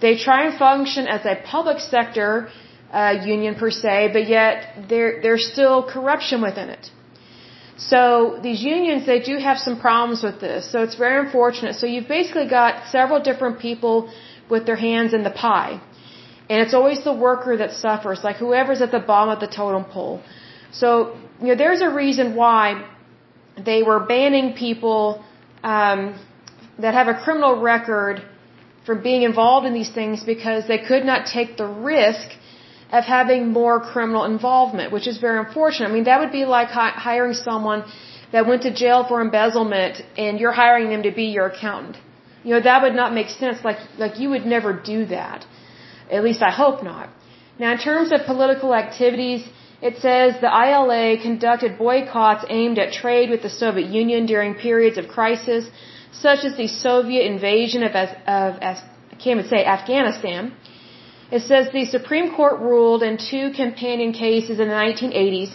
They 0.00 0.16
try 0.16 0.38
and 0.46 0.58
function 0.58 1.06
as 1.06 1.24
a 1.24 1.36
public 1.54 1.78
sector 1.78 2.48
uh, 2.92 3.14
union 3.34 3.54
per 3.54 3.70
se, 3.70 4.10
but 4.12 4.26
yet 4.28 4.88
there 4.88 5.10
there's 5.22 5.44
still 5.52 5.76
corruption 5.94 6.42
within 6.42 6.68
it. 6.76 6.90
So 7.90 8.38
these 8.42 8.62
unions, 8.62 9.06
they 9.06 9.20
do 9.20 9.38
have 9.38 9.58
some 9.58 9.76
problems 9.80 10.22
with 10.22 10.40
this. 10.40 10.70
So 10.70 10.82
it's 10.82 10.94
very 10.94 11.18
unfortunate. 11.24 11.74
So 11.74 11.86
you've 11.86 12.08
basically 12.08 12.48
got 12.48 12.86
several 12.96 13.20
different 13.20 13.58
people 13.58 14.12
with 14.48 14.66
their 14.66 14.76
hands 14.76 15.14
in 15.14 15.22
the 15.24 15.30
pie. 15.30 15.80
And 16.50 16.60
it's 16.62 16.74
always 16.74 17.02
the 17.02 17.14
worker 17.14 17.56
that 17.56 17.72
suffers, 17.72 18.22
like 18.22 18.36
whoever's 18.36 18.82
at 18.82 18.90
the 18.92 19.00
bottom 19.00 19.30
of 19.34 19.40
the 19.40 19.46
totem 19.46 19.84
pole. 19.84 20.22
So, 20.70 21.16
you 21.40 21.48
know, 21.48 21.54
there's 21.54 21.80
a 21.80 21.88
reason 21.88 22.34
why 22.34 22.84
they 23.70 23.82
were 23.82 24.00
banning 24.00 24.54
people 24.54 25.24
um, 25.62 26.00
that 26.78 26.94
have 26.94 27.08
a 27.08 27.14
criminal 27.24 27.60
record 27.60 28.22
from 28.86 29.02
being 29.02 29.22
involved 29.22 29.66
in 29.66 29.74
these 29.74 29.90
things 29.90 30.22
because 30.24 30.66
they 30.66 30.78
could 30.78 31.04
not 31.04 31.26
take 31.26 31.56
the 31.56 31.66
risk 31.66 32.28
of 32.92 33.04
having 33.04 33.52
more 33.60 33.80
criminal 33.80 34.24
involvement, 34.24 34.92
which 34.92 35.06
is 35.12 35.18
very 35.26 35.38
unfortunate. 35.44 35.88
I 35.88 35.92
mean, 35.92 36.04
that 36.10 36.20
would 36.20 36.34
be 36.40 36.44
like 36.44 36.68
hi- 36.68 36.96
hiring 37.08 37.34
someone 37.34 37.84
that 38.32 38.46
went 38.46 38.62
to 38.68 38.72
jail 38.82 39.04
for 39.08 39.20
embezzlement 39.20 40.02
and 40.24 40.38
you're 40.40 40.58
hiring 40.64 40.90
them 40.90 41.02
to 41.08 41.12
be 41.20 41.26
your 41.36 41.46
accountant. 41.46 41.96
You 42.44 42.54
know, 42.54 42.60
that 42.60 42.82
would 42.82 42.94
not 43.02 43.14
make 43.14 43.30
sense. 43.30 43.64
Like, 43.64 43.80
like 44.04 44.18
you 44.20 44.28
would 44.30 44.46
never 44.56 44.72
do 44.92 45.06
that. 45.06 45.46
At 46.10 46.22
least 46.22 46.42
I 46.42 46.50
hope 46.50 46.82
not. 46.82 47.08
Now, 47.58 47.72
in 47.72 47.78
terms 47.78 48.12
of 48.12 48.26
political 48.26 48.74
activities, 48.74 49.42
it 49.88 49.94
says 50.04 50.40
the 50.40 50.52
ILA 50.66 51.04
conducted 51.22 51.78
boycotts 51.78 52.44
aimed 52.48 52.78
at 52.78 52.92
trade 52.92 53.30
with 53.30 53.42
the 53.42 53.52
Soviet 53.62 53.88
Union 54.02 54.26
during 54.26 54.54
periods 54.54 54.98
of 54.98 55.08
crisis, 55.08 55.70
such 56.12 56.44
as 56.44 56.56
the 56.56 56.68
Soviet 56.68 57.24
invasion 57.34 57.82
of, 57.88 57.94
of 57.94 58.50
I 58.62 58.72
can't 59.22 59.38
even 59.38 59.48
say 59.48 59.64
Afghanistan. 59.64 60.52
It 61.36 61.42
says 61.50 61.68
the 61.72 61.86
Supreme 61.86 62.28
Court 62.36 62.56
ruled 62.60 63.02
in 63.02 63.16
two 63.16 63.46
companion 63.62 64.12
cases 64.12 64.60
in 64.60 64.68
the 64.68 64.80
1980s 64.86 65.52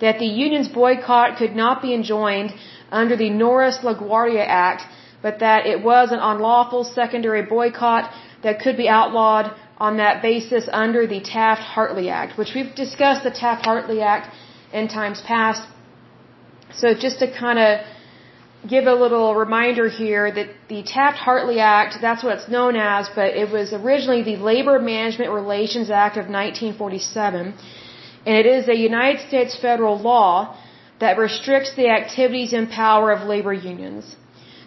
that 0.00 0.18
the 0.18 0.30
union's 0.44 0.70
boycott 0.82 1.36
could 1.40 1.54
not 1.54 1.80
be 1.82 1.94
enjoined 1.94 2.52
under 2.90 3.16
the 3.16 3.30
Norris 3.30 3.78
LaGuardia 3.88 4.44
Act, 4.44 4.82
but 5.22 5.38
that 5.38 5.66
it 5.66 5.84
was 5.84 6.10
an 6.10 6.18
unlawful 6.30 6.82
secondary 6.82 7.42
boycott 7.42 8.12
that 8.42 8.58
could 8.58 8.76
be 8.76 8.88
outlawed 8.88 9.52
on 9.78 9.98
that 9.98 10.20
basis 10.20 10.68
under 10.84 11.06
the 11.06 11.20
Taft-Hartley 11.20 12.08
Act, 12.08 12.36
which 12.36 12.52
we've 12.54 12.74
discussed 12.74 13.22
the 13.22 13.30
Taft-Hartley 13.30 14.00
Act 14.00 14.34
in 14.72 14.88
times 14.88 15.20
past. 15.20 15.62
So 16.72 16.92
just 16.92 17.20
to 17.20 17.30
kind 17.30 17.58
of 17.58 17.70
give 18.68 18.86
a 18.86 18.94
little 18.94 19.34
reminder 19.34 19.88
here 19.88 20.30
that 20.30 20.48
the 20.68 20.82
Taft-Hartley 20.82 21.60
Act, 21.60 21.96
that's 22.00 22.22
what 22.22 22.36
it's 22.38 22.48
known 22.48 22.76
as, 22.76 23.08
but 23.08 23.34
it 23.34 23.50
was 23.50 23.72
originally 23.72 24.22
the 24.22 24.36
Labor 24.36 24.78
Management 24.78 25.32
Relations 25.32 25.90
Act 25.90 26.16
of 26.16 26.26
1947, 26.28 27.54
and 28.26 28.36
it 28.36 28.46
is 28.46 28.68
a 28.68 28.76
United 28.76 29.26
States 29.28 29.56
federal 29.56 29.98
law 29.98 30.56
that 31.00 31.16
restricts 31.16 31.74
the 31.74 31.88
activities 31.88 32.52
and 32.52 32.68
power 32.70 33.10
of 33.10 33.26
labor 33.26 33.54
unions. 33.54 34.16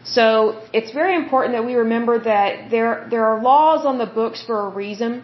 So 0.03 0.61
it's 0.73 0.91
very 0.91 1.15
important 1.15 1.53
that 1.53 1.65
we 1.65 1.75
remember 1.75 2.19
that 2.19 2.71
there 2.71 3.07
there 3.09 3.25
are 3.25 3.41
laws 3.41 3.85
on 3.85 3.99
the 3.99 4.05
books 4.05 4.43
for 4.43 4.67
a 4.67 4.69
reason, 4.69 5.23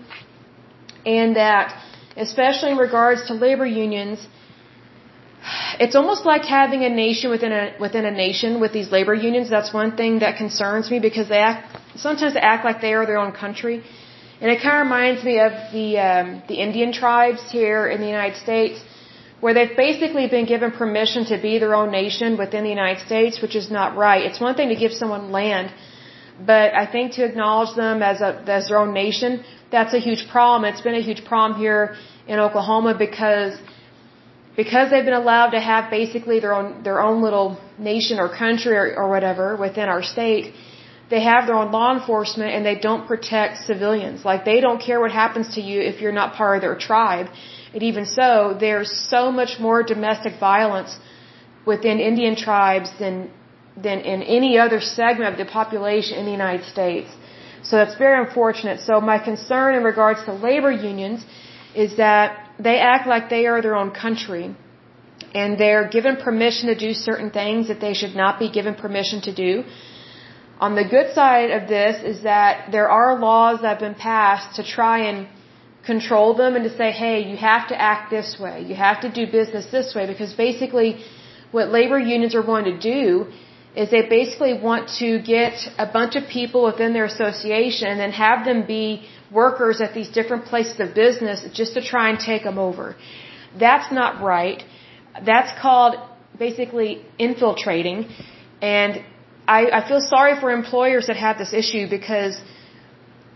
and 1.06 1.36
that 1.36 1.76
especially 2.16 2.72
in 2.72 2.78
regards 2.78 3.28
to 3.28 3.34
labor 3.34 3.66
unions, 3.66 4.26
it's 5.80 5.96
almost 5.96 6.26
like 6.26 6.44
having 6.44 6.84
a 6.84 6.90
nation 6.90 7.30
within 7.30 7.52
a 7.52 7.76
within 7.80 8.06
a 8.06 8.12
nation 8.12 8.60
with 8.60 8.74
these 8.74 8.92
labor 8.92 9.14
unions. 9.14 9.50
That's 9.50 9.74
one 9.74 9.96
thing 9.96 10.20
that 10.20 10.38
concerns 10.38 10.92
me 10.92 11.00
because 11.00 11.30
they 11.30 11.40
act 11.40 11.78
sometimes 11.96 12.34
they 12.34 12.40
act 12.40 12.66
like 12.66 12.82
they 12.82 12.94
are 12.94 13.06
their 13.06 13.18
own 13.18 13.32
country, 13.32 13.84
and 14.42 14.52
it 14.52 14.62
kind 14.62 14.76
of 14.78 14.84
reminds 14.88 15.24
me 15.24 15.40
of 15.40 15.54
the 15.74 15.98
um, 15.98 16.44
the 16.48 16.56
Indian 16.56 16.92
tribes 16.92 17.42
here 17.52 17.88
in 17.88 18.02
the 18.02 18.08
United 18.08 18.38
States 18.38 18.80
where 19.40 19.54
they've 19.54 19.78
basically 19.78 20.28
been 20.28 20.46
given 20.46 20.70
permission 20.72 21.26
to 21.26 21.38
be 21.42 21.60
their 21.60 21.74
own 21.74 21.92
nation 21.92 22.38
within 22.38 22.64
the 22.64 22.70
United 22.70 23.00
States, 23.06 23.42
which 23.42 23.56
is 23.56 23.72
not 23.72 23.96
right. 23.96 24.26
It's 24.26 24.40
one 24.40 24.56
thing 24.56 24.68
to 24.70 24.76
give 24.76 24.92
someone 24.92 25.32
land, 25.32 25.72
but 26.46 26.74
I 26.74 26.86
think 26.86 27.14
to 27.14 27.24
acknowledge 27.24 27.74
them 27.76 28.04
as 28.04 28.20
a 28.22 28.32
as 28.58 28.68
their 28.68 28.80
own 28.80 28.94
nation, 28.94 29.44
that's 29.72 29.94
a 29.94 30.00
huge 30.00 30.28
problem. 30.28 30.70
It's 30.72 30.82
been 30.82 31.00
a 31.04 31.06
huge 31.10 31.24
problem 31.26 31.60
here 31.60 31.96
in 32.28 32.40
Oklahoma 32.40 32.96
because 32.98 33.54
because 34.62 34.86
they've 34.92 35.10
been 35.12 35.22
allowed 35.26 35.52
to 35.58 35.62
have 35.72 35.84
basically 36.00 36.38
their 36.44 36.56
own 36.60 36.70
their 36.88 37.00
own 37.08 37.18
little 37.28 37.50
nation 37.92 38.16
or 38.24 38.28
country 38.46 38.76
or, 38.82 38.88
or 39.02 39.08
whatever 39.16 39.46
within 39.66 39.88
our 39.96 40.04
state. 40.16 40.46
They 41.14 41.22
have 41.32 41.42
their 41.48 41.58
own 41.62 41.70
law 41.78 41.92
enforcement 41.98 42.50
and 42.56 42.62
they 42.70 42.78
don't 42.88 43.04
protect 43.12 43.54
civilians. 43.70 44.26
Like 44.30 44.42
they 44.50 44.60
don't 44.66 44.82
care 44.88 45.00
what 45.04 45.14
happens 45.24 45.48
to 45.56 45.62
you 45.68 45.78
if 45.92 45.96
you're 46.02 46.18
not 46.22 46.30
part 46.42 46.54
of 46.58 46.62
their 46.66 46.78
tribe 46.90 47.28
and 47.74 47.84
even 47.84 48.06
so, 48.06 48.58
there's 48.66 48.92
so 49.16 49.32
much 49.40 49.60
more 49.60 49.84
domestic 49.84 50.34
violence 50.40 50.98
within 51.66 52.00
Indian 52.12 52.36
tribes 52.36 52.90
than 53.02 53.30
than 53.86 54.00
in 54.14 54.24
any 54.24 54.58
other 54.66 54.82
segment 54.82 55.32
of 55.32 55.38
the 55.44 55.50
population 55.60 56.18
in 56.20 56.26
the 56.26 56.36
United 56.42 56.66
States. 56.66 57.10
So 57.64 57.78
that's 57.80 57.98
very 58.06 58.18
unfortunate. 58.26 58.80
So 58.90 59.00
my 59.00 59.20
concern 59.20 59.76
in 59.76 59.84
regards 59.84 60.24
to 60.26 60.34
labor 60.34 60.72
unions 60.72 61.26
is 61.84 61.96
that 61.98 62.49
they 62.60 62.78
act 62.80 63.08
like 63.08 63.30
they 63.30 63.46
are 63.46 63.62
their 63.62 63.76
own 63.76 63.92
country 63.92 64.56
and 65.34 65.60
they're 65.60 65.88
given 65.88 66.16
permission 66.18 66.68
to 66.68 66.76
do 66.76 66.94
certain 66.94 67.30
things 67.30 67.68
that 67.68 67.80
they 67.80 67.94
should 67.94 68.16
not 68.16 68.40
be 68.40 68.50
given 68.50 68.76
permission 68.76 69.22
to 69.22 69.34
do. 69.34 69.64
On 70.60 70.76
the 70.76 70.84
good 70.84 71.14
side 71.14 71.52
of 71.52 71.70
this 71.70 72.04
is 72.04 72.24
that 72.24 72.72
there 72.72 72.90
are 72.90 73.20
laws 73.20 73.62
that 73.62 73.70
have 73.70 73.80
been 73.80 73.96
passed 73.96 74.56
to 74.58 74.64
try 74.64 74.98
and 75.10 75.28
control 75.86 76.34
them 76.34 76.56
and 76.56 76.64
to 76.70 76.74
say, 76.76 76.92
hey, 76.92 77.18
you 77.30 77.38
have 77.38 77.68
to 77.70 77.82
act 77.82 78.10
this 78.10 78.38
way. 78.40 78.62
You 78.70 78.76
have 78.76 79.02
to 79.02 79.10
do 79.20 79.32
business 79.32 79.68
this 79.78 79.96
way 79.96 80.06
because 80.08 80.34
basically 80.34 80.90
what 81.52 81.70
labor 81.70 82.00
unions 82.00 82.36
are 82.36 82.44
going 82.44 82.66
to 82.66 82.78
do 82.78 83.32
is 83.76 83.90
they 83.90 84.08
basically 84.10 84.54
want 84.60 84.90
to 85.00 85.20
get 85.22 85.54
a 85.78 85.86
bunch 85.86 86.16
of 86.16 86.28
people 86.28 86.64
within 86.66 86.94
their 86.94 87.06
association 87.06 88.00
and 88.00 88.12
have 88.14 88.44
them 88.46 88.66
be 88.66 89.08
workers 89.32 89.82
at 89.82 89.94
these 89.94 90.10
different 90.10 90.46
places 90.46 90.80
of 90.80 90.94
business 90.94 91.46
just 91.54 91.74
to 91.76 91.82
try 91.82 92.10
and 92.10 92.20
take 92.20 92.44
them 92.44 92.58
over. 92.58 92.96
That's 93.58 93.92
not 93.92 94.22
right. 94.22 94.64
That's 95.26 95.52
called 95.62 95.96
basically 96.38 97.06
infiltrating. 97.18 98.08
And 98.62 99.04
I, 99.48 99.60
I 99.80 99.88
feel 99.88 100.02
sorry 100.02 100.40
for 100.40 100.52
employers 100.52 101.08
that 101.08 101.18
have 101.18 101.38
this 101.38 101.54
issue 101.54 101.90
because 101.90 102.40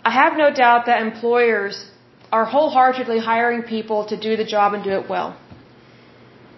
I 0.05 0.11
have 0.11 0.33
no 0.37 0.53
doubt 0.53 0.85
that 0.87 1.01
employers 1.01 1.85
are 2.31 2.45
wholeheartedly 2.45 3.19
hiring 3.19 3.63
people 3.63 4.05
to 4.07 4.19
do 4.19 4.35
the 4.35 4.45
job 4.45 4.73
and 4.73 4.83
do 4.83 4.91
it 4.91 5.09
well. 5.09 5.37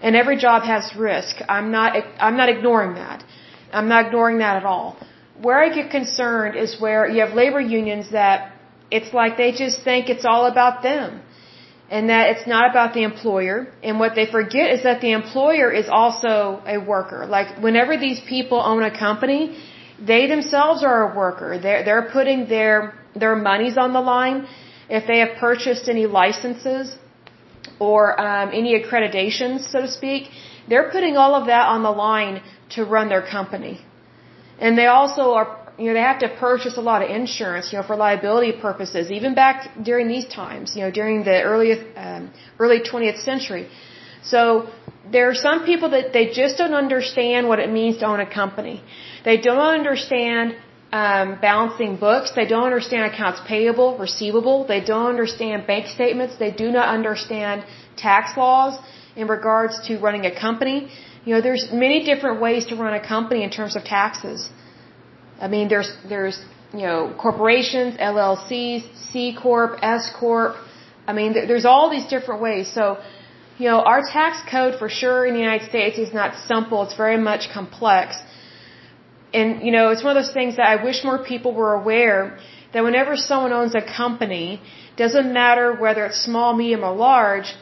And 0.01 0.15
every 0.15 0.37
job 0.37 0.63
has 0.63 0.95
risk. 0.95 1.37
I'm 1.47 1.71
not, 1.71 1.95
I'm 2.19 2.37
not 2.37 2.49
ignoring 2.49 2.95
that. 2.95 3.23
I'm 3.71 3.87
not 3.87 4.07
ignoring 4.07 4.37
that 4.39 4.57
at 4.57 4.65
all. 4.65 4.97
Where 5.41 5.61
I 5.61 5.69
get 5.73 5.89
concerned 5.91 6.55
is 6.55 6.79
where 6.79 7.07
you 7.09 7.19
have 7.25 7.33
labor 7.33 7.59
unions 7.59 8.11
that 8.11 8.54
it's 8.91 9.13
like 9.13 9.37
they 9.37 9.51
just 9.51 9.83
think 9.83 10.09
it's 10.09 10.25
all 10.25 10.45
about 10.45 10.83
them 10.83 11.21
and 11.89 12.09
that 12.09 12.29
it's 12.31 12.47
not 12.47 12.69
about 12.69 12.93
the 12.93 13.03
employer. 13.03 13.67
And 13.83 13.99
what 13.99 14.15
they 14.15 14.25
forget 14.25 14.71
is 14.71 14.83
that 14.83 15.01
the 15.01 15.11
employer 15.11 15.71
is 15.71 15.87
also 15.89 16.61
a 16.65 16.77
worker. 16.79 17.25
Like 17.27 17.61
whenever 17.61 17.97
these 17.97 18.19
people 18.21 18.59
own 18.59 18.83
a 18.83 18.97
company, 18.97 19.57
they 19.99 20.27
themselves 20.27 20.83
are 20.83 21.11
a 21.11 21.15
worker. 21.15 21.59
They're, 21.59 21.83
they're 21.85 22.09
putting 22.11 22.47
their, 22.47 22.95
their 23.15 23.35
monies 23.35 23.77
on 23.77 23.93
the 23.93 24.01
line. 24.01 24.47
If 24.89 25.07
they 25.07 25.19
have 25.19 25.37
purchased 25.39 25.87
any 25.87 26.05
licenses 26.05 26.95
or 27.79 28.19
um, 28.19 28.49
any 28.53 28.79
accreditations, 28.79 29.71
so 29.71 29.81
to 29.81 29.87
speak, 29.87 30.29
they're 30.67 30.89
putting 30.91 31.17
all 31.17 31.35
of 31.35 31.47
that 31.47 31.67
on 31.67 31.83
the 31.83 31.91
line 31.91 32.41
to 32.71 32.83
run 32.83 33.09
their 33.09 33.21
company. 33.21 33.79
And 34.59 34.77
they 34.77 34.87
also 34.87 35.33
are 35.33 35.64
you 35.77 35.85
know, 35.87 35.93
they 35.93 36.07
have 36.13 36.19
to 36.19 36.29
purchase 36.29 36.77
a 36.77 36.81
lot 36.81 37.01
of 37.03 37.09
insurance, 37.09 37.71
you 37.71 37.77
know, 37.77 37.85
for 37.85 37.95
liability 37.95 38.53
purposes, 38.67 39.11
even 39.11 39.35
back 39.35 39.57
during 39.83 40.07
these 40.07 40.25
times, 40.25 40.75
you 40.75 40.81
know, 40.83 40.91
during 40.91 41.23
the 41.23 41.41
early, 41.41 41.71
um, 41.95 42.31
early 42.59 42.79
20th 42.79 43.21
century. 43.23 43.67
So 44.23 44.69
there 45.11 45.29
are 45.29 45.35
some 45.35 45.65
people 45.65 45.89
that 45.89 46.13
they 46.13 46.25
just 46.41 46.57
don't 46.57 46.73
understand 46.73 47.47
what 47.47 47.59
it 47.59 47.69
means 47.69 47.97
to 47.97 48.05
own 48.05 48.19
a 48.19 48.29
company. 48.41 48.81
They 49.23 49.37
don't 49.37 49.69
understand 49.79 50.55
um, 50.91 51.37
balancing 51.41 51.97
books. 51.97 52.31
They 52.39 52.47
don't 52.53 52.67
understand 52.71 53.11
accounts 53.11 53.41
payable, 53.45 53.97
receivable. 53.97 54.65
They 54.65 54.81
don't 54.81 55.07
understand 55.07 55.67
bank 55.67 55.87
statements. 55.87 56.37
They 56.37 56.51
do 56.51 56.71
not 56.71 56.87
understand 56.87 57.65
tax 57.97 58.37
laws 58.37 58.79
in 59.15 59.27
regards 59.27 59.87
to 59.87 59.99
running 59.99 60.25
a 60.25 60.33
company. 60.45 60.89
You 61.25 61.33
know, 61.33 61.41
there's 61.41 61.65
many 61.71 62.03
different 62.03 62.39
ways 62.39 62.67
to 62.67 62.75
run 62.75 62.93
a 62.93 63.05
company 63.15 63.43
in 63.43 63.49
terms 63.49 63.75
of 63.75 63.83
taxes. 63.83 64.49
I 65.39 65.47
mean, 65.47 65.67
there's 65.67 65.91
there's 66.07 66.39
you 66.73 66.85
know 66.87 67.13
corporations, 67.17 67.97
LLCs, 67.97 68.83
C 69.11 69.37
corp, 69.41 69.79
S 69.81 70.11
corp. 70.19 70.55
I 71.07 71.13
mean, 71.13 71.33
there's 71.33 71.65
all 71.65 71.89
these 71.89 72.07
different 72.07 72.41
ways. 72.41 72.71
So, 72.71 72.97
you 73.57 73.67
know, 73.69 73.79
our 73.81 74.01
tax 74.01 74.41
code 74.49 74.79
for 74.79 74.89
sure 74.89 75.25
in 75.25 75.33
the 75.33 75.39
United 75.39 75.69
States 75.69 75.97
is 75.97 76.13
not 76.13 76.35
simple. 76.47 76.83
It's 76.83 76.95
very 76.95 77.17
much 77.17 77.49
complex. 77.53 78.15
And 79.33 79.61
you 79.65 79.71
know, 79.71 79.89
it's 79.91 80.03
one 80.03 80.15
of 80.15 80.23
those 80.23 80.33
things 80.33 80.55
that 80.57 80.67
I 80.67 80.83
wish 80.83 81.03
more 81.03 81.23
people 81.23 81.53
were 81.53 81.73
aware 81.73 82.39
that 82.73 82.83
whenever 82.83 83.15
someone 83.15 83.53
owns 83.53 83.75
a 83.75 83.81
company, 83.81 84.61
doesn't 84.97 85.31
matter 85.31 85.73
whether 85.73 86.05
it's 86.05 86.21
small, 86.21 86.53
medium, 86.55 86.83
or 86.83 86.93
large, 86.95 87.53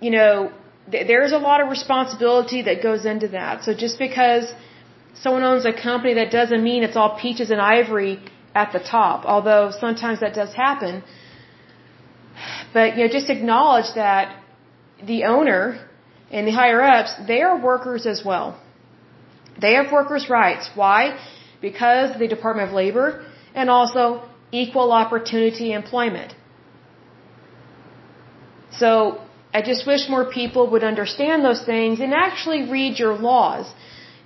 you 0.00 0.10
know, 0.10 0.52
th- 0.90 1.06
there's 1.06 1.32
a 1.32 1.38
lot 1.38 1.60
of 1.62 1.68
responsibility 1.68 2.62
that 2.62 2.82
goes 2.82 3.04
into 3.04 3.28
that. 3.28 3.64
So 3.64 3.74
just 3.74 3.98
because 3.98 4.44
someone 5.22 5.42
owns 5.42 5.64
a 5.66 5.72
company, 5.72 6.14
that 6.14 6.30
doesn't 6.30 6.62
mean 6.62 6.82
it's 6.82 6.96
all 6.96 7.18
peaches 7.24 7.50
and 7.50 7.60
ivory 7.60 8.18
at 8.54 8.72
the 8.72 8.80
top, 8.80 9.24
although 9.24 9.70
sometimes 9.70 10.20
that 10.20 10.34
does 10.34 10.52
happen. 10.54 11.02
But, 12.72 12.96
you 12.96 13.04
know, 13.04 13.12
just 13.18 13.30
acknowledge 13.30 13.94
that 13.94 14.36
the 15.12 15.24
owner 15.24 15.62
and 16.30 16.46
the 16.46 16.52
higher 16.52 16.82
ups, 16.82 17.12
they 17.26 17.42
are 17.42 17.56
workers 17.60 18.06
as 18.06 18.24
well. 18.24 18.58
They 19.60 19.74
have 19.74 19.92
workers' 19.92 20.28
rights. 20.30 20.70
Why? 20.74 21.18
Because 21.60 22.18
the 22.18 22.28
Department 22.28 22.68
of 22.68 22.74
Labor 22.74 23.24
and 23.54 23.68
also 23.68 24.22
equal 24.52 24.92
opportunity 24.92 25.72
employment. 25.72 26.34
So, 28.72 29.20
I 29.52 29.62
just 29.62 29.86
wish 29.86 30.08
more 30.08 30.24
people 30.30 30.70
would 30.70 30.84
understand 30.84 31.44
those 31.44 31.62
things 31.64 32.00
and 32.00 32.14
actually 32.14 32.70
read 32.70 32.98
your 32.98 33.14
laws. 33.14 33.66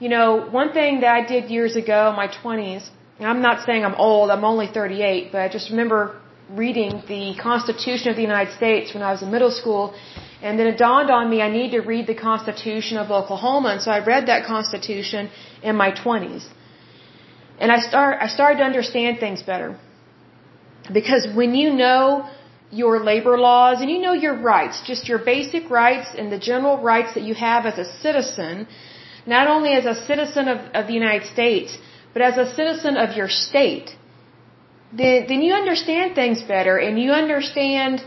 You 0.00 0.08
know, 0.08 0.48
one 0.50 0.72
thing 0.72 1.00
that 1.00 1.12
I 1.14 1.24
did 1.24 1.50
years 1.50 1.76
ago 1.76 2.10
in 2.10 2.16
my 2.16 2.26
20s, 2.26 2.90
I'm 3.20 3.42
not 3.42 3.64
saying 3.64 3.84
I'm 3.84 3.94
old, 3.94 4.30
I'm 4.30 4.44
only 4.44 4.66
38, 4.66 5.30
but 5.30 5.40
I 5.40 5.48
just 5.48 5.70
remember 5.70 6.20
reading 6.50 7.02
the 7.06 7.34
Constitution 7.40 8.08
of 8.10 8.16
the 8.16 8.22
United 8.22 8.54
States 8.54 8.92
when 8.92 9.04
I 9.04 9.12
was 9.12 9.22
in 9.22 9.30
middle 9.30 9.52
school, 9.52 9.94
and 10.42 10.58
then 10.58 10.66
it 10.66 10.78
dawned 10.78 11.10
on 11.10 11.30
me 11.30 11.40
I 11.40 11.48
need 11.48 11.70
to 11.70 11.80
read 11.80 12.06
the 12.08 12.14
Constitution 12.14 12.98
of 12.98 13.10
Oklahoma, 13.10 13.68
and 13.74 13.80
so 13.80 13.92
I 13.92 14.04
read 14.04 14.26
that 14.26 14.46
Constitution 14.46 15.30
in 15.62 15.76
my 15.76 15.90
20s. 15.92 16.44
And 17.60 17.70
I 17.70 17.78
start 17.78 18.18
I 18.20 18.26
started 18.26 18.58
to 18.58 18.64
understand 18.64 19.20
things 19.20 19.42
better. 19.42 19.78
Because 20.92 21.28
when 21.34 21.54
you 21.54 21.72
know 21.72 22.28
your 22.70 23.02
labor 23.02 23.38
laws 23.38 23.80
and 23.80 23.88
you 23.88 24.00
know 24.00 24.12
your 24.12 24.34
rights, 24.34 24.82
just 24.84 25.08
your 25.08 25.18
basic 25.18 25.70
rights 25.70 26.08
and 26.18 26.32
the 26.32 26.38
general 26.38 26.82
rights 26.82 27.14
that 27.14 27.22
you 27.22 27.34
have 27.34 27.64
as 27.64 27.78
a 27.78 27.86
citizen, 28.02 28.66
not 29.26 29.48
only 29.48 29.72
as 29.72 29.84
a 29.84 29.94
citizen 30.06 30.48
of, 30.48 30.58
of 30.74 30.86
the 30.86 30.92
United 30.92 31.26
States, 31.28 31.76
but 32.12 32.22
as 32.22 32.36
a 32.36 32.54
citizen 32.54 32.96
of 32.96 33.16
your 33.16 33.28
state, 33.28 33.96
then, 34.92 35.26
then 35.28 35.42
you 35.42 35.52
understand 35.54 36.14
things 36.14 36.42
better 36.42 36.76
and 36.78 36.98
you 36.98 37.10
understand 37.10 38.02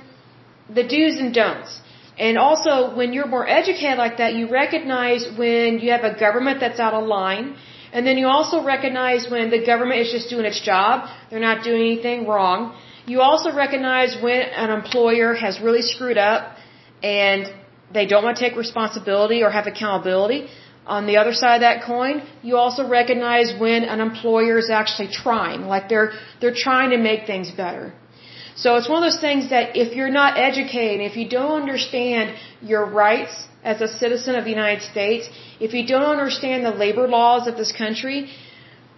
the 0.74 0.84
do's 0.84 1.18
and 1.20 1.34
don'ts. 1.34 1.82
And 2.18 2.38
also, 2.38 2.95
when 2.95 3.13
you're 3.13 3.28
more 3.28 3.47
educated 3.47 3.97
like 3.97 4.18
that, 4.18 4.34
you 4.34 4.49
recognize 4.49 5.28
when 5.38 5.80
you 5.80 5.91
have 5.91 6.03
a 6.03 6.18
government 6.20 6.59
that's 6.59 6.80
out 6.80 6.93
of 6.93 7.05
line, 7.05 7.55
and 7.93 8.05
then 8.07 8.18
you 8.18 8.28
also 8.28 8.63
recognize 8.63 9.30
when 9.30 9.49
the 9.49 9.63
government 9.63 10.01
is 10.01 10.11
just 10.11 10.30
doing 10.30 10.45
its 10.45 10.61
job, 10.61 11.09
they're 11.30 11.47
not 11.51 11.63
doing 11.63 11.82
anything 11.82 12.28
wrong. 12.28 12.76
You 13.05 13.22
also 13.22 13.53
recognize 13.55 14.18
when 14.22 14.41
an 14.63 14.72
employer 14.72 15.34
has 15.36 15.61
really 15.61 15.82
screwed 15.82 16.18
up 16.18 16.57
and 17.03 17.53
they 17.93 18.05
don't 18.05 18.24
want 18.24 18.38
to 18.38 18.43
take 18.43 18.57
responsibility 18.57 19.43
or 19.43 19.49
have 19.49 19.68
accountability. 19.68 20.49
On 20.96 21.06
the 21.06 21.18
other 21.18 21.34
side 21.34 21.56
of 21.56 21.64
that 21.68 21.84
coin, 21.84 22.16
you 22.42 22.56
also 22.56 22.88
recognize 22.88 23.54
when 23.60 23.84
an 23.84 24.00
employer 24.00 24.58
is 24.58 24.70
actually 24.70 25.10
trying, 25.24 25.62
like 25.74 25.90
they're, 25.90 26.12
they're 26.40 26.60
trying 26.68 26.92
to 26.92 26.98
make 26.98 27.28
things 27.28 27.52
better. 27.52 27.94
So 28.56 28.76
it's 28.78 28.90
one 28.90 29.04
of 29.04 29.06
those 29.12 29.22
things 29.22 29.50
that 29.50 29.76
if 29.84 29.96
you're 29.98 30.16
not 30.22 30.38
educated, 30.50 31.06
if 31.12 31.16
you 31.20 31.28
don't 31.30 31.62
understand 31.62 32.36
your 32.62 32.86
rights 32.86 33.36
as 33.64 33.82
a 33.82 33.90
citizen 34.02 34.36
of 34.36 34.46
the 34.46 34.50
United 34.50 34.82
States, 34.94 35.30
if 35.60 35.74
you 35.76 35.86
don't 35.86 36.10
understand 36.18 36.66
the 36.66 36.76
labor 36.86 37.08
laws 37.08 37.48
of 37.48 37.58
this 37.62 37.72
country, 37.84 38.20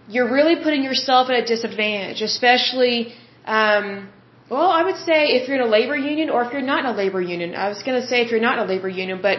you're 0.08 0.30
really 0.38 0.56
putting 0.64 0.82
yourself 0.82 1.28
at 1.30 1.36
a 1.42 1.46
disadvantage, 1.54 2.22
especially, 2.22 3.12
um, 3.44 4.08
well, 4.48 4.70
I 4.78 4.82
would 4.84 5.00
say 5.08 5.18
if 5.36 5.46
you're 5.46 5.60
in 5.60 5.66
a 5.66 5.72
labor 5.78 5.96
union 5.96 6.30
or 6.30 6.44
if 6.44 6.52
you're 6.52 6.70
not 6.74 6.80
in 6.84 6.90
a 6.94 6.96
labor 7.02 7.20
union. 7.20 7.54
I 7.54 7.68
was 7.68 7.82
going 7.82 8.00
to 8.00 8.06
say 8.06 8.22
if 8.22 8.30
you're 8.30 8.46
not 8.48 8.58
in 8.58 8.64
a 8.64 8.68
labor 8.74 8.88
union, 8.88 9.20
but 9.20 9.38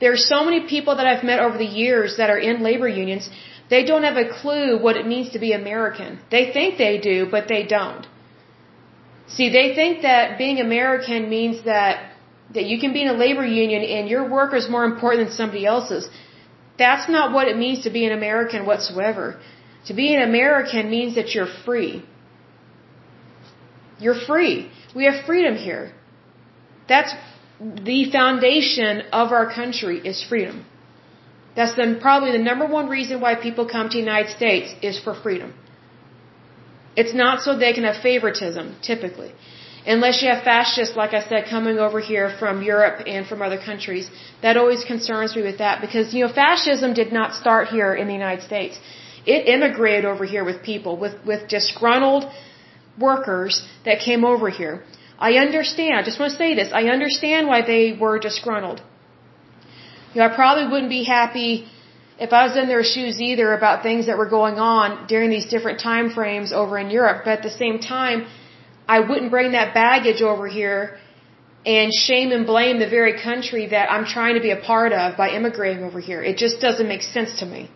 there 0.00 0.12
are 0.12 0.24
so 0.34 0.44
many 0.44 0.60
people 0.66 0.96
that 0.96 1.06
I've 1.06 1.24
met 1.24 1.40
over 1.40 1.58
the 1.58 1.72
years 1.82 2.16
that 2.18 2.30
are 2.30 2.38
in 2.38 2.62
labor 2.62 2.88
unions. 2.88 3.28
They 3.70 3.84
don't 3.84 4.04
have 4.04 4.16
a 4.16 4.28
clue 4.40 4.78
what 4.80 4.96
it 4.96 5.06
means 5.06 5.30
to 5.30 5.38
be 5.38 5.52
American. 5.52 6.20
They 6.30 6.52
think 6.52 6.78
they 6.78 6.98
do, 6.98 7.26
but 7.30 7.48
they 7.48 7.64
don't. 7.64 8.06
See, 9.26 9.50
they 9.50 9.74
think 9.74 10.02
that 10.02 10.38
being 10.38 10.60
American 10.60 11.28
means 11.28 11.64
that 11.64 12.12
that 12.54 12.64
you 12.64 12.78
can 12.80 12.92
be 12.92 13.02
in 13.02 13.08
a 13.08 13.18
labor 13.24 13.44
union 13.44 13.82
and 13.84 14.08
your 14.08 14.28
work 14.28 14.54
is 14.54 14.68
more 14.70 14.84
important 14.84 15.28
than 15.28 15.36
somebody 15.36 15.66
else's. 15.66 16.08
That's 16.78 17.08
not 17.08 17.32
what 17.32 17.48
it 17.48 17.56
means 17.58 17.82
to 17.84 17.90
be 17.90 18.06
an 18.06 18.12
American 18.12 18.64
whatsoever. 18.64 19.38
To 19.86 19.94
be 19.94 20.14
an 20.14 20.22
American 20.22 20.90
means 20.90 21.14
that 21.16 21.34
you're 21.34 21.52
free. 21.66 22.04
You're 23.98 24.20
free. 24.30 24.70
We 24.94 25.04
have 25.04 25.26
freedom 25.26 25.56
here. 25.56 25.92
That's 26.88 27.12
the 27.60 28.10
foundation 28.10 29.02
of 29.12 29.32
our 29.32 29.52
country 29.52 29.98
is 29.98 30.22
freedom. 30.22 30.64
That's 31.56 31.74
the, 31.74 31.98
probably 32.00 32.32
the 32.32 32.44
number 32.50 32.66
one 32.66 32.88
reason 32.88 33.20
why 33.20 33.34
people 33.34 33.66
come 33.66 33.88
to 33.88 33.96
the 33.96 34.04
United 34.10 34.30
States 34.30 34.74
is 34.80 35.00
for 35.00 35.14
freedom. 35.14 35.54
It's 37.00 37.14
not 37.14 37.40
so 37.42 37.56
they 37.56 37.72
can 37.72 37.84
have 37.84 37.96
favoritism, 38.02 38.76
typically. 38.82 39.32
Unless 39.86 40.22
you 40.22 40.28
have 40.28 40.42
fascists, 40.44 40.94
like 40.96 41.14
I 41.14 41.22
said, 41.28 41.46
coming 41.48 41.78
over 41.78 42.00
here 42.00 42.28
from 42.40 42.62
Europe 42.62 42.98
and 43.06 43.26
from 43.26 43.40
other 43.42 43.58
countries. 43.58 44.10
That 44.42 44.56
always 44.56 44.84
concerns 44.84 45.34
me 45.34 45.42
with 45.42 45.58
that 45.58 45.80
because, 45.80 46.12
you 46.14 46.26
know, 46.26 46.32
fascism 46.32 46.94
did 46.94 47.12
not 47.12 47.34
start 47.34 47.68
here 47.68 47.94
in 47.94 48.06
the 48.06 48.12
United 48.12 48.44
States. 48.44 48.78
It 49.34 49.48
immigrated 49.54 50.04
over 50.04 50.24
here 50.24 50.44
with 50.44 50.62
people, 50.62 50.96
with, 50.96 51.14
with 51.24 51.48
disgruntled 51.48 52.24
workers 52.98 53.66
that 53.84 54.00
came 54.00 54.24
over 54.24 54.48
here. 54.50 54.82
I 55.18 55.32
understand. 55.46 55.94
I 55.98 56.02
just 56.02 56.18
want 56.20 56.30
to 56.32 56.38
say 56.38 56.54
this. 56.54 56.72
I 56.72 56.84
understand 56.96 57.48
why 57.48 57.62
they 57.62 57.92
were 57.92 58.18
disgruntled. 58.18 58.80
You 60.12 60.20
know, 60.20 60.26
I 60.28 60.34
probably 60.34 60.66
wouldn't 60.72 60.90
be 60.90 61.04
happy 61.04 61.66
if 62.18 62.32
I 62.32 62.46
was 62.46 62.56
in 62.56 62.68
their 62.68 62.82
shoes 62.82 63.20
either 63.20 63.52
about 63.52 63.82
things 63.82 64.06
that 64.06 64.16
were 64.18 64.28
going 64.28 64.58
on 64.58 65.06
during 65.06 65.30
these 65.30 65.48
different 65.54 65.80
time 65.80 66.10
frames 66.10 66.52
over 66.52 66.78
in 66.78 66.90
Europe. 66.90 67.22
But 67.24 67.32
at 67.38 67.42
the 67.42 67.56
same 67.62 67.78
time, 67.78 68.26
I 68.88 69.00
wouldn't 69.00 69.30
bring 69.30 69.52
that 69.52 69.74
baggage 69.74 70.22
over 70.22 70.48
here 70.48 70.98
and 71.66 71.92
shame 71.92 72.30
and 72.32 72.46
blame 72.46 72.78
the 72.78 72.88
very 72.88 73.20
country 73.20 73.66
that 73.74 73.90
I'm 73.92 74.06
trying 74.06 74.34
to 74.34 74.40
be 74.40 74.50
a 74.50 74.60
part 74.72 74.92
of 74.92 75.16
by 75.16 75.30
immigrating 75.30 75.82
over 75.84 76.00
here. 76.00 76.22
It 76.22 76.36
just 76.36 76.60
doesn't 76.60 76.88
make 76.88 77.02
sense 77.02 77.40
to 77.40 77.46
me. 77.46 77.70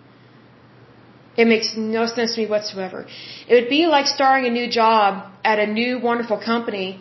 It 1.37 1.47
makes 1.47 1.77
no 1.77 2.07
sense 2.07 2.35
to 2.35 2.43
me 2.43 2.47
whatsoever. 2.47 3.07
It 3.49 3.55
would 3.55 3.69
be 3.69 3.87
like 3.87 4.07
starting 4.07 4.47
a 4.47 4.55
new 4.61 4.69
job 4.71 5.31
at 5.45 5.59
a 5.59 5.67
new 5.67 5.99
wonderful 5.99 6.39
company, 6.39 7.01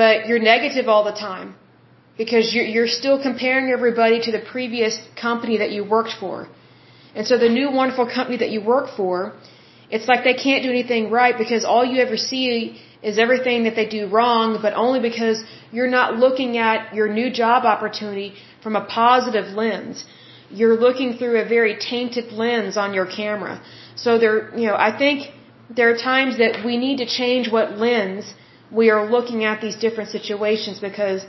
but 0.00 0.26
you're 0.28 0.44
negative 0.54 0.86
all 0.92 1.04
the 1.12 1.18
time 1.28 1.48
because 2.22 2.44
you're, 2.54 2.68
you're 2.74 2.92
still 3.00 3.18
comparing 3.28 3.66
everybody 3.78 4.18
to 4.26 4.30
the 4.36 4.42
previous 4.54 4.94
company 5.26 5.56
that 5.62 5.70
you 5.74 5.82
worked 5.96 6.14
for. 6.22 6.36
And 7.16 7.26
so 7.28 7.34
the 7.46 7.52
new 7.60 7.68
wonderful 7.80 8.06
company 8.18 8.38
that 8.42 8.50
you 8.54 8.60
work 8.74 8.86
for, 8.98 9.16
it's 9.94 10.06
like 10.10 10.22
they 10.30 10.38
can't 10.46 10.62
do 10.66 10.70
anything 10.76 11.10
right 11.10 11.36
because 11.42 11.64
all 11.72 11.84
you 11.92 11.98
ever 12.06 12.18
see 12.30 12.46
is 13.08 13.18
everything 13.26 13.64
that 13.66 13.74
they 13.78 13.88
do 13.98 14.02
wrong, 14.16 14.58
but 14.64 14.72
only 14.86 15.00
because 15.10 15.42
you're 15.76 15.94
not 15.98 16.16
looking 16.24 16.52
at 16.70 16.94
your 16.98 17.08
new 17.20 17.28
job 17.42 17.64
opportunity 17.74 18.28
from 18.62 18.76
a 18.82 18.84
positive 19.02 19.48
lens 19.62 20.04
you're 20.50 20.76
looking 20.76 21.16
through 21.16 21.36
a 21.40 21.46
very 21.56 21.76
tainted 21.76 22.32
lens 22.32 22.76
on 22.76 22.92
your 22.92 23.06
camera. 23.06 23.62
So 23.94 24.18
there, 24.18 24.36
you 24.58 24.66
know, 24.66 24.74
I 24.74 24.90
think 25.02 25.16
there 25.78 25.88
are 25.90 25.96
times 25.96 26.38
that 26.38 26.64
we 26.64 26.76
need 26.76 26.98
to 26.98 27.06
change 27.06 27.50
what 27.56 27.78
lens 27.78 28.34
we 28.70 28.90
are 28.90 29.04
looking 29.10 29.44
at 29.44 29.60
these 29.60 29.76
different 29.76 30.10
situations 30.10 30.78
because 30.80 31.24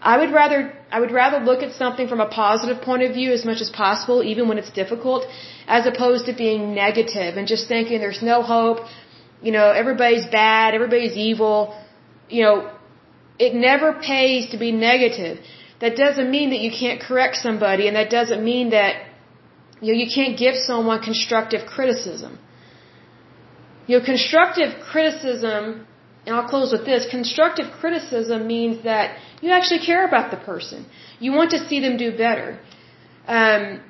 I 0.00 0.18
would 0.18 0.32
rather 0.32 0.58
I 0.90 1.00
would 1.00 1.12
rather 1.12 1.38
look 1.38 1.62
at 1.62 1.72
something 1.74 2.08
from 2.08 2.20
a 2.20 2.28
positive 2.28 2.82
point 2.82 3.02
of 3.02 3.14
view 3.14 3.32
as 3.32 3.44
much 3.44 3.60
as 3.60 3.70
possible, 3.70 4.22
even 4.22 4.48
when 4.48 4.58
it's 4.58 4.70
difficult, 4.70 5.26
as 5.66 5.86
opposed 5.86 6.26
to 6.26 6.32
being 6.32 6.74
negative 6.74 7.36
and 7.36 7.46
just 7.46 7.68
thinking 7.68 8.00
there's 8.00 8.22
no 8.22 8.42
hope. 8.42 8.78
You 9.40 9.52
know, 9.52 9.70
everybody's 9.70 10.26
bad, 10.26 10.74
everybody's 10.74 11.16
evil. 11.16 11.74
You 12.28 12.42
know, 12.42 12.70
it 13.38 13.54
never 13.54 13.92
pays 13.92 14.50
to 14.50 14.58
be 14.58 14.72
negative 14.72 15.38
that 15.82 15.96
doesn't 15.96 16.30
mean 16.30 16.50
that 16.50 16.60
you 16.64 16.70
can't 16.70 17.00
correct 17.00 17.36
somebody, 17.36 17.88
and 17.88 17.96
that 17.96 18.10
doesn't 18.18 18.42
mean 18.52 18.70
that 18.70 18.92
you 19.80 19.92
know, 19.92 19.98
you 20.02 20.08
can't 20.18 20.36
give 20.38 20.54
someone 20.54 21.00
constructive 21.02 21.66
criticism. 21.66 22.38
You 23.86 23.98
know, 23.98 24.04
constructive 24.04 24.70
criticism, 24.90 25.86
and 26.24 26.36
I'll 26.36 26.48
close 26.48 26.72
with 26.72 26.84
this, 26.84 27.06
constructive 27.10 27.68
criticism 27.80 28.46
means 28.46 28.84
that 28.84 29.18
you 29.40 29.50
actually 29.50 29.80
care 29.80 30.04
about 30.06 30.30
the 30.30 30.36
person. 30.36 30.86
You 31.18 31.32
want 31.32 31.50
to 31.50 31.58
see 31.68 31.80
them 31.80 31.96
do 31.96 32.16
better. 32.16 32.58
Um, 33.26 33.80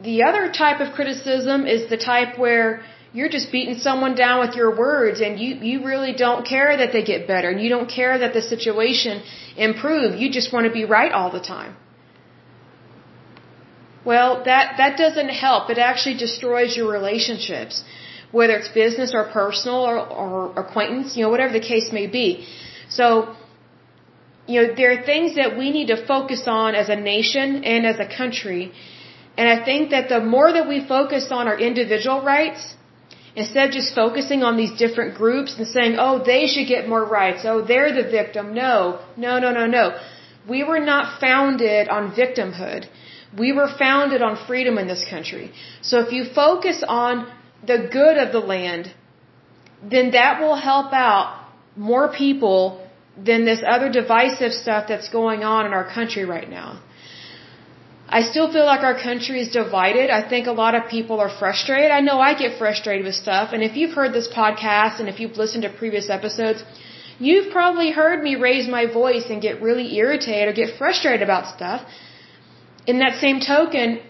the 0.00 0.22
other 0.22 0.50
type 0.50 0.80
of 0.80 0.94
criticism 0.94 1.66
is 1.66 1.90
the 1.90 1.98
type 1.98 2.38
where 2.38 2.82
you're 3.12 3.28
just 3.28 3.50
beating 3.52 3.78
someone 3.78 4.14
down 4.14 4.40
with 4.40 4.54
your 4.54 4.70
words 4.76 5.20
and 5.20 5.38
you, 5.38 5.54
you 5.70 5.84
really 5.84 6.12
don't 6.12 6.46
care 6.46 6.76
that 6.76 6.92
they 6.92 7.02
get 7.02 7.26
better 7.26 7.50
and 7.50 7.60
you 7.60 7.68
don't 7.68 7.90
care 7.90 8.18
that 8.18 8.32
the 8.32 8.40
situation 8.40 9.22
improve. 9.56 10.18
You 10.18 10.30
just 10.30 10.52
want 10.52 10.66
to 10.66 10.72
be 10.72 10.84
right 10.84 11.12
all 11.12 11.30
the 11.30 11.40
time. 11.40 11.76
Well, 14.04 14.44
that, 14.44 14.76
that 14.78 14.96
doesn't 14.96 15.28
help. 15.28 15.68
It 15.68 15.78
actually 15.78 16.16
destroys 16.16 16.76
your 16.76 16.90
relationships, 16.90 17.84
whether 18.32 18.54
it's 18.56 18.68
business 18.68 19.12
or 19.14 19.24
personal 19.24 19.80
or, 19.90 19.98
or 20.22 20.52
acquaintance, 20.62 21.16
you 21.16 21.22
know, 21.24 21.30
whatever 21.30 21.52
the 21.52 21.66
case 21.72 21.92
may 21.92 22.06
be. 22.06 22.46
So, 22.88 23.34
you 24.46 24.56
know, 24.60 24.74
there 24.74 24.90
are 24.92 25.02
things 25.04 25.36
that 25.36 25.56
we 25.58 25.70
need 25.70 25.88
to 25.94 25.98
focus 26.06 26.42
on 26.46 26.74
as 26.74 26.88
a 26.88 26.96
nation 26.96 27.64
and 27.64 27.86
as 27.86 27.98
a 28.00 28.08
country. 28.20 28.72
And 29.36 29.48
I 29.48 29.64
think 29.64 29.90
that 29.90 30.08
the 30.08 30.20
more 30.20 30.52
that 30.52 30.68
we 30.68 30.86
focus 30.86 31.28
on 31.30 31.46
our 31.46 31.58
individual 31.58 32.22
rights, 32.22 32.74
Instead 33.36 33.68
of 33.68 33.74
just 33.74 33.94
focusing 33.94 34.42
on 34.42 34.56
these 34.56 34.72
different 34.76 35.16
groups 35.16 35.56
and 35.56 35.66
saying, 35.66 35.96
oh, 35.98 36.22
they 36.24 36.46
should 36.48 36.66
get 36.66 36.88
more 36.88 37.04
rights. 37.04 37.42
Oh, 37.44 37.62
they're 37.62 37.92
the 37.94 38.08
victim. 38.10 38.54
No, 38.54 39.00
no, 39.16 39.38
no, 39.38 39.52
no, 39.52 39.66
no. 39.66 39.96
We 40.48 40.64
were 40.64 40.80
not 40.80 41.20
founded 41.20 41.88
on 41.88 42.10
victimhood. 42.12 42.88
We 43.38 43.52
were 43.52 43.68
founded 43.78 44.20
on 44.20 44.34
freedom 44.46 44.78
in 44.78 44.88
this 44.88 45.04
country. 45.08 45.52
So 45.82 46.00
if 46.00 46.12
you 46.12 46.24
focus 46.24 46.82
on 46.86 47.30
the 47.66 47.88
good 47.92 48.16
of 48.16 48.32
the 48.32 48.40
land, 48.40 48.92
then 49.82 50.12
that 50.12 50.40
will 50.40 50.56
help 50.56 50.92
out 50.92 51.46
more 51.76 52.08
people 52.12 52.86
than 53.16 53.44
this 53.44 53.62
other 53.66 53.90
divisive 53.90 54.52
stuff 54.52 54.86
that's 54.88 55.08
going 55.08 55.42
on 55.44 55.66
in 55.66 55.72
our 55.72 55.88
country 55.98 56.24
right 56.24 56.48
now. 56.48 56.80
I 58.18 58.22
still 58.22 58.52
feel 58.52 58.66
like 58.66 58.82
our 58.82 58.98
country 59.00 59.40
is 59.40 59.50
divided. 59.50 60.10
I 60.10 60.28
think 60.28 60.48
a 60.48 60.56
lot 60.64 60.74
of 60.74 60.88
people 60.90 61.20
are 61.20 61.32
frustrated. 61.42 61.92
I 61.92 62.00
know 62.00 62.18
I 62.18 62.32
get 62.34 62.58
frustrated 62.58 63.04
with 63.06 63.14
stuff. 63.14 63.52
And 63.52 63.62
if 63.62 63.76
you've 63.76 63.92
heard 63.92 64.12
this 64.12 64.28
podcast 64.28 64.98
and 64.98 65.08
if 65.08 65.20
you've 65.20 65.36
listened 65.42 65.62
to 65.62 65.70
previous 65.82 66.10
episodes, 66.10 66.64
you've 67.20 67.52
probably 67.52 67.92
heard 67.92 68.20
me 68.28 68.34
raise 68.34 68.66
my 68.68 68.86
voice 68.86 69.26
and 69.30 69.40
get 69.40 69.62
really 69.62 69.94
irritated 69.96 70.48
or 70.48 70.52
get 70.52 70.76
frustrated 70.76 71.22
about 71.22 71.54
stuff. 71.54 71.86
In 72.84 72.98
that 72.98 73.20
same 73.20 73.38
token, 73.38 74.00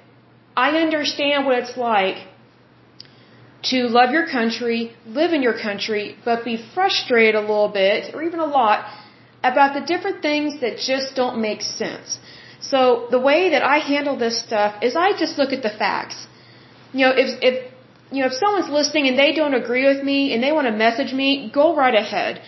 I 0.57 0.69
understand 0.79 1.45
what 1.45 1.59
it's 1.59 1.77
like 1.77 2.17
to 3.63 3.89
love 3.89 4.11
your 4.11 4.27
country, 4.27 4.93
live 5.07 5.33
in 5.33 5.43
your 5.43 5.59
country, 5.59 6.17
but 6.25 6.45
be 6.45 6.57
frustrated 6.75 7.35
a 7.35 7.41
little 7.41 7.69
bit 7.69 8.15
or 8.15 8.23
even 8.23 8.41
a 8.41 8.47
lot 8.47 8.87
about 9.43 9.75
the 9.75 9.81
different 9.81 10.23
things 10.23 10.61
that 10.61 10.79
just 10.79 11.15
don't 11.15 11.41
make 11.41 11.63
sense. 11.63 12.19
So 12.61 13.09
the 13.11 13.19
way 13.19 13.51
that 13.51 13.63
I 13.63 13.79
handle 13.79 14.17
this 14.17 14.39
stuff 14.39 14.83
is 14.83 14.97
I 14.97 15.13
just 15.19 15.39
look 15.39 15.53
at 15.53 15.63
the 15.63 15.71
facts. 15.71 16.27
You 16.93 17.07
know, 17.07 17.13
if 17.17 17.29
if 17.43 17.73
you 18.13 18.21
know 18.21 18.27
if 18.27 18.35
someone's 18.35 18.69
listening 18.69 19.09
and 19.09 19.19
they 19.19 19.33
don't 19.33 19.55
agree 19.55 19.87
with 19.87 20.03
me 20.05 20.35
and 20.35 20.43
they 20.43 20.53
want 20.53 20.67
to 20.67 20.73
message 20.73 21.13
me, 21.13 21.51
go 21.53 21.75
right 21.75 21.95
ahead. 21.95 22.43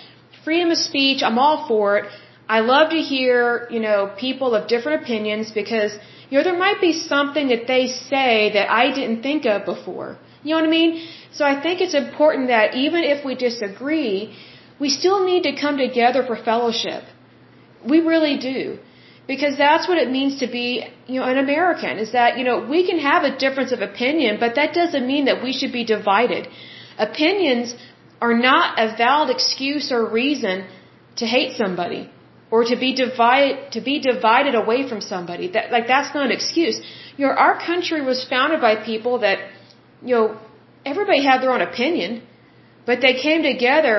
Freedom 0.44 0.70
of 0.70 0.78
speech, 0.78 1.22
I'm 1.22 1.38
all 1.38 1.66
for 1.68 1.98
it. 1.98 2.10
I 2.56 2.60
love 2.60 2.90
to 2.96 3.00
hear, 3.12 3.36
you 3.74 3.80
know, 3.86 3.98
people 4.24 4.54
of 4.56 4.62
different 4.72 5.02
opinions 5.02 5.52
because, 5.60 5.92
you 6.28 6.34
know, 6.36 6.44
there 6.48 6.60
might 6.66 6.80
be 6.82 6.92
something 6.92 7.46
that 7.52 7.64
they 7.72 7.84
say 8.10 8.34
that 8.56 8.66
I 8.82 8.84
didn't 8.98 9.22
think 9.28 9.46
of 9.52 9.64
before. 9.74 10.08
You 10.42 10.50
know 10.50 10.60
what 10.60 10.68
I 10.68 10.74
mean? 10.80 10.92
So 11.38 11.46
I 11.52 11.54
think 11.62 11.80
it's 11.84 11.98
important 12.04 12.48
that 12.56 12.74
even 12.84 13.04
if 13.14 13.24
we 13.28 13.34
disagree, 13.48 14.14
we 14.84 14.90
still 14.98 15.20
need 15.30 15.42
to 15.48 15.54
come 15.64 15.78
together 15.86 16.22
for 16.28 16.36
fellowship. 16.50 17.02
We 17.92 18.00
really 18.12 18.36
do 18.52 18.78
because 19.32 19.56
that's 19.64 19.88
what 19.88 19.98
it 20.04 20.10
means 20.18 20.40
to 20.44 20.46
be, 20.58 20.68
you 21.06 21.18
know, 21.18 21.26
an 21.34 21.38
American 21.46 21.98
is 22.04 22.12
that, 22.18 22.38
you 22.38 22.44
know, 22.48 22.56
we 22.76 22.80
can 22.88 22.98
have 23.10 23.22
a 23.32 23.34
difference 23.44 23.72
of 23.76 23.80
opinion, 23.90 24.38
but 24.44 24.56
that 24.60 24.74
doesn't 24.80 25.06
mean 25.12 25.24
that 25.30 25.42
we 25.46 25.52
should 25.58 25.72
be 25.80 25.84
divided. 25.96 26.48
Opinions 27.10 27.74
are 28.20 28.36
not 28.50 28.78
a 28.84 28.88
valid 29.04 29.30
excuse 29.36 29.86
or 29.90 30.02
reason 30.22 30.66
to 31.20 31.24
hate 31.36 31.52
somebody 31.56 32.10
or 32.52 32.60
to 32.70 32.76
be 32.84 32.90
divided 33.04 33.72
to 33.74 33.80
be 33.90 33.94
divided 34.10 34.54
away 34.62 34.80
from 34.90 35.00
somebody. 35.12 35.46
That 35.54 35.72
like 35.76 35.86
that's 35.92 36.14
not 36.16 36.24
an 36.30 36.34
excuse. 36.38 36.76
You 37.16 37.26
know, 37.26 37.34
our 37.46 37.54
country 37.70 38.00
was 38.10 38.18
founded 38.32 38.60
by 38.68 38.72
people 38.90 39.14
that, 39.26 39.38
you 40.08 40.14
know, 40.16 40.26
everybody 40.92 41.22
had 41.30 41.38
their 41.42 41.52
own 41.56 41.64
opinion, 41.72 42.10
but 42.88 43.00
they 43.04 43.14
came 43.26 43.42
together 43.52 43.96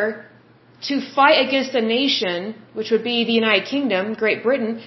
to 0.89 0.95
fight 1.17 1.37
against 1.47 1.73
a 1.81 1.81
nation, 1.81 2.55
which 2.77 2.89
would 2.91 3.05
be 3.11 3.17
the 3.23 3.37
United 3.43 3.65
Kingdom, 3.73 4.13
Great 4.23 4.43
Britain, 4.47 4.81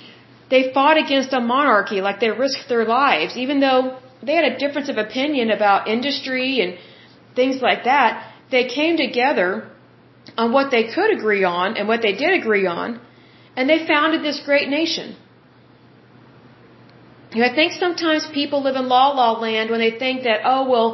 they 0.50 0.62
fought 0.72 0.98
against 1.04 1.32
a 1.32 1.40
monarchy, 1.40 2.00
like 2.08 2.20
they 2.20 2.30
risked 2.30 2.68
their 2.68 2.84
lives, 2.84 3.36
even 3.44 3.60
though 3.60 3.98
they 4.22 4.34
had 4.40 4.44
a 4.52 4.58
difference 4.58 4.88
of 4.88 4.98
opinion 4.98 5.50
about 5.50 5.88
industry 5.88 6.60
and 6.60 6.78
things 7.34 7.56
like 7.68 7.84
that. 7.84 8.10
They 8.50 8.64
came 8.68 8.96
together 8.96 9.48
on 10.36 10.52
what 10.52 10.70
they 10.70 10.84
could 10.94 11.10
agree 11.18 11.44
on 11.44 11.76
and 11.76 11.88
what 11.88 12.02
they 12.02 12.12
did 12.12 12.32
agree 12.40 12.66
on, 12.66 13.00
and 13.56 13.68
they 13.70 13.86
founded 13.86 14.22
this 14.22 14.40
great 14.44 14.68
nation. 14.68 15.16
You 17.32 17.40
know, 17.40 17.48
I 17.48 17.54
think 17.54 17.72
sometimes 17.72 18.26
people 18.40 18.62
live 18.62 18.76
in 18.76 18.88
law 18.88 19.08
law 19.20 19.32
land 19.40 19.70
when 19.70 19.80
they 19.80 19.92
think 20.04 20.22
that, 20.28 20.40
oh, 20.44 20.68
well, 20.68 20.88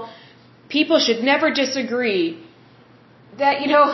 people 0.69 0.99
should 0.99 1.23
never 1.33 1.51
disagree. 1.53 2.23
That, 3.39 3.61
you 3.63 3.69
know, 3.69 3.87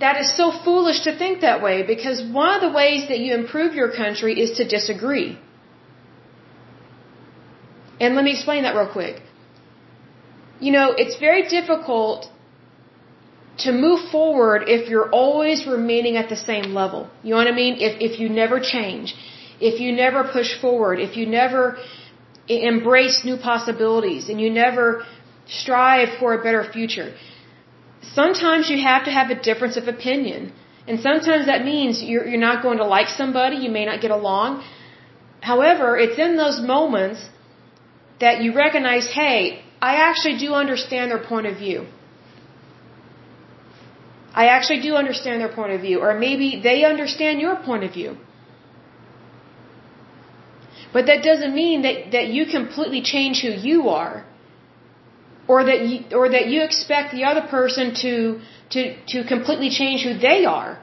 that 0.00 0.20
is 0.20 0.36
so 0.36 0.46
foolish 0.64 1.00
to 1.08 1.16
think 1.16 1.40
that 1.40 1.62
way 1.62 1.82
because 1.82 2.22
one 2.40 2.54
of 2.54 2.60
the 2.60 2.72
ways 2.80 3.08
that 3.08 3.18
you 3.18 3.34
improve 3.34 3.74
your 3.74 3.90
country 4.02 4.40
is 4.40 4.56
to 4.58 4.66
disagree. 4.76 5.38
And 8.00 8.14
let 8.14 8.24
me 8.24 8.32
explain 8.32 8.62
that 8.62 8.74
real 8.74 8.92
quick. 8.92 9.20
You 10.60 10.72
know, 10.72 10.86
it's 10.96 11.16
very 11.18 11.48
difficult 11.48 12.30
to 13.64 13.72
move 13.72 14.00
forward 14.10 14.64
if 14.66 14.88
you're 14.88 15.10
always 15.10 15.66
remaining 15.66 16.16
at 16.16 16.28
the 16.28 16.36
same 16.36 16.74
level. 16.80 17.10
You 17.22 17.30
know 17.30 17.36
what 17.36 17.48
I 17.48 17.56
mean? 17.62 17.74
If, 17.88 18.00
if 18.00 18.20
you 18.20 18.28
never 18.28 18.60
change, 18.60 19.14
if 19.60 19.80
you 19.80 19.92
never 19.92 20.24
push 20.24 20.50
forward, 20.60 21.00
if 21.00 21.16
you 21.16 21.26
never 21.26 21.78
embrace 22.48 23.24
new 23.24 23.36
possibilities, 23.36 24.28
and 24.28 24.40
you 24.40 24.50
never 24.50 25.04
strive 25.46 26.18
for 26.18 26.34
a 26.34 26.42
better 26.42 26.64
future 26.72 27.12
sometimes 28.14 28.70
you 28.70 28.78
have 28.82 29.04
to 29.04 29.12
have 29.18 29.30
a 29.30 29.38
difference 29.48 29.76
of 29.76 29.88
opinion. 29.88 30.52
And 30.86 31.00
sometimes 31.00 31.46
that 31.46 31.64
means 31.64 32.02
you're, 32.02 32.26
you're 32.26 32.46
not 32.50 32.62
going 32.62 32.78
to 32.78 32.86
like 32.86 33.08
somebody, 33.08 33.56
you 33.56 33.70
may 33.70 33.84
not 33.84 34.00
get 34.00 34.10
along. 34.10 34.64
However, 35.40 35.96
it's 36.04 36.18
in 36.18 36.36
those 36.36 36.60
moments 36.60 37.20
that 38.20 38.42
you 38.42 38.54
recognize, 38.54 39.06
hey, 39.20 39.62
I 39.80 39.92
actually 40.08 40.38
do 40.38 40.54
understand 40.54 41.10
their 41.10 41.24
point 41.32 41.46
of 41.46 41.56
view. 41.56 41.86
I 44.34 44.46
actually 44.46 44.80
do 44.80 44.94
understand 44.94 45.40
their 45.40 45.52
point 45.52 45.72
of 45.72 45.80
view, 45.80 46.00
or 46.00 46.18
maybe 46.18 46.60
they 46.62 46.84
understand 46.84 47.40
your 47.40 47.56
point 47.56 47.84
of 47.84 47.92
view. 47.92 48.16
But 50.92 51.06
that 51.06 51.22
doesn't 51.22 51.54
mean 51.54 51.82
that, 51.82 52.12
that 52.12 52.28
you 52.28 52.46
completely 52.46 53.02
change 53.02 53.42
who 53.42 53.48
you 53.48 53.88
are, 53.88 54.24
or 55.46 55.64
that 55.64 55.86
you, 55.86 56.04
or 56.16 56.28
that 56.28 56.46
you 56.48 56.62
expect 56.62 57.12
the 57.12 57.24
other 57.24 57.42
person 57.48 57.94
to, 58.02 58.40
to, 58.70 58.80
to 59.12 59.24
completely 59.24 59.70
change 59.70 60.02
who 60.02 60.14
they 60.18 60.44
are. 60.44 60.78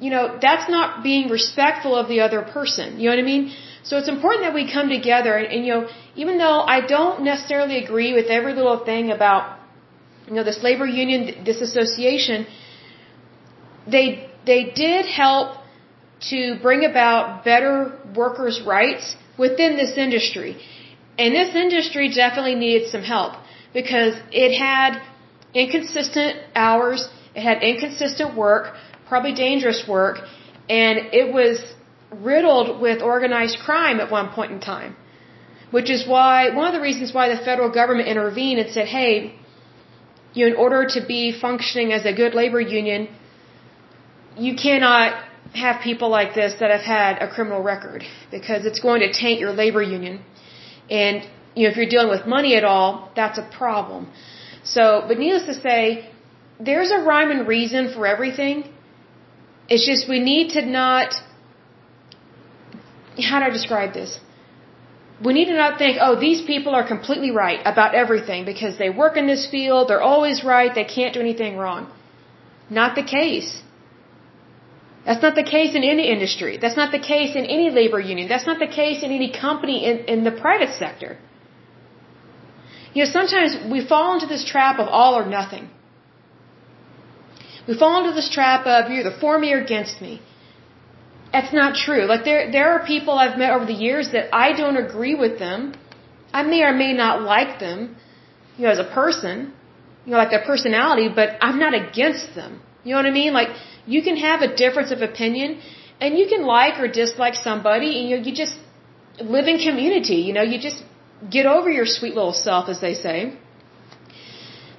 You 0.00 0.10
know, 0.10 0.38
that's 0.40 0.68
not 0.70 1.02
being 1.02 1.28
respectful 1.28 1.96
of 1.96 2.08
the 2.08 2.20
other 2.20 2.42
person. 2.42 3.00
You 3.00 3.10
know 3.10 3.16
what 3.16 3.22
I 3.24 3.30
mean? 3.34 3.52
So 3.82 3.96
it's 3.96 4.08
important 4.08 4.42
that 4.44 4.54
we 4.54 4.70
come 4.70 4.88
together 4.88 5.36
and, 5.36 5.46
and 5.52 5.66
you 5.66 5.72
know, 5.74 5.88
even 6.14 6.38
though 6.38 6.60
I 6.60 6.86
don't 6.86 7.22
necessarily 7.22 7.82
agree 7.84 8.12
with 8.12 8.26
every 8.26 8.54
little 8.54 8.84
thing 8.84 9.10
about, 9.10 9.58
you 10.26 10.34
know, 10.34 10.44
this 10.44 10.62
labor 10.62 10.86
union, 10.86 11.44
this 11.44 11.60
association, 11.60 12.46
they, 13.90 14.28
they 14.46 14.70
did 14.84 15.06
help 15.06 15.58
to 16.30 16.58
bring 16.60 16.84
about 16.84 17.44
better 17.44 17.98
workers' 18.16 18.60
rights 18.66 19.16
within 19.38 19.76
this 19.76 19.96
industry. 19.96 20.56
And 21.18 21.34
this 21.34 21.54
industry 21.54 22.12
definitely 22.12 22.54
needed 22.54 22.90
some 22.90 23.02
help 23.02 23.34
because 23.72 24.14
it 24.30 24.52
had 24.56 25.00
inconsistent 25.54 26.36
hours, 26.54 27.08
it 27.34 27.42
had 27.42 27.62
inconsistent 27.62 28.36
work, 28.36 28.74
probably 29.08 29.32
dangerous 29.32 29.84
work, 29.88 30.18
and 30.68 30.98
it 31.12 31.32
was 31.32 31.74
riddled 32.10 32.80
with 32.80 33.02
organized 33.02 33.58
crime 33.58 34.00
at 34.00 34.10
one 34.10 34.28
point 34.30 34.52
in 34.52 34.60
time. 34.60 34.96
Which 35.70 35.90
is 35.90 36.08
why, 36.08 36.54
one 36.54 36.66
of 36.66 36.72
the 36.72 36.80
reasons 36.80 37.12
why 37.12 37.28
the 37.28 37.36
federal 37.36 37.70
government 37.70 38.08
intervened 38.08 38.58
and 38.58 38.70
said, 38.70 38.86
hey, 38.86 39.34
you 40.32 40.46
in 40.46 40.54
order 40.54 40.86
to 40.94 41.00
be 41.06 41.38
functioning 41.38 41.92
as 41.92 42.06
a 42.06 42.12
good 42.12 42.34
labor 42.34 42.60
union, 42.60 43.08
you 44.38 44.54
cannot 44.54 45.24
have 45.54 45.80
people 45.82 46.08
like 46.08 46.34
this 46.34 46.54
that 46.60 46.70
have 46.70 46.86
had 46.98 47.22
a 47.22 47.28
criminal 47.28 47.62
record 47.62 48.04
because 48.30 48.66
it's 48.66 48.80
going 48.80 49.00
to 49.00 49.12
taint 49.12 49.40
your 49.40 49.52
labor 49.52 49.82
union. 49.82 50.22
And, 50.90 51.26
you 51.54 51.64
know, 51.64 51.70
if 51.70 51.76
you're 51.76 51.92
dealing 51.96 52.10
with 52.16 52.26
money 52.26 52.54
at 52.56 52.64
all, 52.64 53.10
that's 53.16 53.38
a 53.38 53.46
problem. 53.60 54.10
So, 54.62 55.04
but 55.08 55.18
needless 55.18 55.46
to 55.46 55.54
say, 55.54 56.10
there's 56.60 56.90
a 56.90 56.98
rhyme 56.98 57.30
and 57.30 57.46
reason 57.48 57.92
for 57.92 58.06
everything. 58.06 58.64
It's 59.68 59.86
just 59.86 60.08
we 60.08 60.20
need 60.20 60.52
to 60.52 60.64
not, 60.64 61.14
how 63.28 63.38
do 63.40 63.46
I 63.46 63.50
describe 63.50 63.92
this? 63.94 64.18
We 65.24 65.32
need 65.32 65.46
to 65.46 65.54
not 65.54 65.78
think, 65.78 65.98
oh, 66.00 66.18
these 66.18 66.42
people 66.42 66.74
are 66.74 66.86
completely 66.86 67.30
right 67.32 67.60
about 67.64 67.94
everything 67.94 68.44
because 68.44 68.78
they 68.78 68.90
work 68.90 69.16
in 69.16 69.26
this 69.26 69.48
field, 69.50 69.88
they're 69.88 70.00
always 70.00 70.44
right, 70.44 70.72
they 70.74 70.84
can't 70.84 71.12
do 71.12 71.20
anything 71.20 71.56
wrong. 71.56 71.90
Not 72.70 72.94
the 72.94 73.02
case. 73.02 73.62
That's 75.08 75.22
not 75.26 75.36
the 75.42 75.48
case 75.56 75.74
in 75.78 75.84
any 75.92 76.06
industry. 76.14 76.58
That's 76.62 76.76
not 76.80 76.90
the 76.96 77.04
case 77.12 77.34
in 77.40 77.44
any 77.56 77.68
labor 77.70 77.98
union. 77.98 78.28
That's 78.32 78.48
not 78.50 78.58
the 78.64 78.72
case 78.80 79.02
in 79.06 79.10
any 79.18 79.30
company 79.44 79.76
in, 79.90 79.96
in 80.14 80.18
the 80.28 80.34
private 80.44 80.72
sector. 80.80 81.16
You 82.92 83.04
know, 83.04 83.10
sometimes 83.18 83.52
we 83.72 83.80
fall 83.92 84.08
into 84.16 84.26
this 84.34 84.44
trap 84.52 84.78
of 84.78 84.88
all 84.98 85.14
or 85.20 85.24
nothing. 85.38 85.70
We 87.66 87.74
fall 87.82 87.94
into 88.00 88.14
this 88.20 88.28
trap 88.38 88.66
of 88.66 88.90
you're 88.90 89.00
either 89.00 89.16
for 89.24 89.38
me 89.38 89.54
or 89.54 89.60
against 89.68 90.02
me. 90.02 90.20
That's 91.32 91.54
not 91.54 91.74
true. 91.86 92.04
Like 92.12 92.24
there, 92.28 92.52
there 92.56 92.68
are 92.74 92.84
people 92.94 93.14
I've 93.24 93.38
met 93.38 93.52
over 93.56 93.64
the 93.64 93.80
years 93.86 94.12
that 94.12 94.28
I 94.44 94.52
don't 94.60 94.76
agree 94.76 95.14
with 95.14 95.38
them. 95.38 95.74
I 96.34 96.42
may 96.42 96.62
or 96.68 96.74
may 96.84 96.92
not 96.92 97.22
like 97.22 97.58
them, 97.60 97.96
you 98.58 98.64
know, 98.64 98.72
as 98.76 98.78
a 98.78 98.90
person, 99.00 99.54
you 100.04 100.12
know, 100.12 100.18
like 100.18 100.30
their 100.36 100.44
personality, 100.52 101.08
but 101.20 101.28
I'm 101.40 101.58
not 101.58 101.72
against 101.82 102.34
them. 102.34 102.60
You 102.84 102.90
know 102.92 102.98
what 103.02 103.06
I 103.06 103.16
mean? 103.22 103.32
Like 103.32 103.50
you 103.94 104.00
can 104.06 104.16
have 104.28 104.40
a 104.48 104.50
difference 104.62 104.90
of 104.96 105.00
opinion 105.10 105.60
and 106.00 106.18
you 106.18 106.26
can 106.32 106.42
like 106.56 106.78
or 106.82 106.88
dislike 107.00 107.36
somebody 107.48 107.90
and 107.98 108.08
you, 108.10 108.16
you 108.28 108.34
just 108.44 108.56
live 109.36 109.46
in 109.52 109.58
community. 109.68 110.20
You 110.28 110.32
know, 110.36 110.46
you 110.52 110.58
just 110.68 110.82
get 111.36 111.46
over 111.46 111.68
your 111.78 111.86
sweet 111.86 112.14
little 112.14 112.32
self, 112.32 112.68
as 112.68 112.80
they 112.80 112.94
say. 112.94 113.16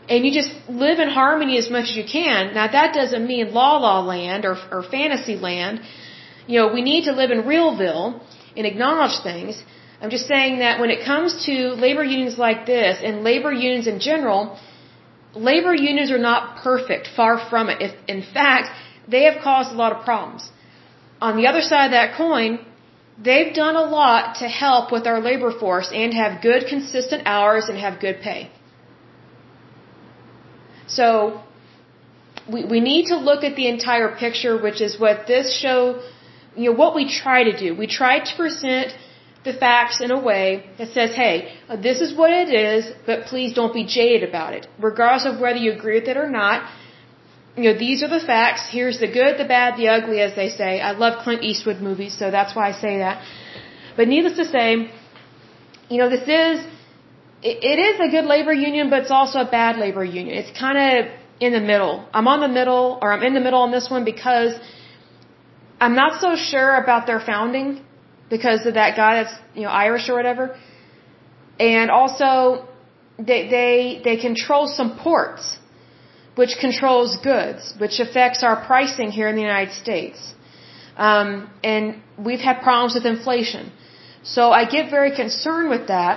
And 0.07 0.25
you 0.25 0.31
just 0.41 0.51
live 0.85 0.99
in 0.99 1.09
harmony 1.09 1.57
as 1.57 1.69
much 1.69 1.89
as 1.91 1.95
you 2.01 2.05
can. 2.19 2.53
Now 2.59 2.67
that 2.77 2.93
doesn't 2.99 3.25
mean 3.31 3.53
la 3.53 3.77
la 3.77 3.99
land 4.13 4.45
or, 4.45 4.55
or 4.71 4.81
fantasy 4.83 5.35
land. 5.35 5.81
You 6.47 6.59
know, 6.59 6.67
we 6.73 6.81
need 6.81 7.03
to 7.09 7.11
live 7.11 7.31
in 7.35 7.43
realville 7.43 8.21
and 8.57 8.65
acknowledge 8.65 9.17
things. 9.21 9.63
I'm 10.01 10.09
just 10.09 10.27
saying 10.27 10.59
that 10.59 10.79
when 10.79 10.89
it 10.89 11.05
comes 11.05 11.45
to 11.45 11.53
labor 11.85 12.03
unions 12.03 12.37
like 12.37 12.65
this 12.65 13.01
and 13.03 13.23
labor 13.23 13.51
unions 13.51 13.85
in 13.85 13.99
general, 13.99 14.57
labor 15.35 15.73
unions 15.75 16.09
are 16.11 16.23
not 16.31 16.63
perfect, 16.63 17.09
far 17.15 17.37
from 17.49 17.69
it. 17.69 17.81
If, 17.81 17.91
in 18.07 18.21
fact, 18.21 18.69
they 19.13 19.23
have 19.29 19.41
caused 19.43 19.71
a 19.71 19.77
lot 19.83 19.91
of 19.95 20.03
problems. 20.05 20.49
On 21.21 21.35
the 21.39 21.47
other 21.47 21.61
side 21.61 21.85
of 21.85 21.91
that 21.91 22.15
coin, 22.15 22.59
they've 23.27 23.53
done 23.53 23.75
a 23.75 23.87
lot 23.99 24.35
to 24.41 24.47
help 24.47 24.91
with 24.91 25.05
our 25.11 25.19
labor 25.19 25.51
force 25.63 25.89
and 25.93 26.13
have 26.13 26.41
good, 26.41 26.67
consistent 26.67 27.23
hours 27.25 27.67
and 27.69 27.77
have 27.77 27.99
good 27.99 28.19
pay. 28.21 28.49
So, 30.87 31.41
we, 32.51 32.65
we 32.65 32.79
need 32.79 33.07
to 33.07 33.17
look 33.17 33.43
at 33.43 33.55
the 33.55 33.67
entire 33.67 34.15
picture, 34.15 34.53
which 34.61 34.81
is 34.81 34.99
what 34.99 35.27
this 35.27 35.53
show, 35.53 36.01
you 36.55 36.71
know, 36.71 36.77
what 36.77 36.95
we 36.95 37.05
try 37.07 37.43
to 37.43 37.55
do. 37.57 37.75
We 37.75 37.87
try 37.87 38.19
to 38.19 38.35
present 38.35 38.93
the 39.43 39.53
facts 39.53 40.01
in 40.01 40.11
a 40.11 40.19
way 40.19 40.69
that 40.77 40.89
says, 40.89 41.11
hey, 41.15 41.53
this 41.81 42.01
is 42.01 42.15
what 42.15 42.31
it 42.31 42.49
is, 42.49 42.91
but 43.05 43.25
please 43.25 43.53
don't 43.53 43.73
be 43.73 43.85
jaded 43.85 44.27
about 44.27 44.53
it. 44.53 44.67
Regardless 44.79 45.25
of 45.25 45.39
whether 45.39 45.57
you 45.57 45.71
agree 45.71 45.99
with 45.99 46.09
it 46.09 46.17
or 46.17 46.29
not, 46.29 46.69
you 47.63 47.73
know, 47.73 47.77
these 47.77 48.03
are 48.03 48.07
the 48.07 48.25
facts. 48.33 48.61
Here's 48.71 48.99
the 48.99 49.11
good, 49.19 49.37
the 49.37 49.45
bad, 49.45 49.77
the 49.77 49.87
ugly, 49.89 50.19
as 50.21 50.35
they 50.35 50.49
say. 50.49 50.79
I 50.79 50.91
love 50.91 51.23
Clint 51.23 51.43
Eastwood 51.43 51.81
movies, 51.81 52.17
so 52.17 52.31
that's 52.31 52.55
why 52.55 52.69
I 52.69 52.71
say 52.71 52.99
that. 52.99 53.23
But 53.97 54.07
needless 54.07 54.37
to 54.37 54.45
say, 54.45 54.67
you 55.89 55.97
know, 56.01 56.09
this 56.09 56.25
is, 56.41 56.65
it, 57.41 57.79
is 57.89 57.99
a 58.07 58.09
good 58.15 58.25
labor 58.25 58.53
union, 58.53 58.89
but 58.89 58.99
it's 59.03 59.11
also 59.11 59.39
a 59.39 59.49
bad 59.59 59.77
labor 59.77 60.05
union. 60.05 60.35
It's 60.41 60.57
kind 60.57 60.77
of 60.77 61.11
in 61.39 61.51
the 61.51 61.59
middle. 61.59 62.07
I'm 62.13 62.27
on 62.27 62.39
the 62.39 62.53
middle, 62.59 62.97
or 63.01 63.11
I'm 63.11 63.23
in 63.23 63.33
the 63.33 63.41
middle 63.41 63.61
on 63.67 63.71
this 63.71 63.89
one 63.89 64.05
because 64.05 64.53
I'm 65.81 65.95
not 65.95 66.21
so 66.21 66.35
sure 66.35 66.75
about 66.83 67.07
their 67.07 67.19
founding 67.19 67.81
because 68.29 68.65
of 68.65 68.75
that 68.75 68.95
guy 68.95 69.23
that's, 69.23 69.35
you 69.53 69.63
know, 69.63 69.69
Irish 69.69 70.07
or 70.09 70.15
whatever. 70.15 70.57
And 71.59 71.91
also, 71.91 72.67
they, 73.17 73.49
they, 73.49 74.01
they 74.03 74.17
control 74.17 74.67
some 74.67 74.97
ports 74.97 75.58
which 76.39 76.53
controls 76.65 77.11
goods, 77.31 77.61
which 77.83 77.95
affects 78.05 78.39
our 78.47 78.57
pricing 78.71 79.09
here 79.17 79.27
in 79.31 79.35
the 79.39 79.47
United 79.51 79.73
States. 79.85 80.19
Um, 81.07 81.29
and 81.71 81.83
we've 82.27 82.45
had 82.49 82.61
problems 82.67 82.93
with 82.97 83.05
inflation. 83.15 83.63
So 84.35 84.43
I 84.59 84.63
get 84.75 84.85
very 84.97 85.11
concerned 85.23 85.69
with 85.75 85.85
that 85.95 86.15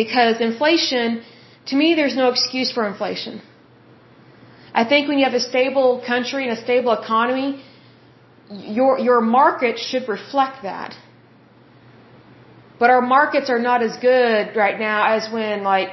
because 0.00 0.40
inflation, 0.50 1.22
to 1.70 1.74
me, 1.80 1.88
there's 1.98 2.16
no 2.22 2.28
excuse 2.34 2.70
for 2.76 2.82
inflation. 2.92 3.42
I 4.80 4.84
think 4.90 5.08
when 5.08 5.18
you 5.18 5.26
have 5.30 5.38
a 5.42 5.46
stable 5.52 5.90
country 6.12 6.42
and 6.46 6.52
a 6.58 6.60
stable 6.66 6.92
economy, 7.02 7.50
your, 8.78 8.92
your 9.08 9.20
market 9.20 9.78
should 9.88 10.08
reflect 10.16 10.62
that. 10.70 10.94
But 12.80 12.88
our 12.94 13.04
markets 13.16 13.50
are 13.54 13.62
not 13.70 13.82
as 13.88 13.94
good 14.10 14.56
right 14.64 14.78
now 14.88 14.98
as 15.16 15.30
when, 15.34 15.62
like, 15.72 15.90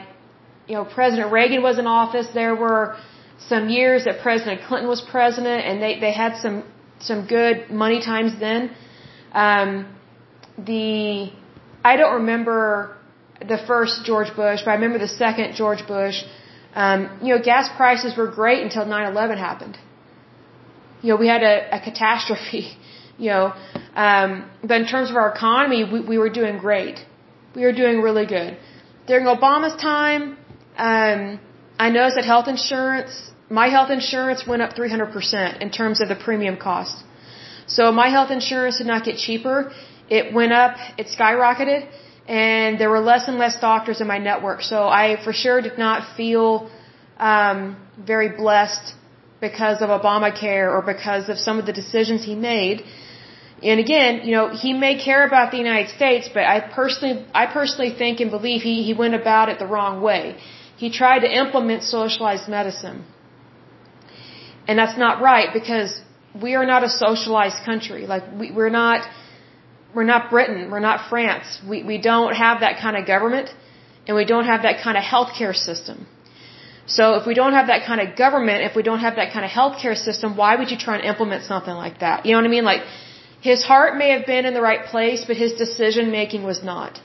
you 0.67 0.75
know, 0.75 0.85
President 0.85 1.31
Reagan 1.31 1.61
was 1.69 1.77
in 1.79 1.87
office. 1.87 2.27
There 2.33 2.55
were 2.55 2.83
some 3.39 3.69
years 3.69 4.05
that 4.05 4.19
President 4.21 4.61
Clinton 4.67 4.89
was 4.89 5.01
president, 5.01 5.65
and 5.65 5.81
they 5.81 5.99
they 5.99 6.11
had 6.11 6.37
some 6.37 6.63
some 6.99 7.27
good 7.27 7.69
money 7.69 8.01
times 8.01 8.39
then. 8.39 8.71
Um, 9.33 9.85
the 10.57 11.31
I 11.83 11.95
don't 11.97 12.15
remember 12.21 12.97
the 13.39 13.59
first 13.67 14.05
George 14.05 14.35
Bush, 14.35 14.61
but 14.63 14.71
I 14.71 14.75
remember 14.75 14.99
the 14.99 15.07
second 15.07 15.55
George 15.55 15.85
Bush. 15.87 16.23
Um, 16.73 17.19
you 17.21 17.35
know, 17.35 17.41
gas 17.41 17.69
prices 17.75 18.15
were 18.17 18.27
great 18.27 18.61
until 18.63 18.85
9/11 18.85 19.37
happened. 19.37 19.77
You 21.01 21.09
know, 21.09 21.17
we 21.17 21.27
had 21.27 21.43
a, 21.43 21.77
a 21.77 21.79
catastrophe. 21.79 22.67
You 23.19 23.31
know, 23.31 23.53
um, 23.95 24.47
but 24.61 24.79
in 24.79 24.85
terms 24.85 25.09
of 25.09 25.15
our 25.15 25.33
economy, 25.33 25.83
we, 25.91 26.01
we 26.01 26.17
were 26.19 26.29
doing 26.29 26.59
great. 26.59 27.03
We 27.55 27.63
were 27.63 27.73
doing 27.73 27.99
really 27.99 28.27
good. 28.27 28.57
During 29.07 29.25
Obama's 29.25 29.75
time, 29.81 30.37
um, 30.77 31.39
I 31.79 31.89
noticed 31.89 32.15
that 32.15 32.25
health 32.25 32.47
insurance 32.47 33.31
my 33.49 33.67
health 33.69 33.89
insurance 33.89 34.45
went 34.45 34.61
up 34.61 34.73
300% 34.75 35.61
in 35.61 35.69
terms 35.71 36.01
of 36.01 36.09
the 36.09 36.15
premium 36.15 36.57
cost. 36.57 37.03
So 37.67 37.91
my 37.91 38.09
health 38.09 38.31
insurance 38.31 38.77
did 38.77 38.87
not 38.87 39.05
get 39.05 39.17
cheaper. 39.17 39.71
It 40.09 40.33
went 40.33 40.53
up, 40.53 40.77
it 40.97 41.07
skyrocketed, 41.07 41.87
and 42.27 42.79
there 42.79 42.89
were 42.89 42.99
less 42.99 43.27
and 43.27 43.37
less 43.37 43.59
doctors 43.59 44.01
in 44.01 44.07
my 44.07 44.17
network. 44.17 44.61
So 44.61 44.87
I 44.87 45.17
for 45.23 45.33
sure 45.33 45.61
did 45.61 45.77
not 45.77 46.15
feel 46.17 46.69
um, 47.17 47.77
very 47.97 48.29
blessed 48.29 48.93
because 49.39 49.81
of 49.81 49.89
Obamacare 49.89 50.69
or 50.71 50.81
because 50.81 51.29
of 51.29 51.37
some 51.39 51.59
of 51.59 51.65
the 51.65 51.73
decisions 51.73 52.23
he 52.23 52.35
made. 52.35 52.83
And 53.63 53.79
again, 53.79 54.21
you 54.23 54.31
know, 54.31 54.49
he 54.49 54.73
may 54.73 55.01
care 55.03 55.25
about 55.25 55.51
the 55.51 55.57
United 55.57 55.89
States, 55.89 56.29
but 56.33 56.43
I 56.43 56.59
personally, 56.59 57.25
I 57.33 57.47
personally 57.47 57.91
think 57.91 58.19
and 58.19 58.29
believe 58.29 58.61
he, 58.61 58.83
he 58.83 58.93
went 58.93 59.15
about 59.15 59.49
it 59.49 59.57
the 59.57 59.65
wrong 59.65 60.01
way. 60.01 60.37
He 60.77 60.89
tried 61.01 61.21
to 61.25 61.29
implement 61.43 61.83
socialized 61.83 62.47
medicine. 62.47 63.05
And 64.67 64.77
that's 64.79 64.97
not 65.05 65.21
right 65.21 65.49
because 65.59 66.01
we 66.41 66.55
are 66.55 66.65
not 66.73 66.83
a 66.83 66.89
socialized 66.89 67.63
country. 67.69 68.01
Like 68.13 68.23
we, 68.39 68.51
we're 68.51 68.75
not, 68.83 69.07
we're 69.95 70.09
not 70.13 70.29
Britain. 70.29 70.69
We're 70.71 70.85
not 70.91 71.09
France. 71.09 71.59
We, 71.69 71.83
we 71.83 71.97
don't 72.09 72.35
have 72.45 72.59
that 72.65 72.79
kind 72.83 72.95
of 72.97 73.07
government 73.07 73.49
and 74.05 74.15
we 74.15 74.25
don't 74.25 74.45
have 74.45 74.61
that 74.63 74.81
kind 74.83 74.97
of 74.97 75.03
healthcare 75.03 75.55
system. 75.55 76.07
So 76.85 77.15
if 77.15 77.25
we 77.27 77.33
don't 77.33 77.53
have 77.59 77.67
that 77.67 77.85
kind 77.85 77.99
of 77.99 78.15
government, 78.15 78.63
if 78.69 78.75
we 78.75 78.83
don't 78.89 78.99
have 79.07 79.15
that 79.17 79.33
kind 79.33 79.43
of 79.43 79.51
healthcare 79.51 79.97
system, 80.07 80.37
why 80.37 80.55
would 80.55 80.71
you 80.71 80.77
try 80.77 80.95
and 80.95 81.03
implement 81.03 81.43
something 81.43 81.73
like 81.73 81.99
that? 81.99 82.25
You 82.25 82.31
know 82.31 82.37
what 82.37 82.45
I 82.51 82.55
mean? 82.57 82.63
Like, 82.63 82.83
his 83.41 83.63
heart 83.63 83.97
may 83.97 84.09
have 84.15 84.25
been 84.25 84.45
in 84.45 84.53
the 84.53 84.61
right 84.61 84.85
place, 84.85 85.25
but 85.27 85.35
his 85.35 85.53
decision 85.53 86.11
making 86.11 86.43
was 86.43 86.63
not. 86.63 87.01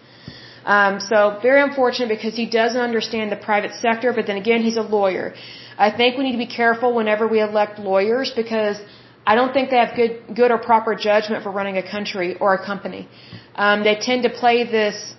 Um, 0.65 1.01
so 1.01 1.39
very 1.43 1.61
unfortunate 1.63 2.09
because 2.09 2.37
he 2.37 2.47
doesn't 2.47 2.81
understand 2.81 3.33
the 3.33 3.37
private 3.37 3.75
sector, 3.75 4.13
but 4.13 4.27
then 4.27 4.37
again, 4.37 4.63
he's 4.63 4.77
a 4.77 4.83
lawyer. 4.83 5.35
I 5.77 5.91
think 5.91 6.17
we 6.17 6.25
need 6.25 6.33
to 6.33 6.45
be 6.49 6.55
careful 6.63 6.95
whenever 6.95 7.27
we 7.27 7.41
elect 7.41 7.79
lawyers 7.79 8.33
because 8.35 8.79
I 9.27 9.35
don't 9.35 9.53
think 9.53 9.71
they 9.71 9.79
have 9.79 9.95
good, 9.97 10.35
good 10.35 10.51
or 10.51 10.59
proper 10.59 10.95
judgment 10.95 11.43
for 11.43 11.51
running 11.51 11.79
a 11.79 11.89
country 11.97 12.37
or 12.37 12.55
a 12.55 12.65
company. 12.65 13.09
Um, 13.57 13.83
they 13.83 13.97
tend 13.97 14.23
to 14.25 14.31
play 14.31 14.65
this 14.65 15.15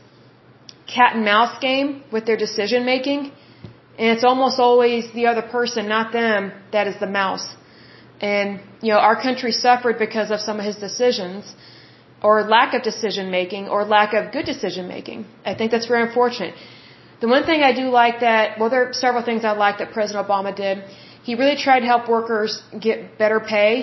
cat 0.87 1.15
and 1.15 1.25
mouse 1.25 1.59
game 1.59 2.03
with 2.11 2.25
their 2.25 2.37
decision 2.37 2.85
making 2.85 3.31
and 3.97 4.07
it's 4.15 4.23
almost 4.23 4.59
always 4.59 5.11
the 5.13 5.27
other 5.27 5.43
person, 5.43 5.87
not 5.87 6.11
them, 6.11 6.51
that 6.71 6.87
is 6.87 6.99
the 6.99 7.07
mouse. 7.07 7.47
And, 8.21 8.59
you 8.81 8.91
know, 8.93 8.99
our 8.99 9.21
country 9.21 9.51
suffered 9.51 9.99
because 9.99 10.31
of 10.31 10.39
some 10.39 10.59
of 10.59 10.65
his 10.65 10.77
decisions 10.77 11.53
or 12.23 12.43
lack 12.43 12.73
of 12.73 12.81
decision 12.83 13.29
making 13.29 13.67
or 13.67 13.83
lack 13.83 14.13
of 14.13 14.31
good 14.31 14.45
decision 14.45 14.87
making. 14.87 15.25
I 15.45 15.53
think 15.53 15.71
that's 15.71 15.87
very 15.87 16.03
unfortunate. 16.07 16.55
The 17.21 17.27
one 17.27 17.43
thing 17.49 17.61
I 17.63 17.73
do 17.73 17.85
like 17.89 18.19
that, 18.21 18.59
well, 18.59 18.69
there 18.69 18.83
are 18.89 18.93
several 18.93 19.23
things 19.23 19.45
I 19.45 19.51
like 19.65 19.77
that 19.79 19.91
President 19.97 20.27
Obama 20.27 20.55
did. 20.55 20.83
He 21.23 21.35
really 21.35 21.57
tried 21.65 21.81
to 21.81 21.85
help 21.85 22.09
workers 22.09 22.61
get 22.87 23.17
better 23.17 23.39
pay, 23.39 23.73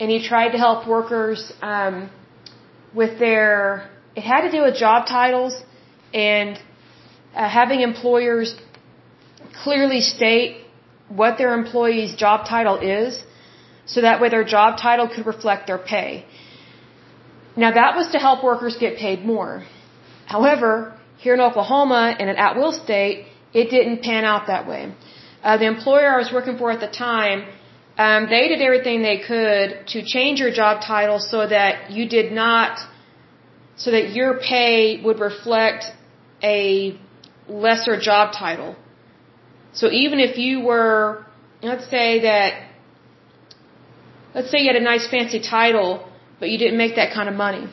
and 0.00 0.10
he 0.10 0.18
tried 0.32 0.50
to 0.56 0.58
help 0.58 0.88
workers 0.96 1.52
um, 1.62 2.10
with 2.94 3.18
their. 3.18 3.88
It 4.16 4.24
had 4.32 4.40
to 4.46 4.50
do 4.50 4.62
with 4.62 4.74
job 4.86 5.06
titles 5.06 5.54
and 6.12 6.58
uh, 7.34 7.48
having 7.48 7.80
employers 7.82 8.56
clearly 9.62 10.00
state 10.00 10.64
what 11.08 11.38
their 11.38 11.54
employee's 11.54 12.14
job 12.14 12.46
title 12.48 12.78
is 12.78 13.22
so 13.86 14.02
that 14.02 14.20
way 14.20 14.28
their 14.28 14.44
job 14.44 14.78
title 14.78 15.08
could 15.08 15.26
reflect 15.26 15.66
their 15.66 15.78
pay. 15.78 16.24
Now 17.64 17.70
that 17.80 17.96
was 17.96 18.08
to 18.14 18.18
help 18.26 18.44
workers 18.44 18.76
get 18.84 18.98
paid 19.04 19.24
more. 19.24 19.64
However, 20.34 20.72
here 21.24 21.34
in 21.34 21.40
Oklahoma 21.40 22.02
in 22.20 22.26
an 22.32 22.36
at-will 22.46 22.74
state, 22.84 23.26
it 23.52 23.66
didn't 23.76 24.00
pan 24.08 24.24
out 24.24 24.46
that 24.46 24.68
way. 24.68 24.82
Uh, 25.42 25.56
the 25.62 25.66
employer 25.66 26.08
I 26.16 26.18
was 26.24 26.30
working 26.32 26.56
for 26.56 26.70
at 26.70 26.80
the 26.86 26.92
time, 27.06 27.38
um, 28.04 28.28
they 28.34 28.44
did 28.52 28.60
everything 28.68 29.02
they 29.02 29.20
could 29.30 29.88
to 29.92 30.04
change 30.14 30.38
your 30.38 30.52
job 30.52 30.82
title 30.92 31.18
so 31.18 31.48
that 31.48 31.90
you 31.90 32.08
did 32.08 32.30
not, 32.32 32.78
so 33.76 33.90
that 33.90 34.10
your 34.18 34.38
pay 34.38 35.00
would 35.02 35.18
reflect 35.18 35.86
a 36.42 36.96
lesser 37.48 37.98
job 37.98 38.32
title. 38.32 38.76
So 39.72 39.90
even 39.90 40.20
if 40.20 40.38
you 40.38 40.60
were, 40.60 41.26
let's 41.60 41.88
say 41.90 42.20
that, 42.20 42.50
let's 44.34 44.50
say 44.52 44.58
you 44.58 44.68
had 44.72 44.80
a 44.80 44.88
nice 44.92 45.08
fancy 45.08 45.40
title, 45.40 46.08
but 46.40 46.50
you 46.50 46.58
didn't 46.58 46.78
make 46.78 46.96
that 46.96 47.12
kind 47.12 47.28
of 47.28 47.34
money. 47.34 47.64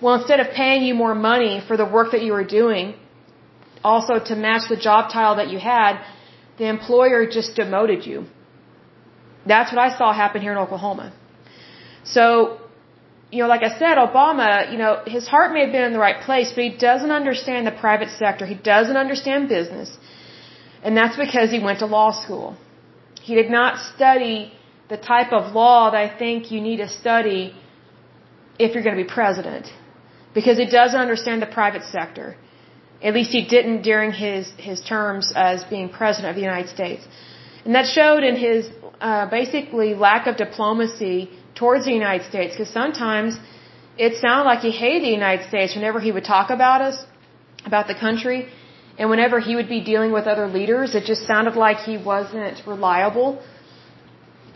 Well, 0.00 0.14
instead 0.20 0.40
of 0.40 0.50
paying 0.50 0.82
you 0.84 0.94
more 0.94 1.14
money 1.14 1.62
for 1.66 1.76
the 1.76 1.84
work 1.96 2.12
that 2.12 2.22
you 2.22 2.32
were 2.32 2.44
doing, 2.44 2.94
also 3.82 4.18
to 4.30 4.34
match 4.34 4.68
the 4.68 4.76
job 4.76 5.10
title 5.12 5.36
that 5.36 5.48
you 5.50 5.58
had, 5.58 6.02
the 6.58 6.66
employer 6.66 7.26
just 7.26 7.54
demoted 7.54 8.06
you. 8.06 8.26
That's 9.46 9.72
what 9.72 9.80
I 9.86 9.96
saw 9.98 10.12
happen 10.12 10.40
here 10.40 10.52
in 10.52 10.58
Oklahoma. 10.58 11.12
So, 12.04 12.58
you 13.30 13.40
know, 13.42 13.48
like 13.48 13.62
I 13.62 13.78
said, 13.78 13.98
Obama, 13.98 14.70
you 14.72 14.78
know, 14.78 15.02
his 15.06 15.26
heart 15.26 15.52
may 15.52 15.60
have 15.64 15.72
been 15.72 15.84
in 15.84 15.92
the 15.92 15.98
right 15.98 16.20
place, 16.28 16.52
but 16.54 16.64
he 16.64 16.74
doesn't 16.90 17.10
understand 17.10 17.66
the 17.66 17.76
private 17.86 18.10
sector. 18.10 18.46
He 18.46 18.54
doesn't 18.54 18.96
understand 18.96 19.48
business. 19.48 19.96
And 20.82 20.96
that's 20.96 21.16
because 21.16 21.50
he 21.50 21.58
went 21.58 21.78
to 21.80 21.86
law 21.86 22.10
school. 22.12 22.56
He 23.20 23.34
did 23.34 23.50
not 23.50 23.78
study 23.94 24.52
the 24.88 24.98
type 24.98 25.32
of 25.32 25.54
law 25.54 25.90
that 25.90 26.00
I 26.06 26.10
think 26.22 26.50
you 26.52 26.60
need 26.60 26.76
to 26.76 26.88
study 26.88 27.54
if 28.58 28.74
you're 28.74 28.82
going 28.82 28.96
to 28.96 29.02
be 29.02 29.12
president. 29.20 29.66
Because 30.34 30.58
he 30.58 30.66
doesn't 30.66 30.98
understand 30.98 31.42
the 31.42 31.52
private 31.60 31.84
sector. 31.84 32.36
At 33.02 33.14
least 33.14 33.30
he 33.30 33.44
didn't 33.44 33.82
during 33.82 34.12
his, 34.12 34.50
his 34.56 34.80
terms 34.80 35.32
as 35.34 35.64
being 35.64 35.88
president 35.88 36.30
of 36.30 36.36
the 36.36 36.42
United 36.42 36.70
States. 36.70 37.06
And 37.64 37.74
that 37.74 37.86
showed 37.86 38.22
in 38.24 38.36
his 38.36 38.70
uh, 39.00 39.26
basically 39.30 39.94
lack 39.94 40.26
of 40.26 40.36
diplomacy 40.36 41.30
towards 41.54 41.84
the 41.84 41.92
United 41.92 42.24
States. 42.26 42.54
Because 42.54 42.70
sometimes 42.70 43.38
it 43.96 44.16
sounded 44.16 44.44
like 44.44 44.60
he 44.60 44.70
hated 44.70 45.02
the 45.02 45.16
United 45.22 45.48
States 45.48 45.74
whenever 45.74 46.00
he 46.00 46.12
would 46.12 46.24
talk 46.24 46.50
about 46.50 46.80
us, 46.80 46.96
about 47.64 47.86
the 47.86 47.94
country. 47.94 48.48
And 48.98 49.10
whenever 49.10 49.40
he 49.40 49.56
would 49.56 49.68
be 49.68 49.80
dealing 49.80 50.12
with 50.12 50.26
other 50.26 50.46
leaders, 50.46 50.94
it 50.94 51.04
just 51.04 51.26
sounded 51.26 51.56
like 51.56 51.78
he 51.78 51.96
wasn't 51.96 52.62
reliable. 52.66 53.42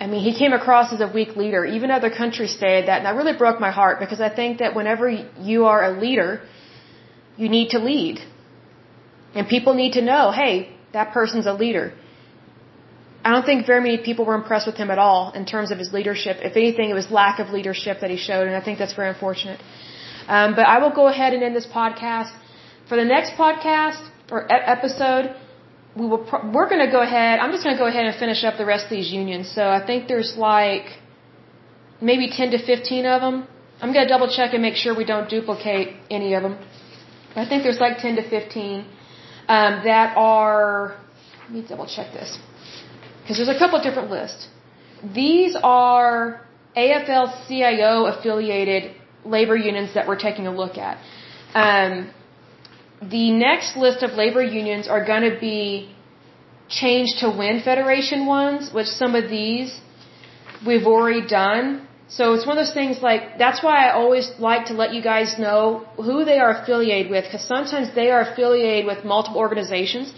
I 0.00 0.06
mean, 0.06 0.22
he 0.22 0.32
came 0.38 0.52
across 0.52 0.92
as 0.92 1.00
a 1.00 1.08
weak 1.08 1.34
leader. 1.36 1.64
Even 1.64 1.90
other 1.90 2.10
countries 2.10 2.52
stated 2.52 2.86
that, 2.88 2.98
and 2.98 3.06
that 3.06 3.16
really 3.16 3.36
broke 3.36 3.58
my 3.60 3.70
heart 3.70 3.98
because 3.98 4.20
I 4.20 4.28
think 4.28 4.58
that 4.58 4.74
whenever 4.74 5.08
you 5.50 5.66
are 5.66 5.82
a 5.90 5.92
leader, 6.00 6.40
you 7.36 7.48
need 7.48 7.70
to 7.70 7.78
lead. 7.78 8.20
And 9.34 9.48
people 9.48 9.74
need 9.74 9.94
to 9.94 10.02
know, 10.02 10.30
hey, 10.30 10.54
that 10.92 11.12
person's 11.12 11.46
a 11.46 11.52
leader. 11.52 11.92
I 13.24 13.30
don't 13.32 13.44
think 13.44 13.66
very 13.66 13.82
many 13.82 13.98
people 13.98 14.24
were 14.24 14.36
impressed 14.42 14.66
with 14.66 14.76
him 14.76 14.90
at 14.90 14.98
all 14.98 15.32
in 15.32 15.44
terms 15.44 15.70
of 15.72 15.78
his 15.78 15.92
leadership. 15.92 16.36
If 16.40 16.56
anything, 16.56 16.90
it 16.90 16.94
was 16.94 17.10
lack 17.10 17.40
of 17.40 17.50
leadership 17.50 18.00
that 18.00 18.10
he 18.10 18.16
showed, 18.16 18.46
and 18.46 18.56
I 18.56 18.62
think 18.66 18.78
that's 18.78 18.94
very 18.94 19.10
unfortunate. 19.10 19.60
Um, 20.28 20.54
but 20.54 20.66
I 20.66 20.78
will 20.78 20.94
go 21.00 21.08
ahead 21.08 21.32
and 21.34 21.42
end 21.42 21.56
this 21.56 21.66
podcast. 21.66 22.32
For 22.88 22.96
the 22.96 23.04
next 23.04 23.32
podcast, 23.32 24.00
or 24.30 24.46
episode, 24.50 25.34
we 25.98 26.06
will 26.06 26.22
we're 26.54 26.68
going 26.72 26.84
to 26.86 26.92
go 26.98 27.02
ahead. 27.08 27.40
I'm 27.40 27.52
just 27.52 27.64
going 27.64 27.76
to 27.76 27.82
go 27.84 27.88
ahead 27.92 28.06
and 28.06 28.14
finish 28.24 28.44
up 28.44 28.56
the 28.62 28.68
rest 28.72 28.84
of 28.84 28.90
these 28.90 29.10
unions. 29.10 29.50
So 29.58 29.62
I 29.78 29.84
think 29.84 30.08
there's 30.12 30.34
like 30.36 30.86
maybe 32.00 32.30
10 32.30 32.52
to 32.52 32.58
15 32.64 33.06
of 33.06 33.20
them. 33.20 33.36
I'm 33.80 33.92
going 33.92 34.06
to 34.06 34.12
double 34.14 34.30
check 34.38 34.54
and 34.54 34.62
make 34.62 34.76
sure 34.82 34.94
we 34.96 35.04
don't 35.04 35.28
duplicate 35.28 35.88
any 36.10 36.34
of 36.34 36.42
them. 36.42 36.58
I 37.36 37.46
think 37.48 37.62
there's 37.62 37.80
like 37.80 37.98
10 37.98 38.16
to 38.16 38.28
15 38.28 38.80
um, 39.48 39.80
that 39.84 40.16
are. 40.16 40.96
Let 41.42 41.50
me 41.52 41.64
double 41.68 41.86
check 41.86 42.12
this 42.12 42.38
because 43.22 43.36
there's 43.38 43.54
a 43.56 43.58
couple 43.58 43.80
different 43.82 44.10
lists. 44.10 44.48
These 45.14 45.56
are 45.62 46.46
AFL-CIO 46.76 48.06
affiliated 48.06 48.94
labor 49.24 49.56
unions 49.56 49.94
that 49.94 50.06
we're 50.08 50.18
taking 50.18 50.46
a 50.46 50.54
look 50.54 50.76
at. 50.76 50.98
Um, 51.54 52.10
the 53.00 53.30
next 53.30 53.76
list 53.76 54.02
of 54.02 54.12
labor 54.12 54.42
unions 54.42 54.88
are 54.88 55.04
going 55.04 55.22
to 55.22 55.38
be 55.38 55.94
Change 56.68 57.08
to 57.20 57.30
Win 57.30 57.62
Federation 57.62 58.26
ones, 58.26 58.72
which 58.72 58.88
some 58.88 59.14
of 59.14 59.30
these 59.30 59.80
we've 60.66 60.86
already 60.86 61.26
done. 61.26 61.86
So 62.08 62.34
it's 62.34 62.46
one 62.46 62.58
of 62.58 62.64
those 62.64 62.74
things 62.74 63.00
like, 63.02 63.38
that's 63.38 63.62
why 63.62 63.86
I 63.86 63.92
always 63.92 64.30
like 64.38 64.66
to 64.66 64.74
let 64.74 64.92
you 64.94 65.02
guys 65.02 65.38
know 65.38 65.86
who 65.96 66.24
they 66.24 66.38
are 66.38 66.50
affiliated 66.62 67.10
with, 67.10 67.24
because 67.24 67.44
sometimes 67.46 67.94
they 67.94 68.10
are 68.10 68.20
affiliated 68.20 68.86
with 68.86 69.04
multiple 69.04 69.40
organizations. 69.40 70.12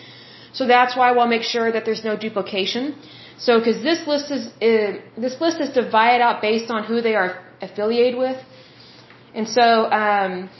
So 0.52 0.66
that's 0.66 0.96
why 0.96 1.08
I 1.10 1.12
want 1.12 1.30
to 1.30 1.36
make 1.36 1.46
sure 1.54 1.70
that 1.70 1.84
there's 1.84 2.04
no 2.04 2.16
duplication. 2.16 2.96
So, 3.38 3.58
because 3.58 3.82
this 3.82 4.06
list 4.06 4.30
is, 4.30 4.46
uh, 4.46 5.00
this 5.16 5.40
list 5.40 5.60
is 5.60 5.70
divided 5.70 6.22
out 6.22 6.42
based 6.42 6.70
on 6.70 6.84
who 6.84 7.00
they 7.00 7.14
are 7.14 7.42
affiliated 7.62 8.18
with. 8.18 8.38
And 9.34 9.48
so, 9.48 9.90
um, 9.90 10.50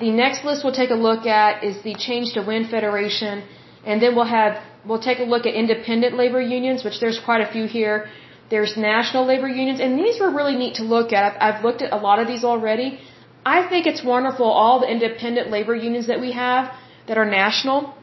the 0.00 0.10
next 0.10 0.44
list 0.44 0.64
we'll 0.64 0.78
take 0.82 0.90
a 0.90 1.00
look 1.08 1.26
at 1.26 1.64
is 1.64 1.82
the 1.82 1.94
Change 1.94 2.32
to 2.34 2.42
Win 2.42 2.64
Federation, 2.68 3.42
and 3.84 4.00
then 4.02 4.14
we'll 4.16 4.32
have 4.40 4.62
we'll 4.86 5.04
take 5.10 5.18
a 5.18 5.28
look 5.32 5.46
at 5.46 5.54
independent 5.54 6.16
labor 6.16 6.40
unions, 6.40 6.84
which 6.84 7.00
there's 7.00 7.18
quite 7.18 7.40
a 7.40 7.50
few 7.50 7.66
here. 7.66 8.08
There's 8.50 8.76
national 8.76 9.24
labor 9.26 9.48
unions, 9.48 9.80
and 9.80 9.98
these 9.98 10.20
were 10.20 10.30
really 10.30 10.56
neat 10.56 10.74
to 10.80 10.84
look 10.84 11.12
at. 11.12 11.40
I've 11.42 11.64
looked 11.64 11.82
at 11.82 11.92
a 11.92 12.00
lot 12.08 12.18
of 12.18 12.26
these 12.26 12.44
already. 12.44 13.00
I 13.44 13.66
think 13.68 13.86
it's 13.86 14.02
wonderful 14.04 14.46
all 14.46 14.80
the 14.80 14.90
independent 14.96 15.50
labor 15.50 15.74
unions 15.74 16.06
that 16.06 16.20
we 16.20 16.32
have 16.32 16.72
that 17.08 17.18
are 17.18 17.28
national. 17.42 17.94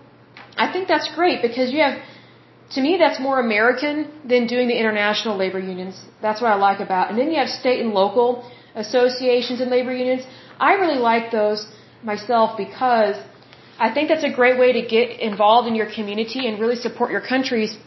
I 0.58 0.72
think 0.72 0.88
that's 0.88 1.14
great 1.16 1.42
because 1.42 1.72
you 1.72 1.82
have 1.82 2.00
to 2.76 2.82
me 2.82 2.98
that's 2.98 3.20
more 3.20 3.40
American 3.40 4.10
than 4.32 4.48
doing 4.48 4.68
the 4.68 4.78
international 4.84 5.36
labor 5.38 5.60
unions. 5.60 6.02
That's 6.22 6.42
what 6.42 6.52
I 6.52 6.56
like 6.56 6.80
about. 6.80 7.10
And 7.10 7.18
then 7.20 7.30
you 7.32 7.38
have 7.38 7.50
state 7.50 7.80
and 7.84 7.94
local 7.94 8.50
associations 8.76 9.60
and 9.62 9.70
labor 9.70 9.94
unions. 9.94 10.24
I 10.60 10.74
really 10.74 11.00
like 11.00 11.32
those 11.32 11.68
myself 12.04 12.58
because 12.58 13.16
I 13.80 13.94
think 13.94 14.10
that's 14.10 14.24
a 14.24 14.34
great 14.40 14.58
way 14.60 14.74
to 14.80 14.82
get 14.96 15.20
involved 15.20 15.68
in 15.68 15.76
your 15.76 15.90
community 15.98 16.48
and 16.48 16.60
really 16.60 16.76
support 16.76 17.12
your 17.12 17.26
countries. 17.34 17.78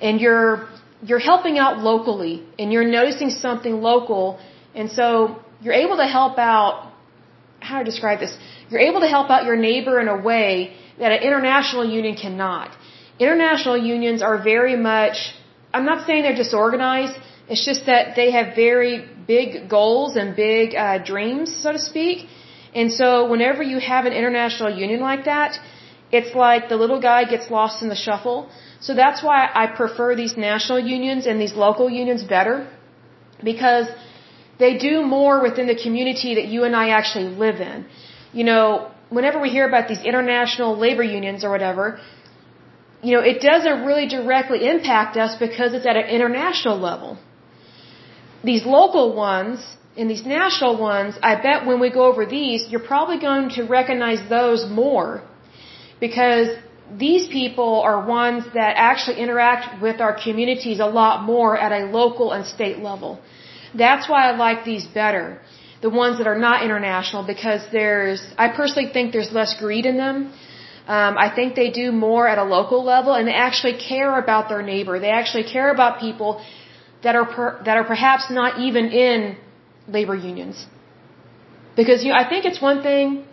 And 0.00 0.20
your 0.20 0.68
you're 1.02 1.24
helping 1.32 1.58
out 1.58 1.78
locally 1.78 2.34
and 2.58 2.72
you're 2.72 2.90
noticing 3.00 3.30
something 3.30 3.74
local. 3.90 4.38
And 4.74 4.90
so 4.90 5.08
you're 5.60 5.80
able 5.84 5.96
to 5.96 6.06
help 6.06 6.38
out 6.38 6.92
how 7.60 7.78
to 7.78 7.84
describe 7.84 8.20
this? 8.20 8.36
You're 8.70 8.86
able 8.90 9.00
to 9.00 9.08
help 9.08 9.30
out 9.30 9.44
your 9.44 9.56
neighbor 9.56 10.00
in 10.00 10.08
a 10.08 10.18
way 10.30 10.76
that 10.98 11.12
an 11.12 11.22
international 11.22 11.84
union 11.98 12.16
cannot. 12.16 12.70
International 13.18 13.76
unions 13.76 14.22
are 14.22 14.42
very 14.42 14.76
much 14.76 15.16
i'm 15.74 15.84
not 15.90 16.06
saying 16.06 16.22
they're 16.22 16.42
disorganized 16.46 17.16
it's 17.48 17.64
just 17.70 17.86
that 17.86 18.14
they 18.16 18.30
have 18.36 18.54
very 18.54 18.94
big 19.26 19.68
goals 19.68 20.16
and 20.16 20.36
big 20.36 20.74
uh, 20.74 20.98
dreams 21.12 21.54
so 21.62 21.72
to 21.72 21.82
speak 21.90 22.28
and 22.74 22.92
so 22.92 23.08
whenever 23.32 23.62
you 23.62 23.78
have 23.78 24.04
an 24.10 24.12
international 24.12 24.70
union 24.84 25.00
like 25.00 25.24
that 25.24 25.58
it's 26.12 26.34
like 26.34 26.68
the 26.68 26.76
little 26.84 27.00
guy 27.00 27.24
gets 27.24 27.50
lost 27.50 27.82
in 27.82 27.88
the 27.88 28.00
shuffle 28.06 28.38
so 28.86 28.94
that's 29.02 29.22
why 29.26 29.38
I 29.62 29.66
prefer 29.82 30.08
these 30.22 30.36
national 30.36 30.80
unions 30.94 31.26
and 31.26 31.40
these 31.44 31.54
local 31.66 31.88
unions 31.88 32.22
better 32.22 32.56
because 33.50 33.86
they 34.58 34.72
do 34.78 34.94
more 35.02 35.36
within 35.46 35.66
the 35.66 35.78
community 35.84 36.34
that 36.38 36.46
you 36.54 36.64
and 36.64 36.76
I 36.76 36.88
actually 36.98 37.28
live 37.44 37.60
in. 37.60 37.86
You 38.32 38.44
know, 38.44 38.90
whenever 39.08 39.38
we 39.40 39.50
hear 39.56 39.66
about 39.66 39.88
these 39.88 40.02
international 40.12 40.76
labor 40.76 41.02
unions 41.02 41.44
or 41.44 41.50
whatever, 41.50 42.00
you 43.02 43.12
know, 43.14 43.22
it 43.32 43.40
doesn't 43.40 43.84
really 43.84 44.06
directly 44.08 44.66
impact 44.74 45.16
us 45.16 45.34
because 45.46 45.74
it's 45.74 45.86
at 45.86 45.96
an 45.96 46.08
international 46.18 46.78
level. 46.78 47.18
These 48.42 48.64
local 48.66 49.14
ones 49.14 49.76
and 49.96 50.10
these 50.10 50.26
national 50.26 50.76
ones, 50.76 51.14
I 51.22 51.36
bet 51.40 51.66
when 51.66 51.78
we 51.78 51.90
go 51.90 52.04
over 52.10 52.26
these, 52.26 52.68
you're 52.68 52.88
probably 52.94 53.18
going 53.18 53.50
to 53.50 53.62
recognize 53.62 54.20
those 54.28 54.68
more 54.68 55.22
because 56.00 56.48
these 57.06 57.28
people 57.28 57.80
are 57.88 58.04
ones 58.06 58.44
that 58.54 58.72
actually 58.76 59.18
interact 59.20 59.80
with 59.80 60.00
our 60.00 60.14
communities 60.24 60.80
a 60.80 60.86
lot 60.86 61.22
more 61.22 61.56
at 61.56 61.72
a 61.72 61.86
local 61.86 62.32
and 62.32 62.44
state 62.44 62.78
level. 62.78 63.20
That's 63.74 64.08
why 64.08 64.30
I 64.30 64.36
like 64.36 64.64
these 64.64 64.86
better. 64.86 65.40
The 65.80 65.90
ones 65.90 66.18
that 66.18 66.26
are 66.26 66.38
not 66.38 66.64
international 66.64 67.22
because 67.34 67.62
there's, 67.70 68.20
I 68.38 68.48
personally 68.48 68.90
think 68.92 69.12
there's 69.12 69.32
less 69.32 69.54
greed 69.58 69.86
in 69.86 69.96
them. 69.96 70.32
Um, 70.86 71.16
I 71.26 71.32
think 71.34 71.54
they 71.54 71.70
do 71.70 71.92
more 71.92 72.26
at 72.26 72.38
a 72.38 72.44
local 72.44 72.84
level 72.84 73.14
and 73.14 73.26
they 73.28 73.38
actually 73.48 73.76
care 73.78 74.18
about 74.18 74.48
their 74.48 74.62
neighbor. 74.62 74.98
They 74.98 75.10
actually 75.10 75.44
care 75.44 75.70
about 75.70 76.00
people 76.00 76.44
that 77.02 77.14
are 77.14 77.26
per, 77.26 77.62
that 77.64 77.76
are 77.76 77.84
perhaps 77.84 78.30
not 78.30 78.60
even 78.60 78.86
in 78.90 79.36
labor 79.88 80.14
unions. 80.14 80.66
Because 81.76 82.04
you 82.04 82.10
know, 82.10 82.18
I 82.18 82.28
think 82.28 82.44
it's 82.44 82.60
one 82.60 82.82
thing 82.82 83.24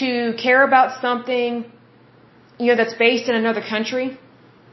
to 0.00 0.34
care 0.42 0.62
about 0.64 1.00
something 1.00 1.64
you 2.58 2.66
know, 2.68 2.76
that's 2.76 2.94
based 2.94 3.28
in 3.28 3.34
another 3.34 3.60
country, 3.60 4.18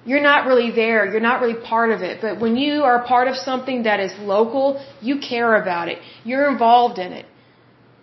you're 0.06 0.22
not 0.22 0.46
really 0.50 0.72
there. 0.72 1.06
You're 1.12 1.28
not 1.32 1.42
really 1.42 1.60
part 1.74 1.90
of 1.92 2.02
it. 2.02 2.22
But 2.22 2.40
when 2.40 2.56
you 2.56 2.84
are 2.90 3.04
part 3.04 3.28
of 3.28 3.36
something 3.36 3.84
that 3.84 4.00
is 4.00 4.14
local, 4.20 4.84
you 5.02 5.20
care 5.20 5.56
about 5.62 5.88
it. 5.90 6.00
You're 6.24 6.48
involved 6.50 7.00
in 7.00 7.12
it. 7.14 7.26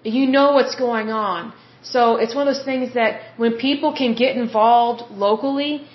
You 0.04 0.26
know 0.26 0.52
what's 0.52 0.74
going 0.74 1.10
on. 1.10 1.52
So 1.82 2.16
it's 2.16 2.34
one 2.34 2.46
of 2.46 2.54
those 2.54 2.64
things 2.64 2.94
that 2.94 3.20
when 3.36 3.52
people 3.56 3.94
can 4.00 4.14
get 4.14 4.36
involved 4.36 5.00
locally, 5.10 5.86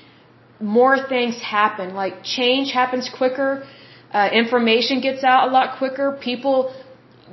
more 0.59 0.97
things 1.13 1.41
happen. 1.41 1.93
Like 1.93 2.23
change 2.23 2.71
happens 2.71 3.09
quicker, 3.09 3.63
uh, 4.13 4.29
information 4.31 5.01
gets 5.01 5.23
out 5.23 5.49
a 5.49 5.51
lot 5.51 5.77
quicker. 5.77 6.17
People, 6.29 6.73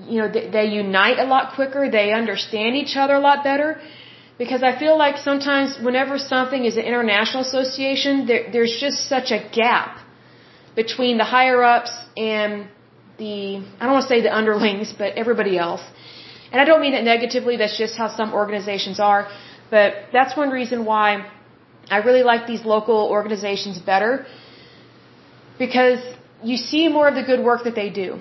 you 0.07 0.19
know, 0.21 0.29
they, 0.31 0.49
they 0.51 0.67
unite 0.67 1.19
a 1.19 1.25
lot 1.25 1.55
quicker. 1.55 1.91
They 1.91 2.13
understand 2.13 2.77
each 2.77 2.97
other 2.97 3.15
a 3.15 3.21
lot 3.21 3.45
better 3.45 3.81
because 4.39 4.63
I 4.63 4.79
feel 4.79 4.97
like 4.97 5.17
sometimes 5.19 5.79
whenever 5.83 6.17
something 6.19 6.65
is 6.65 6.77
an 6.77 6.85
international 6.85 7.43
association, 7.43 8.27
there, 8.27 8.51
there's 8.53 8.77
just 8.81 9.09
such 9.09 9.31
a 9.33 9.41
gap 9.53 9.99
between 10.77 11.19
the 11.19 11.25
higher 11.25 11.63
ups 11.63 11.91
and 12.17 12.69
the, 13.19 13.57
I 13.79 13.83
don't 13.85 13.95
want 13.97 14.05
to 14.09 14.09
say 14.15 14.21
the 14.23 14.35
underlings, 14.41 14.95
but 14.97 15.15
everybody 15.15 15.59
else. 15.59 15.83
And 16.53 16.61
I 16.61 16.65
don't 16.65 16.81
mean 16.81 16.93
that 16.93 17.05
negatively, 17.05 17.57
that's 17.57 17.77
just 17.77 17.97
how 17.97 18.09
some 18.09 18.33
organizations 18.33 19.01
are, 19.01 19.29
but 19.71 19.95
that's 20.13 20.37
one 20.37 20.51
reason 20.51 20.85
why 20.85 21.27
I 21.91 21.99
really 21.99 22.23
like 22.23 22.47
these 22.47 22.65
local 22.65 23.09
organizations 23.11 23.79
better 23.79 24.27
because 25.59 26.01
you 26.43 26.57
see 26.57 26.89
more 26.89 27.09
of 27.09 27.15
the 27.15 27.23
good 27.23 27.43
work 27.45 27.65
that 27.65 27.75
they 27.75 27.91
do. 27.91 28.21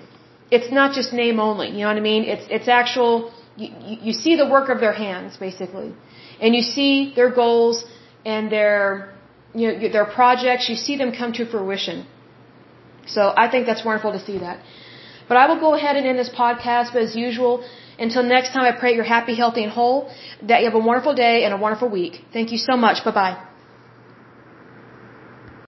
It's 0.49 0.71
not 0.71 0.93
just 0.97 1.13
name 1.13 1.39
only, 1.39 1.69
you 1.69 1.81
know 1.81 1.87
what 1.87 1.97
I 1.97 2.07
mean? 2.11 2.23
It's, 2.23 2.45
it's 2.49 2.67
actual, 2.67 3.33
you, 3.57 3.69
you 4.07 4.13
see 4.13 4.35
the 4.35 4.47
work 4.55 4.69
of 4.69 4.79
their 4.79 4.93
hands, 4.93 5.37
basically. 5.37 5.93
And 6.41 6.55
you 6.55 6.61
see 6.61 7.13
their 7.15 7.31
goals 7.31 7.85
and 8.25 8.51
their, 8.51 9.13
you 9.53 9.67
know, 9.67 9.89
their 9.89 10.05
projects, 10.05 10.69
you 10.69 10.75
see 10.75 10.95
them 10.97 11.11
come 11.11 11.33
to 11.33 11.45
fruition. 11.45 12.05
So 13.07 13.33
I 13.35 13.49
think 13.49 13.65
that's 13.65 13.83
wonderful 13.83 14.11
to 14.13 14.19
see 14.19 14.37
that. 14.37 14.59
But 15.27 15.37
I 15.37 15.47
will 15.47 15.59
go 15.59 15.73
ahead 15.73 15.95
and 15.97 16.05
end 16.07 16.19
this 16.19 16.29
podcast, 16.29 16.93
but 16.93 17.01
as 17.01 17.15
usual, 17.15 17.67
until 17.99 18.23
next 18.23 18.53
time, 18.53 18.63
I 18.63 18.71
pray 18.79 18.95
you're 18.95 19.11
happy, 19.17 19.35
healthy, 19.35 19.63
and 19.63 19.71
whole, 19.71 20.09
that 20.43 20.59
you 20.61 20.65
have 20.69 20.75
a 20.75 20.85
wonderful 20.91 21.15
day 21.15 21.43
and 21.43 21.53
a 21.53 21.57
wonderful 21.57 21.89
week. 21.89 22.23
Thank 22.31 22.51
you 22.51 22.57
so 22.57 22.77
much. 22.77 23.03
Bye 23.03 23.11
bye. 23.11 23.37